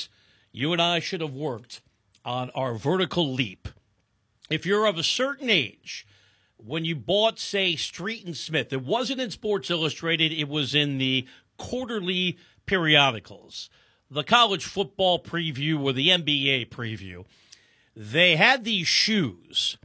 You 0.53 0.72
and 0.72 0.82
I 0.82 0.99
should 0.99 1.20
have 1.20 1.32
worked 1.32 1.80
on 2.24 2.51
our 2.51 2.74
vertical 2.74 3.32
leap. 3.32 3.68
If 4.51 4.66
you're 4.66 4.87
of 4.87 4.99
a 4.99 5.05
certain 5.05 5.49
age, 5.49 6.07
when 6.59 6.84
you 6.84 6.96
bought, 6.96 7.38
say, 7.38 7.76
Street 7.76 8.24
and 8.24 8.36
Smith, 8.36 8.72
it 8.72 8.84
wasn't 8.84 9.20
in 9.20 9.30
Sports 9.30 9.70
Illustrated, 9.70 10.32
it 10.32 10.48
was 10.48 10.74
in 10.74 10.98
the 10.98 11.26
quarterly 11.59 12.38
periodicals, 12.66 13.70
the 14.11 14.24
college 14.24 14.64
football 14.64 15.22
preview 15.22 15.80
or 15.82 15.92
the 15.92 16.09
NBA 16.09 16.68
preview. 16.68 17.24
They 17.94 18.36
had 18.36 18.64
these 18.64 18.86
shoes, 18.86 19.78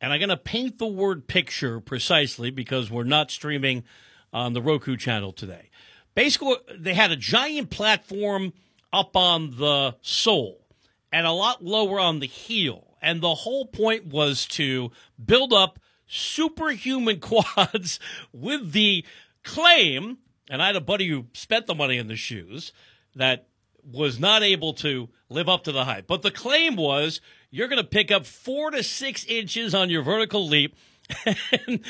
and 0.00 0.12
I'm 0.12 0.20
going 0.20 0.28
to 0.28 0.36
paint 0.36 0.78
the 0.78 0.86
word 0.86 1.26
picture 1.26 1.80
precisely 1.80 2.50
because 2.50 2.90
we're 2.90 3.04
not 3.04 3.30
streaming 3.30 3.84
on 4.32 4.52
the 4.52 4.62
Roku 4.62 4.96
channel 4.96 5.32
today. 5.32 5.70
Basically, 6.14 6.56
they 6.74 6.94
had 6.94 7.10
a 7.10 7.16
giant 7.16 7.70
platform 7.70 8.52
up 8.92 9.16
on 9.16 9.56
the 9.58 9.96
sole 10.00 10.66
and 11.12 11.26
a 11.26 11.32
lot 11.32 11.64
lower 11.64 12.00
on 12.00 12.20
the 12.20 12.26
heel. 12.26 12.96
And 13.02 13.20
the 13.20 13.34
whole 13.34 13.66
point 13.66 14.06
was 14.06 14.46
to 14.46 14.90
build 15.22 15.52
up 15.52 15.78
superhuman 16.06 17.20
quads 17.20 17.98
with 18.32 18.72
the 18.72 19.04
claim, 19.42 20.18
and 20.50 20.62
I 20.62 20.66
had 20.66 20.76
a 20.76 20.80
buddy 20.80 21.08
who 21.08 21.26
spent 21.32 21.66
the 21.66 21.74
money 21.74 21.98
in 21.98 22.08
the 22.08 22.16
shoes 22.16 22.72
that 23.14 23.48
was 23.90 24.18
not 24.18 24.42
able 24.42 24.74
to 24.74 25.08
live 25.28 25.48
up 25.48 25.64
to 25.64 25.72
the 25.72 25.84
hype. 25.84 26.06
But 26.06 26.22
the 26.22 26.30
claim 26.30 26.76
was 26.76 27.20
you're 27.50 27.68
going 27.68 27.82
to 27.82 27.88
pick 27.88 28.10
up 28.10 28.26
four 28.26 28.70
to 28.70 28.82
six 28.82 29.24
inches 29.24 29.74
on 29.74 29.90
your 29.90 30.02
vertical 30.02 30.46
leap. 30.46 30.76
And 31.66 31.80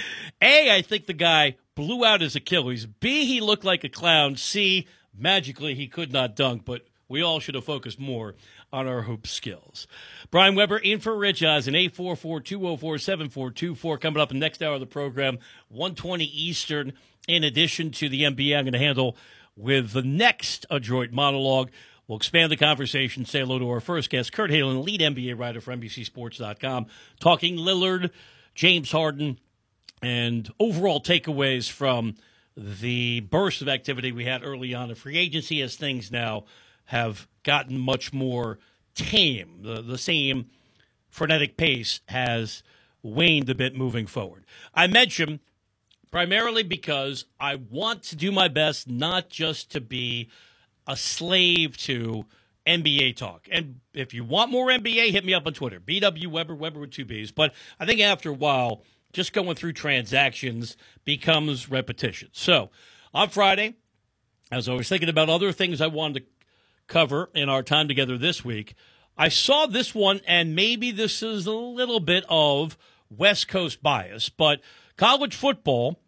A, 0.43 0.75
I 0.75 0.83
think 0.83 1.07
the 1.07 1.15
guy 1.15 1.57
blew 1.75 2.05
out 2.05 2.21
his 2.21 2.37
Achilles. 2.37 2.85
B, 2.85 3.25
he 3.25 3.41
looked 3.41 3.65
like 3.65 3.83
a 3.83 3.89
clown. 3.89 4.37
C, 4.37 4.87
magically 5.17 5.75
he 5.75 5.89
could 5.89 6.13
not 6.13 6.37
dunk, 6.37 6.67
but 6.67 6.87
we 7.09 7.23
all 7.23 7.41
should 7.41 7.55
have 7.55 7.65
focused 7.65 7.99
more 7.99 8.35
on 8.73 8.87
our 8.87 9.03
hoop 9.03 9.27
skills. 9.27 9.89
Brian 10.31 10.55
Webber 10.55 10.79
in 10.79 11.01
for 11.01 11.17
Rich 11.17 11.43
Eisen, 11.43 11.75
844-204-7424. 11.75 14.01
Coming 14.01 14.21
up 14.21 14.31
in 14.31 14.39
the 14.39 14.45
next 14.45 14.63
hour 14.63 14.75
of 14.75 14.81
the 14.81 14.87
program, 14.87 15.39
120 15.69 16.25
Eastern. 16.25 16.93
In 17.29 17.45
addition 17.45 17.91
to 17.93 18.09
the 18.09 18.23
NBA, 18.23 18.57
I'm 18.57 18.65
going 18.65 18.73
to 18.73 18.79
handle 18.79 19.17
with 19.57 19.93
the 19.93 20.03
next 20.03 20.67
adroit 20.71 21.13
monologue. 21.13 21.71
We'll 22.07 22.19
expand 22.19 22.53
the 22.53 22.57
conversation. 22.57 23.25
Say 23.25 23.41
hello 23.41 23.59
to 23.59 23.69
our 23.69 23.81
first 23.81 24.11
guest, 24.11 24.33
Kurt 24.33 24.51
Helin, 24.51 24.85
lead 24.85 25.01
NBA 25.01 25.39
writer 25.39 25.61
for 25.61 25.77
NBCSports.com, 25.77 26.87
talking 27.19 27.57
Lillard, 27.57 28.11
James 28.55 28.93
Harden, 28.93 29.41
and 30.03 30.49
overall 30.61 31.01
takeaways 31.01 31.71
from 31.71 32.15
the 32.57 33.21
burst 33.21 33.61
of 33.61 33.69
activity 33.69 34.13
we 34.13 34.25
had 34.25 34.45
early 34.45 34.73
on 34.73 34.89
in 34.89 34.95
free 34.95 35.19
agency 35.19 35.61
as 35.63 35.75
things 35.77 36.13
now 36.13 36.45
have 36.87 37.27
gotten 37.47 37.79
much 37.79 38.13
more 38.13 38.59
tame. 38.95 39.61
The, 39.63 39.81
the 39.81 39.97
same 39.97 40.51
frenetic 41.09 41.57
pace 41.57 42.01
has 42.09 42.63
waned 43.03 43.49
a 43.49 43.55
bit 43.55 43.75
moving 43.75 44.07
forward. 44.07 44.45
I 44.75 44.89
mention 44.89 45.41
primarily 46.11 46.63
because 46.63 47.25
I 47.41 47.55
want 47.55 48.03
to 48.05 48.17
do 48.17 48.33
my 48.33 48.49
best 48.49 48.89
not 48.89 49.31
just 49.31 49.71
to 49.73 49.81
be 49.81 50.29
a 50.87 50.97
slave 50.97 51.77
to 51.79 52.27
NBA 52.67 53.17
talk. 53.17 53.49
And 53.51 53.81
if 53.95 54.13
you 54.13 54.25
want 54.25 54.51
more 54.51 54.69
NBA, 54.69 55.13
hit 55.13 55.25
me 55.25 55.35
up 55.35 55.47
on 55.47 55.55
Twitter, 55.55 55.79
BW 55.79 56.27
Webber, 56.27 56.55
Webber 56.55 56.81
with 56.81 56.91
two 56.91 57.05
B's. 57.05 57.31
But 57.31 57.55
I 57.79 57.87
think 57.87 58.01
after 58.01 58.31
a 58.31 58.35
while, 58.35 58.83
just 59.13 59.33
going 59.33 59.55
through 59.55 59.73
transactions 59.73 60.77
becomes 61.05 61.71
repetition. 61.71 62.29
So 62.33 62.71
on 63.15 63.29
Friday, 63.29 63.75
as 64.51 64.69
I 64.69 64.75
was 64.75 64.89
thinking 64.89 65.09
about 65.09 65.29
other 65.29 65.53
things 65.53 65.81
I 65.81 65.87
wanted 65.87 66.21
to 66.21 66.27
cover 66.87 67.31
in 67.35 67.49
our 67.49 67.63
time 67.63 67.89
together 67.89 68.19
this 68.19 68.45
week, 68.45 68.75
I 69.19 69.29
saw 69.29 69.67
this 69.67 69.95
one, 69.95 70.21
and 70.27 70.55
maybe 70.55 70.91
this 70.91 71.23
is 71.23 71.47
a 71.47 71.53
little 71.53 72.01
bit 72.01 72.25
of 72.29 72.77
West 73.11 73.49
Coast 73.49 73.83
bias, 73.83 74.29
but 74.29 74.61
college 74.97 75.35
football 75.35 75.99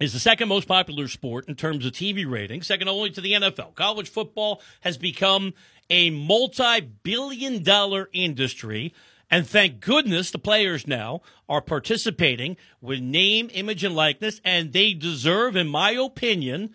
is 0.00 0.12
the 0.12 0.18
second 0.18 0.48
most 0.48 0.68
popular 0.68 1.08
sport 1.08 1.48
in 1.48 1.54
terms 1.54 1.86
of 1.86 1.92
TV 1.92 2.28
ratings, 2.28 2.66
second 2.66 2.88
only 2.88 3.10
to 3.10 3.20
the 3.20 3.32
NFL. 3.32 3.74
College 3.74 4.10
football 4.10 4.60
has 4.80 4.98
become 4.98 5.54
a 5.88 6.10
multi 6.10 6.80
billion 6.80 7.62
dollar 7.62 8.08
industry. 8.12 8.92
And 9.30 9.46
thank 9.46 9.80
goodness 9.80 10.30
the 10.30 10.38
players 10.38 10.86
now 10.86 11.22
are 11.48 11.62
participating 11.62 12.56
with 12.80 13.00
name, 13.00 13.50
image, 13.52 13.82
and 13.82 13.94
likeness, 13.94 14.40
and 14.44 14.72
they 14.72 14.92
deserve, 14.92 15.56
in 15.56 15.66
my 15.66 15.92
opinion, 15.92 16.74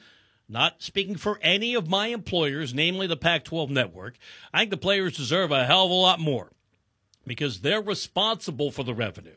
not 0.50 0.82
speaking 0.82 1.16
for 1.16 1.40
any 1.42 1.76
of 1.76 1.88
my 1.88 2.08
employers, 2.08 2.74
namely 2.74 3.08
the 3.08 3.16
Pac 3.16 3.46
12 3.46 3.70
network, 3.70 4.18
I 4.54 4.60
think 4.60 4.72
the 4.72 4.78
players 4.78 5.16
deserve 5.16 5.52
a 5.52 5.66
hell 5.66 5.86
of 5.86 5.92
a 5.92 5.94
lot 5.94 6.20
more 6.20 6.52
because 7.26 7.62
they're 7.62 7.82
responsible 7.82 8.72
for 8.72 8.84
the 8.84 8.94
revenue. 8.94 9.36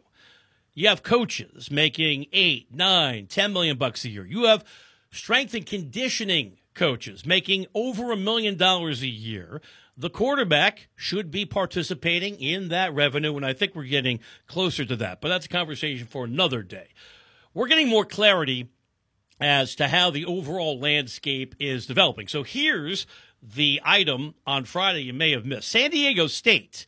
You 0.74 0.88
have 0.88 1.02
coaches 1.02 1.70
making 1.70 2.26
eight, 2.32 2.74
nine, 2.74 3.26
ten 3.26 3.52
million 3.52 3.76
bucks 3.76 4.04
a 4.04 4.08
year. 4.08 4.24
You 4.24 4.44
have 4.44 4.64
strength 5.10 5.52
and 5.52 5.66
conditioning 5.66 6.56
coaches 6.74 7.26
making 7.26 7.66
over 7.74 8.10
a 8.10 8.16
million 8.16 8.56
dollars 8.56 9.02
a 9.02 9.08
year. 9.08 9.60
The 9.94 10.08
quarterback 10.08 10.88
should 10.96 11.30
be 11.30 11.44
participating 11.44 12.40
in 12.40 12.68
that 12.68 12.94
revenue, 12.94 13.36
and 13.36 13.44
I 13.44 13.52
think 13.52 13.74
we're 13.74 13.84
getting 13.84 14.20
closer 14.46 14.86
to 14.86 14.96
that. 14.96 15.20
But 15.20 15.28
that's 15.28 15.44
a 15.44 15.50
conversation 15.50 16.06
for 16.06 16.24
another 16.24 16.62
day. 16.62 16.88
We're 17.52 17.68
getting 17.68 17.88
more 17.88 18.06
clarity 18.06 18.70
as 19.43 19.74
to 19.76 19.88
how 19.88 20.11
the 20.11 20.24
overall 20.24 20.78
landscape 20.78 21.55
is 21.59 21.86
developing. 21.86 22.28
So 22.28 22.43
here's 22.43 23.07
the 23.43 23.80
item 23.84 24.34
on 24.47 24.64
Friday 24.64 25.01
you 25.01 25.12
may 25.12 25.32
have 25.32 25.45
missed. 25.45 25.68
San 25.68 25.90
Diego 25.90 26.26
State 26.28 26.86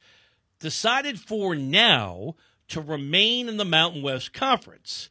decided 0.61 1.19
for 1.19 1.55
now 1.55 2.37
to 2.69 2.81
remain 2.81 3.49
in 3.49 3.57
the 3.57 3.65
Mountain 3.65 4.03
West 4.03 4.33
Conference. 4.33 5.11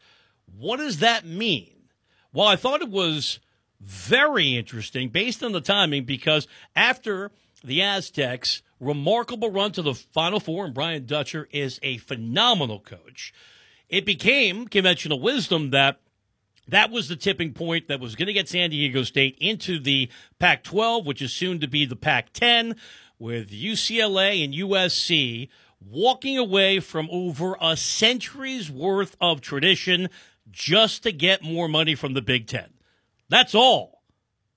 What 0.58 0.78
does 0.78 1.00
that 1.00 1.26
mean? 1.26 1.90
Well, 2.32 2.48
I 2.48 2.56
thought 2.56 2.82
it 2.82 2.90
was 2.90 3.40
very 3.80 4.56
interesting 4.56 5.10
based 5.10 5.44
on 5.44 5.52
the 5.52 5.62
timing 5.62 6.06
because 6.06 6.48
after 6.76 7.32
the 7.64 7.82
Aztecs' 7.82 8.62
remarkable 8.80 9.52
run 9.52 9.72
to 9.74 9.82
the 9.82 9.94
Final 9.94 10.40
Four, 10.40 10.66
and 10.66 10.74
Brian 10.74 11.06
Dutcher 11.06 11.48
is 11.52 11.80
a 11.84 11.98
phenomenal 11.98 12.80
coach, 12.80 13.34
it 13.90 14.06
became 14.06 14.68
conventional 14.68 15.20
wisdom 15.20 15.70
that 15.72 16.00
that 16.68 16.92
was 16.92 17.08
the 17.08 17.16
tipping 17.16 17.54
point 17.54 17.88
that 17.88 18.00
was 18.00 18.16
going 18.16 18.28
to 18.28 18.34
get 18.34 18.48
San 18.48 18.70
Diego 18.70 19.04
State 19.04 19.38
into 19.40 19.80
the 19.80 20.10
Pac 20.40 20.64
12, 20.64 21.06
which 21.06 21.22
is 21.22 21.34
soon 21.34 21.60
to 21.60 21.68
be 21.68 21.86
the 21.86 21.96
Pac 21.96 22.34
10, 22.34 22.76
with 23.20 23.52
UCLA 23.52 24.44
and 24.44 24.54
USC 24.54 25.50
walking 25.80 26.38
away 26.38 26.80
from 26.80 27.10
over 27.12 27.58
a 27.62 27.76
century's 27.76 28.72
worth 28.72 29.18
of 29.20 29.42
tradition 29.42 30.10
just 30.52 31.04
to 31.04 31.12
get 31.12 31.44
more 31.44 31.68
money 31.68 31.96
from 31.96 32.14
the 32.14 32.22
Big 32.22 32.48
Ten. 32.48 32.70
That's 33.30 33.56
all. 33.56 34.04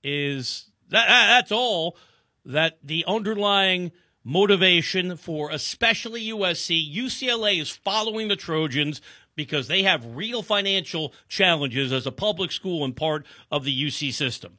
Is 0.03 0.69
that, 0.89 1.07
that's 1.07 1.51
all 1.51 1.97
that 2.45 2.77
the 2.83 3.03
underlying 3.07 3.91
motivation 4.23 5.17
for 5.17 5.49
especially 5.51 6.27
USC. 6.27 6.93
UCLA 6.93 7.61
is 7.61 7.69
following 7.69 8.27
the 8.27 8.35
Trojans 8.35 9.01
because 9.37 9.69
they 9.69 9.83
have 9.83 10.17
real 10.17 10.41
financial 10.41 11.13
challenges 11.29 11.93
as 11.93 12.05
a 12.05 12.11
public 12.11 12.51
school 12.51 12.83
and 12.83 12.93
part 12.93 13.25
of 13.49 13.63
the 13.63 13.83
UC 13.85 14.11
system. 14.11 14.57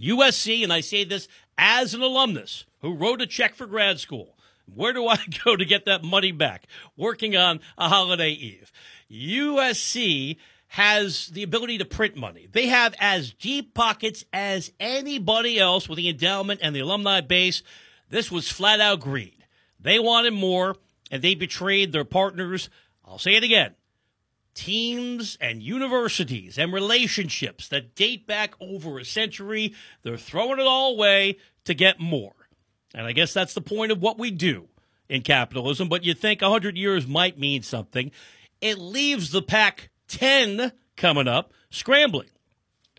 USC, 0.00 0.62
and 0.62 0.72
I 0.72 0.80
say 0.80 1.04
this 1.04 1.28
as 1.58 1.92
an 1.92 2.00
alumnus 2.00 2.64
who 2.80 2.94
wrote 2.94 3.20
a 3.20 3.26
check 3.26 3.54
for 3.54 3.66
grad 3.66 4.00
school. 4.00 4.36
Where 4.72 4.94
do 4.94 5.06
I 5.06 5.18
go 5.44 5.56
to 5.56 5.64
get 5.66 5.84
that 5.84 6.02
money 6.02 6.32
back? 6.32 6.66
Working 6.96 7.36
on 7.36 7.60
a 7.76 7.88
holiday 7.90 8.30
eve. 8.30 8.72
USC 9.10 10.36
has 10.68 11.28
the 11.28 11.42
ability 11.42 11.78
to 11.78 11.84
print 11.84 12.16
money. 12.16 12.48
They 12.50 12.68
have 12.68 12.94
as 12.98 13.32
deep 13.32 13.74
pockets 13.74 14.24
as 14.32 14.72
anybody 14.80 15.58
else 15.58 15.88
with 15.88 15.98
the 15.98 16.08
endowment 16.08 16.60
and 16.62 16.74
the 16.74 16.80
alumni 16.80 17.20
base. 17.20 17.62
This 18.10 18.30
was 18.30 18.50
flat 18.50 18.80
out 18.80 19.00
greed. 19.00 19.44
They 19.78 19.98
wanted 19.98 20.32
more, 20.32 20.76
and 21.10 21.22
they 21.22 21.34
betrayed 21.34 21.92
their 21.92 22.04
partners. 22.04 22.70
I'll 23.04 23.18
say 23.18 23.34
it 23.34 23.44
again 23.44 23.74
teams 24.54 25.36
and 25.40 25.62
universities 25.62 26.58
and 26.58 26.72
relationships 26.72 27.68
that 27.68 27.94
date 27.94 28.26
back 28.26 28.54
over 28.60 28.98
a 28.98 29.04
century. 29.04 29.74
They're 30.02 30.16
throwing 30.16 30.60
it 30.60 30.66
all 30.66 30.94
away 30.94 31.38
to 31.64 31.74
get 31.74 32.00
more. 32.00 32.34
And 32.94 33.06
I 33.06 33.12
guess 33.12 33.34
that's 33.34 33.54
the 33.54 33.60
point 33.60 33.92
of 33.92 34.00
what 34.00 34.18
we 34.18 34.30
do 34.30 34.68
in 35.08 35.22
capitalism. 35.22 35.88
But 35.88 36.04
you 36.04 36.14
think 36.14 36.40
100 36.40 36.76
years 36.76 37.06
might 37.06 37.38
mean 37.38 37.62
something. 37.62 38.10
It 38.60 38.78
leaves 38.78 39.30
the 39.30 39.42
Pac 39.42 39.90
10 40.08 40.72
coming 40.96 41.28
up 41.28 41.52
scrambling 41.70 42.30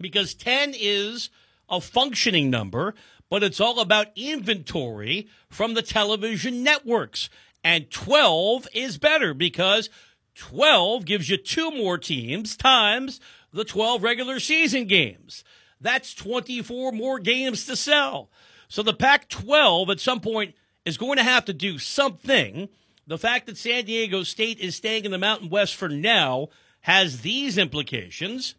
because 0.01 0.33
10 0.33 0.73
is 0.77 1.29
a 1.69 1.79
functioning 1.79 2.49
number, 2.49 2.93
but 3.29 3.43
it's 3.43 3.61
all 3.61 3.79
about 3.79 4.07
inventory 4.15 5.27
from 5.49 5.73
the 5.73 5.81
television 5.81 6.61
networks. 6.61 7.29
And 7.63 7.89
12 7.89 8.67
is 8.73 8.97
better 8.97 9.33
because 9.33 9.89
12 10.35 11.05
gives 11.05 11.29
you 11.29 11.37
two 11.37 11.71
more 11.71 11.97
teams 11.97 12.55
times 12.55 13.19
the 13.51 13.65
12 13.65 14.03
regular 14.03 14.39
season 14.39 14.85
games. 14.85 15.43
That's 15.79 16.13
24 16.13 16.91
more 16.91 17.19
games 17.19 17.65
to 17.65 17.75
sell. 17.75 18.29
So 18.67 18.83
the 18.83 18.93
Pac 18.93 19.29
12 19.29 19.89
at 19.89 19.99
some 19.99 20.19
point 20.19 20.55
is 20.83 20.97
going 20.97 21.17
to 21.17 21.23
have 21.23 21.45
to 21.45 21.53
do 21.53 21.77
something. 21.77 22.69
The 23.07 23.17
fact 23.17 23.45
that 23.45 23.57
San 23.57 23.85
Diego 23.85 24.23
State 24.23 24.59
is 24.59 24.75
staying 24.75 25.05
in 25.05 25.11
the 25.11 25.17
Mountain 25.17 25.49
West 25.49 25.75
for 25.75 25.89
now 25.89 26.49
has 26.81 27.21
these 27.21 27.57
implications. 27.57 28.55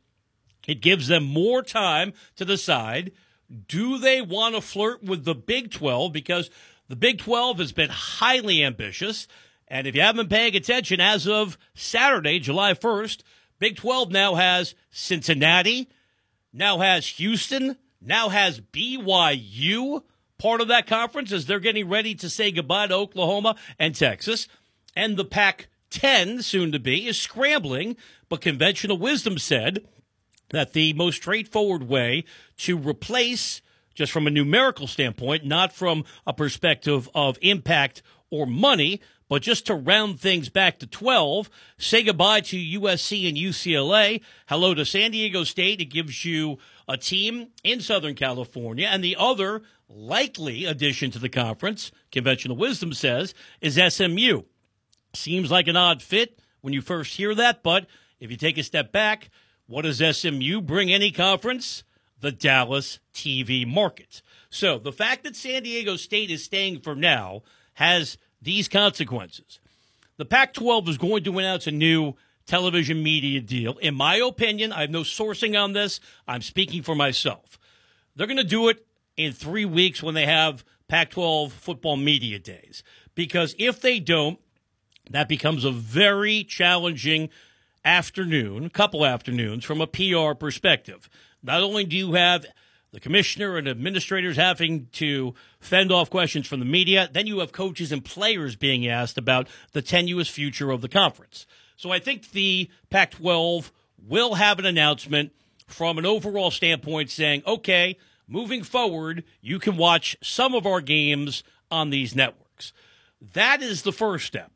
It 0.66 0.80
gives 0.80 1.08
them 1.08 1.24
more 1.24 1.62
time 1.62 2.12
to 2.36 2.44
decide 2.44 3.12
do 3.68 3.98
they 3.98 4.20
want 4.20 4.56
to 4.56 4.60
flirt 4.60 5.04
with 5.04 5.24
the 5.24 5.34
Big 5.34 5.70
12? 5.70 6.12
Because 6.12 6.50
the 6.88 6.96
Big 6.96 7.18
12 7.18 7.58
has 7.58 7.72
been 7.72 7.90
highly 7.90 8.64
ambitious. 8.64 9.28
And 9.68 9.86
if 9.86 9.94
you 9.94 10.00
haven't 10.02 10.28
been 10.28 10.36
paying 10.36 10.56
attention, 10.56 11.00
as 11.00 11.26
of 11.26 11.58
Saturday, 11.74 12.38
July 12.38 12.74
1st, 12.74 13.22
Big 13.58 13.76
12 13.76 14.10
now 14.12 14.34
has 14.34 14.74
Cincinnati, 14.90 15.88
now 16.52 16.78
has 16.78 17.06
Houston, 17.08 17.76
now 18.00 18.28
has 18.28 18.60
BYU 18.60 20.02
part 20.38 20.60
of 20.60 20.68
that 20.68 20.86
conference 20.86 21.32
as 21.32 21.46
they're 21.46 21.58
getting 21.58 21.88
ready 21.88 22.14
to 22.14 22.28
say 22.28 22.52
goodbye 22.52 22.86
to 22.86 22.94
Oklahoma 22.94 23.56
and 23.78 23.94
Texas. 23.94 24.46
And 24.94 25.16
the 25.16 25.24
Pac 25.24 25.68
10, 25.90 26.42
soon 26.42 26.72
to 26.72 26.78
be, 26.78 27.06
is 27.06 27.18
scrambling, 27.18 27.96
but 28.28 28.40
conventional 28.40 28.98
wisdom 28.98 29.38
said 29.38 29.86
that 30.50 30.72
the 30.72 30.92
most 30.92 31.16
straightforward 31.16 31.88
way 31.88 32.24
to 32.58 32.76
replace, 32.76 33.62
just 33.94 34.12
from 34.12 34.26
a 34.26 34.30
numerical 34.30 34.86
standpoint, 34.86 35.44
not 35.44 35.72
from 35.72 36.04
a 36.26 36.32
perspective 36.32 37.08
of 37.14 37.38
impact 37.40 38.02
or 38.30 38.46
money, 38.46 39.00
but 39.28 39.42
just 39.42 39.66
to 39.66 39.74
round 39.74 40.20
things 40.20 40.48
back 40.48 40.78
to 40.78 40.86
12, 40.86 41.50
say 41.78 42.02
goodbye 42.02 42.40
to 42.40 42.56
USC 42.56 43.28
and 43.28 43.36
UCLA. 43.36 44.20
Hello 44.48 44.74
to 44.74 44.84
San 44.84 45.10
Diego 45.10 45.44
State. 45.44 45.80
It 45.80 45.86
gives 45.86 46.24
you 46.24 46.58
a 46.88 46.96
team 46.96 47.48
in 47.64 47.80
Southern 47.80 48.14
California. 48.14 48.86
And 48.86 49.02
the 49.02 49.16
other 49.18 49.62
likely 49.88 50.64
addition 50.64 51.10
to 51.12 51.18
the 51.18 51.28
conference, 51.28 51.90
conventional 52.12 52.56
wisdom 52.56 52.92
says, 52.92 53.34
is 53.60 53.74
SMU. 53.74 54.42
Seems 55.14 55.50
like 55.50 55.66
an 55.68 55.76
odd 55.76 56.02
fit 56.02 56.40
when 56.60 56.72
you 56.72 56.80
first 56.80 57.16
hear 57.16 57.34
that, 57.34 57.62
but 57.62 57.86
if 58.20 58.30
you 58.30 58.36
take 58.36 58.58
a 58.58 58.62
step 58.62 58.92
back, 58.92 59.30
what 59.66 59.82
does 59.82 59.98
SMU 59.98 60.60
bring 60.60 60.92
any 60.92 61.10
conference? 61.10 61.84
The 62.20 62.32
Dallas 62.32 62.98
TV 63.12 63.66
market. 63.66 64.22
So 64.50 64.78
the 64.78 64.92
fact 64.92 65.24
that 65.24 65.36
San 65.36 65.62
Diego 65.64 65.96
State 65.96 66.30
is 66.30 66.44
staying 66.44 66.80
for 66.80 66.94
now 66.94 67.42
has 67.74 68.16
these 68.40 68.68
consequences. 68.68 69.60
The 70.16 70.24
Pac 70.24 70.54
12 70.54 70.88
is 70.88 70.98
going 70.98 71.24
to 71.24 71.38
announce 71.38 71.66
a 71.66 71.72
new 71.72 72.14
television 72.46 73.02
media 73.02 73.40
deal. 73.40 73.76
In 73.78 73.94
my 73.94 74.16
opinion, 74.16 74.72
I 74.72 74.82
have 74.82 74.90
no 74.90 75.02
sourcing 75.02 75.60
on 75.60 75.72
this. 75.72 76.00
I'm 76.26 76.42
speaking 76.42 76.82
for 76.82 76.94
myself. 76.94 77.58
They're 78.14 78.26
going 78.26 78.36
to 78.38 78.44
do 78.44 78.68
it 78.68 78.86
in 79.16 79.32
three 79.32 79.64
weeks 79.64 80.02
when 80.02 80.14
they 80.14 80.26
have 80.26 80.64
Pac 80.88 81.10
12 81.10 81.52
football 81.52 81.96
media 81.96 82.38
days. 82.38 82.82
Because 83.14 83.54
if 83.58 83.80
they 83.80 83.98
don't, 83.98 84.38
that 85.10 85.28
becomes 85.28 85.64
a 85.64 85.70
very 85.70 86.44
challenging 86.44 87.28
afternoon, 87.84 88.68
couple 88.70 89.04
afternoons 89.04 89.64
from 89.64 89.80
a 89.80 89.86
PR 89.86 90.34
perspective. 90.38 91.08
Not 91.42 91.62
only 91.62 91.84
do 91.84 91.96
you 91.96 92.14
have 92.14 92.46
the 92.96 93.00
commissioner 93.00 93.58
and 93.58 93.68
administrators 93.68 94.38
having 94.38 94.86
to 94.90 95.34
fend 95.60 95.92
off 95.92 96.08
questions 96.08 96.46
from 96.46 96.60
the 96.60 96.64
media. 96.64 97.10
Then 97.12 97.26
you 97.26 97.40
have 97.40 97.52
coaches 97.52 97.92
and 97.92 98.02
players 98.02 98.56
being 98.56 98.88
asked 98.88 99.18
about 99.18 99.48
the 99.72 99.82
tenuous 99.82 100.30
future 100.30 100.70
of 100.70 100.80
the 100.80 100.88
conference. 100.88 101.46
So 101.76 101.90
I 101.90 101.98
think 101.98 102.30
the 102.30 102.70
Pac 102.88 103.10
12 103.10 103.70
will 104.02 104.36
have 104.36 104.58
an 104.58 104.64
announcement 104.64 105.32
from 105.66 105.98
an 105.98 106.06
overall 106.06 106.50
standpoint 106.50 107.10
saying, 107.10 107.42
okay, 107.46 107.98
moving 108.26 108.62
forward, 108.62 109.24
you 109.42 109.58
can 109.58 109.76
watch 109.76 110.16
some 110.22 110.54
of 110.54 110.64
our 110.64 110.80
games 110.80 111.44
on 111.70 111.90
these 111.90 112.16
networks. 112.16 112.72
That 113.20 113.60
is 113.60 113.82
the 113.82 113.92
first 113.92 114.24
step. 114.24 114.52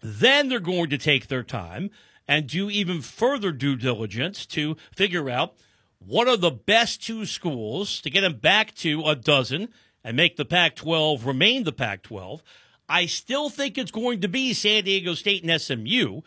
Then 0.00 0.48
they're 0.48 0.60
going 0.60 0.90
to 0.90 0.98
take 0.98 1.26
their 1.26 1.42
time 1.42 1.90
and 2.28 2.46
do 2.46 2.70
even 2.70 3.02
further 3.02 3.50
due 3.50 3.74
diligence 3.74 4.46
to 4.46 4.76
figure 4.94 5.28
out 5.28 5.56
what 5.98 6.28
of 6.28 6.40
the 6.40 6.50
best 6.50 7.02
two 7.02 7.26
schools 7.26 8.00
to 8.02 8.10
get 8.10 8.20
them 8.20 8.38
back 8.38 8.74
to 8.76 9.02
a 9.04 9.14
dozen 9.14 9.68
and 10.04 10.16
make 10.16 10.36
the 10.36 10.44
Pac 10.44 10.76
12 10.76 11.26
remain 11.26 11.64
the 11.64 11.72
Pac 11.72 12.02
12? 12.02 12.42
I 12.88 13.06
still 13.06 13.48
think 13.50 13.76
it's 13.76 13.90
going 13.90 14.20
to 14.20 14.28
be 14.28 14.52
San 14.54 14.84
Diego 14.84 15.14
State 15.14 15.44
and 15.44 15.60
SMU. 15.60 16.20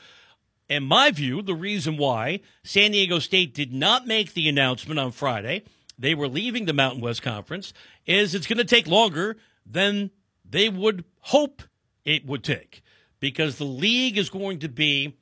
In 0.68 0.84
my 0.84 1.12
view, 1.12 1.42
the 1.42 1.56
reason 1.56 1.98
why 1.98 2.42
San 2.64 2.92
Diego 2.92 3.20
State 3.20 3.54
did 3.54 3.74
not 3.74 4.06
make 4.06 4.34
the 4.34 4.50
announcement 4.50 5.00
on 5.00 5.12
Friday, 5.12 5.64
they 5.98 6.14
were 6.14 6.28
leaving 6.28 6.66
the 6.66 6.74
Mountain 6.74 7.02
West 7.02 7.22
Conference, 7.22 7.74
is 8.06 8.36
it's 8.36 8.48
going 8.48 8.58
to 8.58 8.66
take 8.66 8.88
longer 8.88 9.38
than 9.66 10.12
they 10.48 10.70
would 10.70 11.06
hope 11.22 11.64
it 12.06 12.26
would 12.26 12.44
take 12.44 12.82
because 13.20 13.58
the 13.58 13.66
league 13.66 14.18
is 14.18 14.30
going 14.30 14.60
to 14.60 14.70
be 14.70 15.18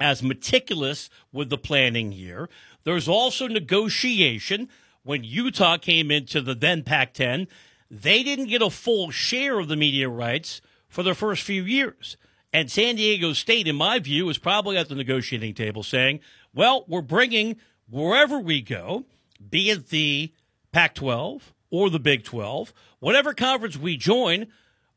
as 0.00 0.22
meticulous 0.22 1.08
with 1.32 1.50
the 1.50 1.58
planning 1.58 2.12
here. 2.12 2.48
There's 2.84 3.08
also 3.08 3.48
negotiation. 3.48 4.68
When 5.02 5.24
Utah 5.24 5.76
came 5.76 6.10
into 6.10 6.40
the 6.40 6.54
then 6.54 6.82
Pac 6.82 7.14
10, 7.14 7.48
they 7.90 8.22
didn't 8.22 8.46
get 8.46 8.62
a 8.62 8.70
full 8.70 9.10
share 9.10 9.58
of 9.58 9.68
the 9.68 9.76
media 9.76 10.08
rights 10.08 10.60
for 10.88 11.02
their 11.02 11.14
first 11.14 11.42
few 11.42 11.64
years. 11.64 12.16
And 12.52 12.70
San 12.70 12.96
Diego 12.96 13.32
State, 13.32 13.66
in 13.66 13.76
my 13.76 13.98
view, 13.98 14.28
is 14.28 14.38
probably 14.38 14.76
at 14.76 14.88
the 14.88 14.94
negotiating 14.94 15.54
table 15.54 15.82
saying, 15.82 16.20
well, 16.54 16.84
we're 16.86 17.02
bringing 17.02 17.56
wherever 17.90 18.38
we 18.38 18.62
go, 18.62 19.04
be 19.50 19.70
it 19.70 19.88
the 19.88 20.32
Pac 20.72 20.94
12 20.94 21.52
or 21.70 21.90
the 21.90 21.98
Big 21.98 22.24
12, 22.24 22.72
whatever 23.00 23.34
conference 23.34 23.76
we 23.76 23.96
join, 23.96 24.46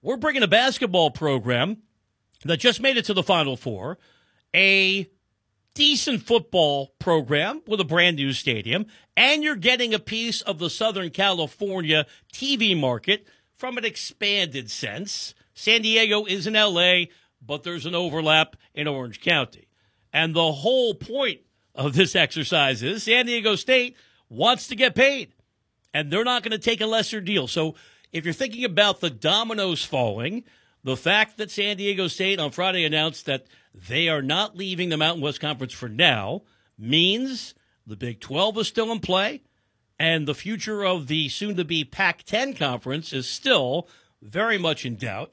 we're 0.02 0.18
bringing 0.18 0.44
a 0.44 0.48
basketball 0.48 1.10
program 1.10 1.78
that 2.46 2.58
just 2.58 2.80
made 2.80 2.98
it 2.98 3.06
to 3.06 3.14
the 3.14 3.24
Final 3.24 3.58
Four, 3.58 3.98
a 4.56 5.10
decent 5.78 6.24
football 6.24 6.92
program 6.98 7.62
with 7.68 7.80
a 7.80 7.86
brand 7.86 8.16
new 8.16 8.34
stadium, 8.34 8.88
and 9.16 9.44
you're 9.44 9.56
getting 9.56 9.94
a 9.94 10.00
piece 10.00 10.42
of 10.42 10.58
the 10.58 10.72
Southern 10.72 11.12
California 11.12 12.08
TV 12.34 12.76
market 12.76 13.28
from 13.56 13.78
an 13.78 13.86
expanded 13.86 14.72
sense. 14.72 15.36
San 15.54 15.84
Diego 15.84 16.26
is 16.26 16.48
in 16.48 16.56
LA, 16.56 17.04
but 17.46 17.62
there's 17.62 17.86
an 17.86 17.94
overlap 17.94 18.56
in 18.74 18.88
Orange 18.88 19.22
County. 19.22 19.68
And 20.12 20.34
the 20.34 20.52
whole 20.52 20.96
point 20.96 21.42
of 21.76 21.94
this 21.94 22.16
exercise 22.16 22.82
is 22.82 23.04
San 23.04 23.28
Diego 23.28 23.56
State 23.56 23.96
wants 24.30 24.68
to 24.70 24.76
get 24.76 24.96
paid, 24.96 25.32
and 25.94 26.10
they're 26.10 26.24
not 26.24 26.42
going 26.42 26.54
to 26.54 26.58
take 26.58 26.82
a 26.82 26.88
lesser 26.88 27.22
deal. 27.22 27.48
So 27.48 27.76
if 28.12 28.26
you're 28.26 28.34
thinking 28.34 28.66
about 28.66 29.00
the 29.00 29.12
dominoes 29.12 29.86
falling, 29.86 30.44
the 30.84 30.98
fact 30.98 31.38
that 31.38 31.52
San 31.52 31.78
Diego 31.78 32.08
State 32.08 32.40
on 32.40 32.50
Friday 32.50 32.84
announced 32.84 33.28
that 33.28 33.46
they 33.88 34.10
are 34.10 34.22
not 34.22 34.58
leaving 34.58 34.90
the 34.90 34.98
Mountain 34.98 35.22
West 35.22 35.40
Conference 35.40 35.74
for 35.74 35.90
now 35.90 36.42
means 36.78 37.54
the 37.86 37.96
Big 37.96 38.20
12 38.20 38.60
is 38.60 38.68
still 38.68 38.92
in 38.92 39.00
play, 39.00 39.44
and 40.00 40.28
the 40.28 40.36
future 40.36 40.84
of 40.84 41.08
the 41.08 41.30
soon 41.30 41.56
to 41.56 41.66
be 41.66 41.84
Pac 41.84 42.24
10 42.24 42.54
conference 42.54 43.14
is 43.14 43.28
still 43.28 43.88
very 44.22 44.58
much 44.58 44.86
in 44.86 44.96
doubt, 44.96 45.32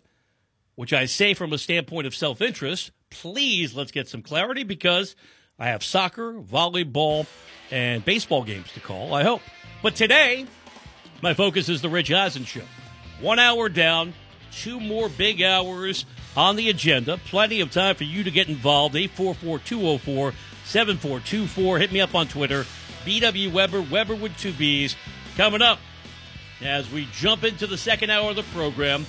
which 0.75 0.93
I 0.93 1.07
say 1.07 1.35
from 1.35 1.53
a 1.53 1.59
standpoint 1.59 2.07
of 2.07 2.15
self 2.15 2.41
interest. 2.41 2.91
Please 3.11 3.75
let's 3.75 3.93
get 3.93 4.09
some 4.09 4.23
clarity 4.23 4.63
because 4.63 5.15
I 5.59 5.67
have 5.67 5.85
soccer, 5.85 6.35
volleyball, 6.35 7.27
and 7.71 8.05
baseball 8.05 8.43
games 8.43 8.73
to 8.73 8.81
call, 8.81 9.15
I 9.15 9.23
hope. 9.23 9.43
But 9.83 9.95
today, 9.95 10.47
my 11.23 11.35
focus 11.35 11.69
is 11.69 11.81
the 11.81 11.89
Rich 11.89 12.11
Eisen 12.11 12.45
Show. 12.45 12.65
One 13.21 13.39
hour 13.39 13.69
down, 13.69 14.15
two 14.51 14.81
more 14.81 15.09
big 15.09 15.43
hours 15.43 16.07
on 16.37 16.57
the 16.57 16.69
agenda. 16.69 17.19
Plenty 17.19 17.61
of 17.61 17.71
time 17.71 17.97
for 17.97 18.05
you 18.05 18.25
to 18.25 18.31
get 18.31 18.49
involved. 18.49 18.97
844 18.97 19.59
204 19.61 20.33
7424. 20.65 21.79
Hit 21.79 21.93
me 21.93 22.01
up 22.01 22.15
on 22.15 22.29
Twitter. 22.29 22.65
BW 23.05 23.53
Webber, 23.53 23.83
Webber 23.83 24.15
with 24.15 24.37
two 24.37 24.53
B's. 24.53 24.97
Coming 25.37 25.63
up 25.63 25.79
as 26.63 26.91
we 26.91 27.09
jump 27.13 27.45
into 27.45 27.67
the 27.67 27.77
second 27.77 28.11
hour 28.11 28.31
of 28.31 28.37
the 28.37 28.43
program. 28.45 29.07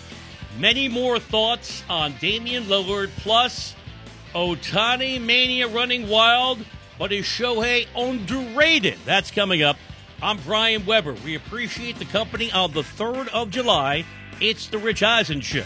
Many 0.59 0.87
more 0.87 1.19
thoughts 1.19 1.83
on 1.89 2.15
Damian 2.19 2.63
Lillard, 2.63 3.09
plus 3.17 3.75
Ohtani 4.33 5.21
Mania 5.21 5.67
running 5.67 6.07
wild, 6.07 6.59
but 6.97 7.11
is 7.11 7.25
Shohei 7.25 7.87
underrated? 7.95 8.97
That's 9.05 9.31
coming 9.31 9.63
up. 9.63 9.77
I'm 10.21 10.37
Brian 10.39 10.85
Webber. 10.85 11.13
We 11.25 11.35
appreciate 11.35 11.99
the 11.99 12.05
company 12.05 12.51
on 12.51 12.71
the 12.71 12.81
3rd 12.81 13.27
of 13.29 13.49
July. 13.49 14.05
It's 14.39 14.67
the 14.67 14.77
Rich 14.77 15.03
Eisen 15.03 15.41
Show. 15.41 15.65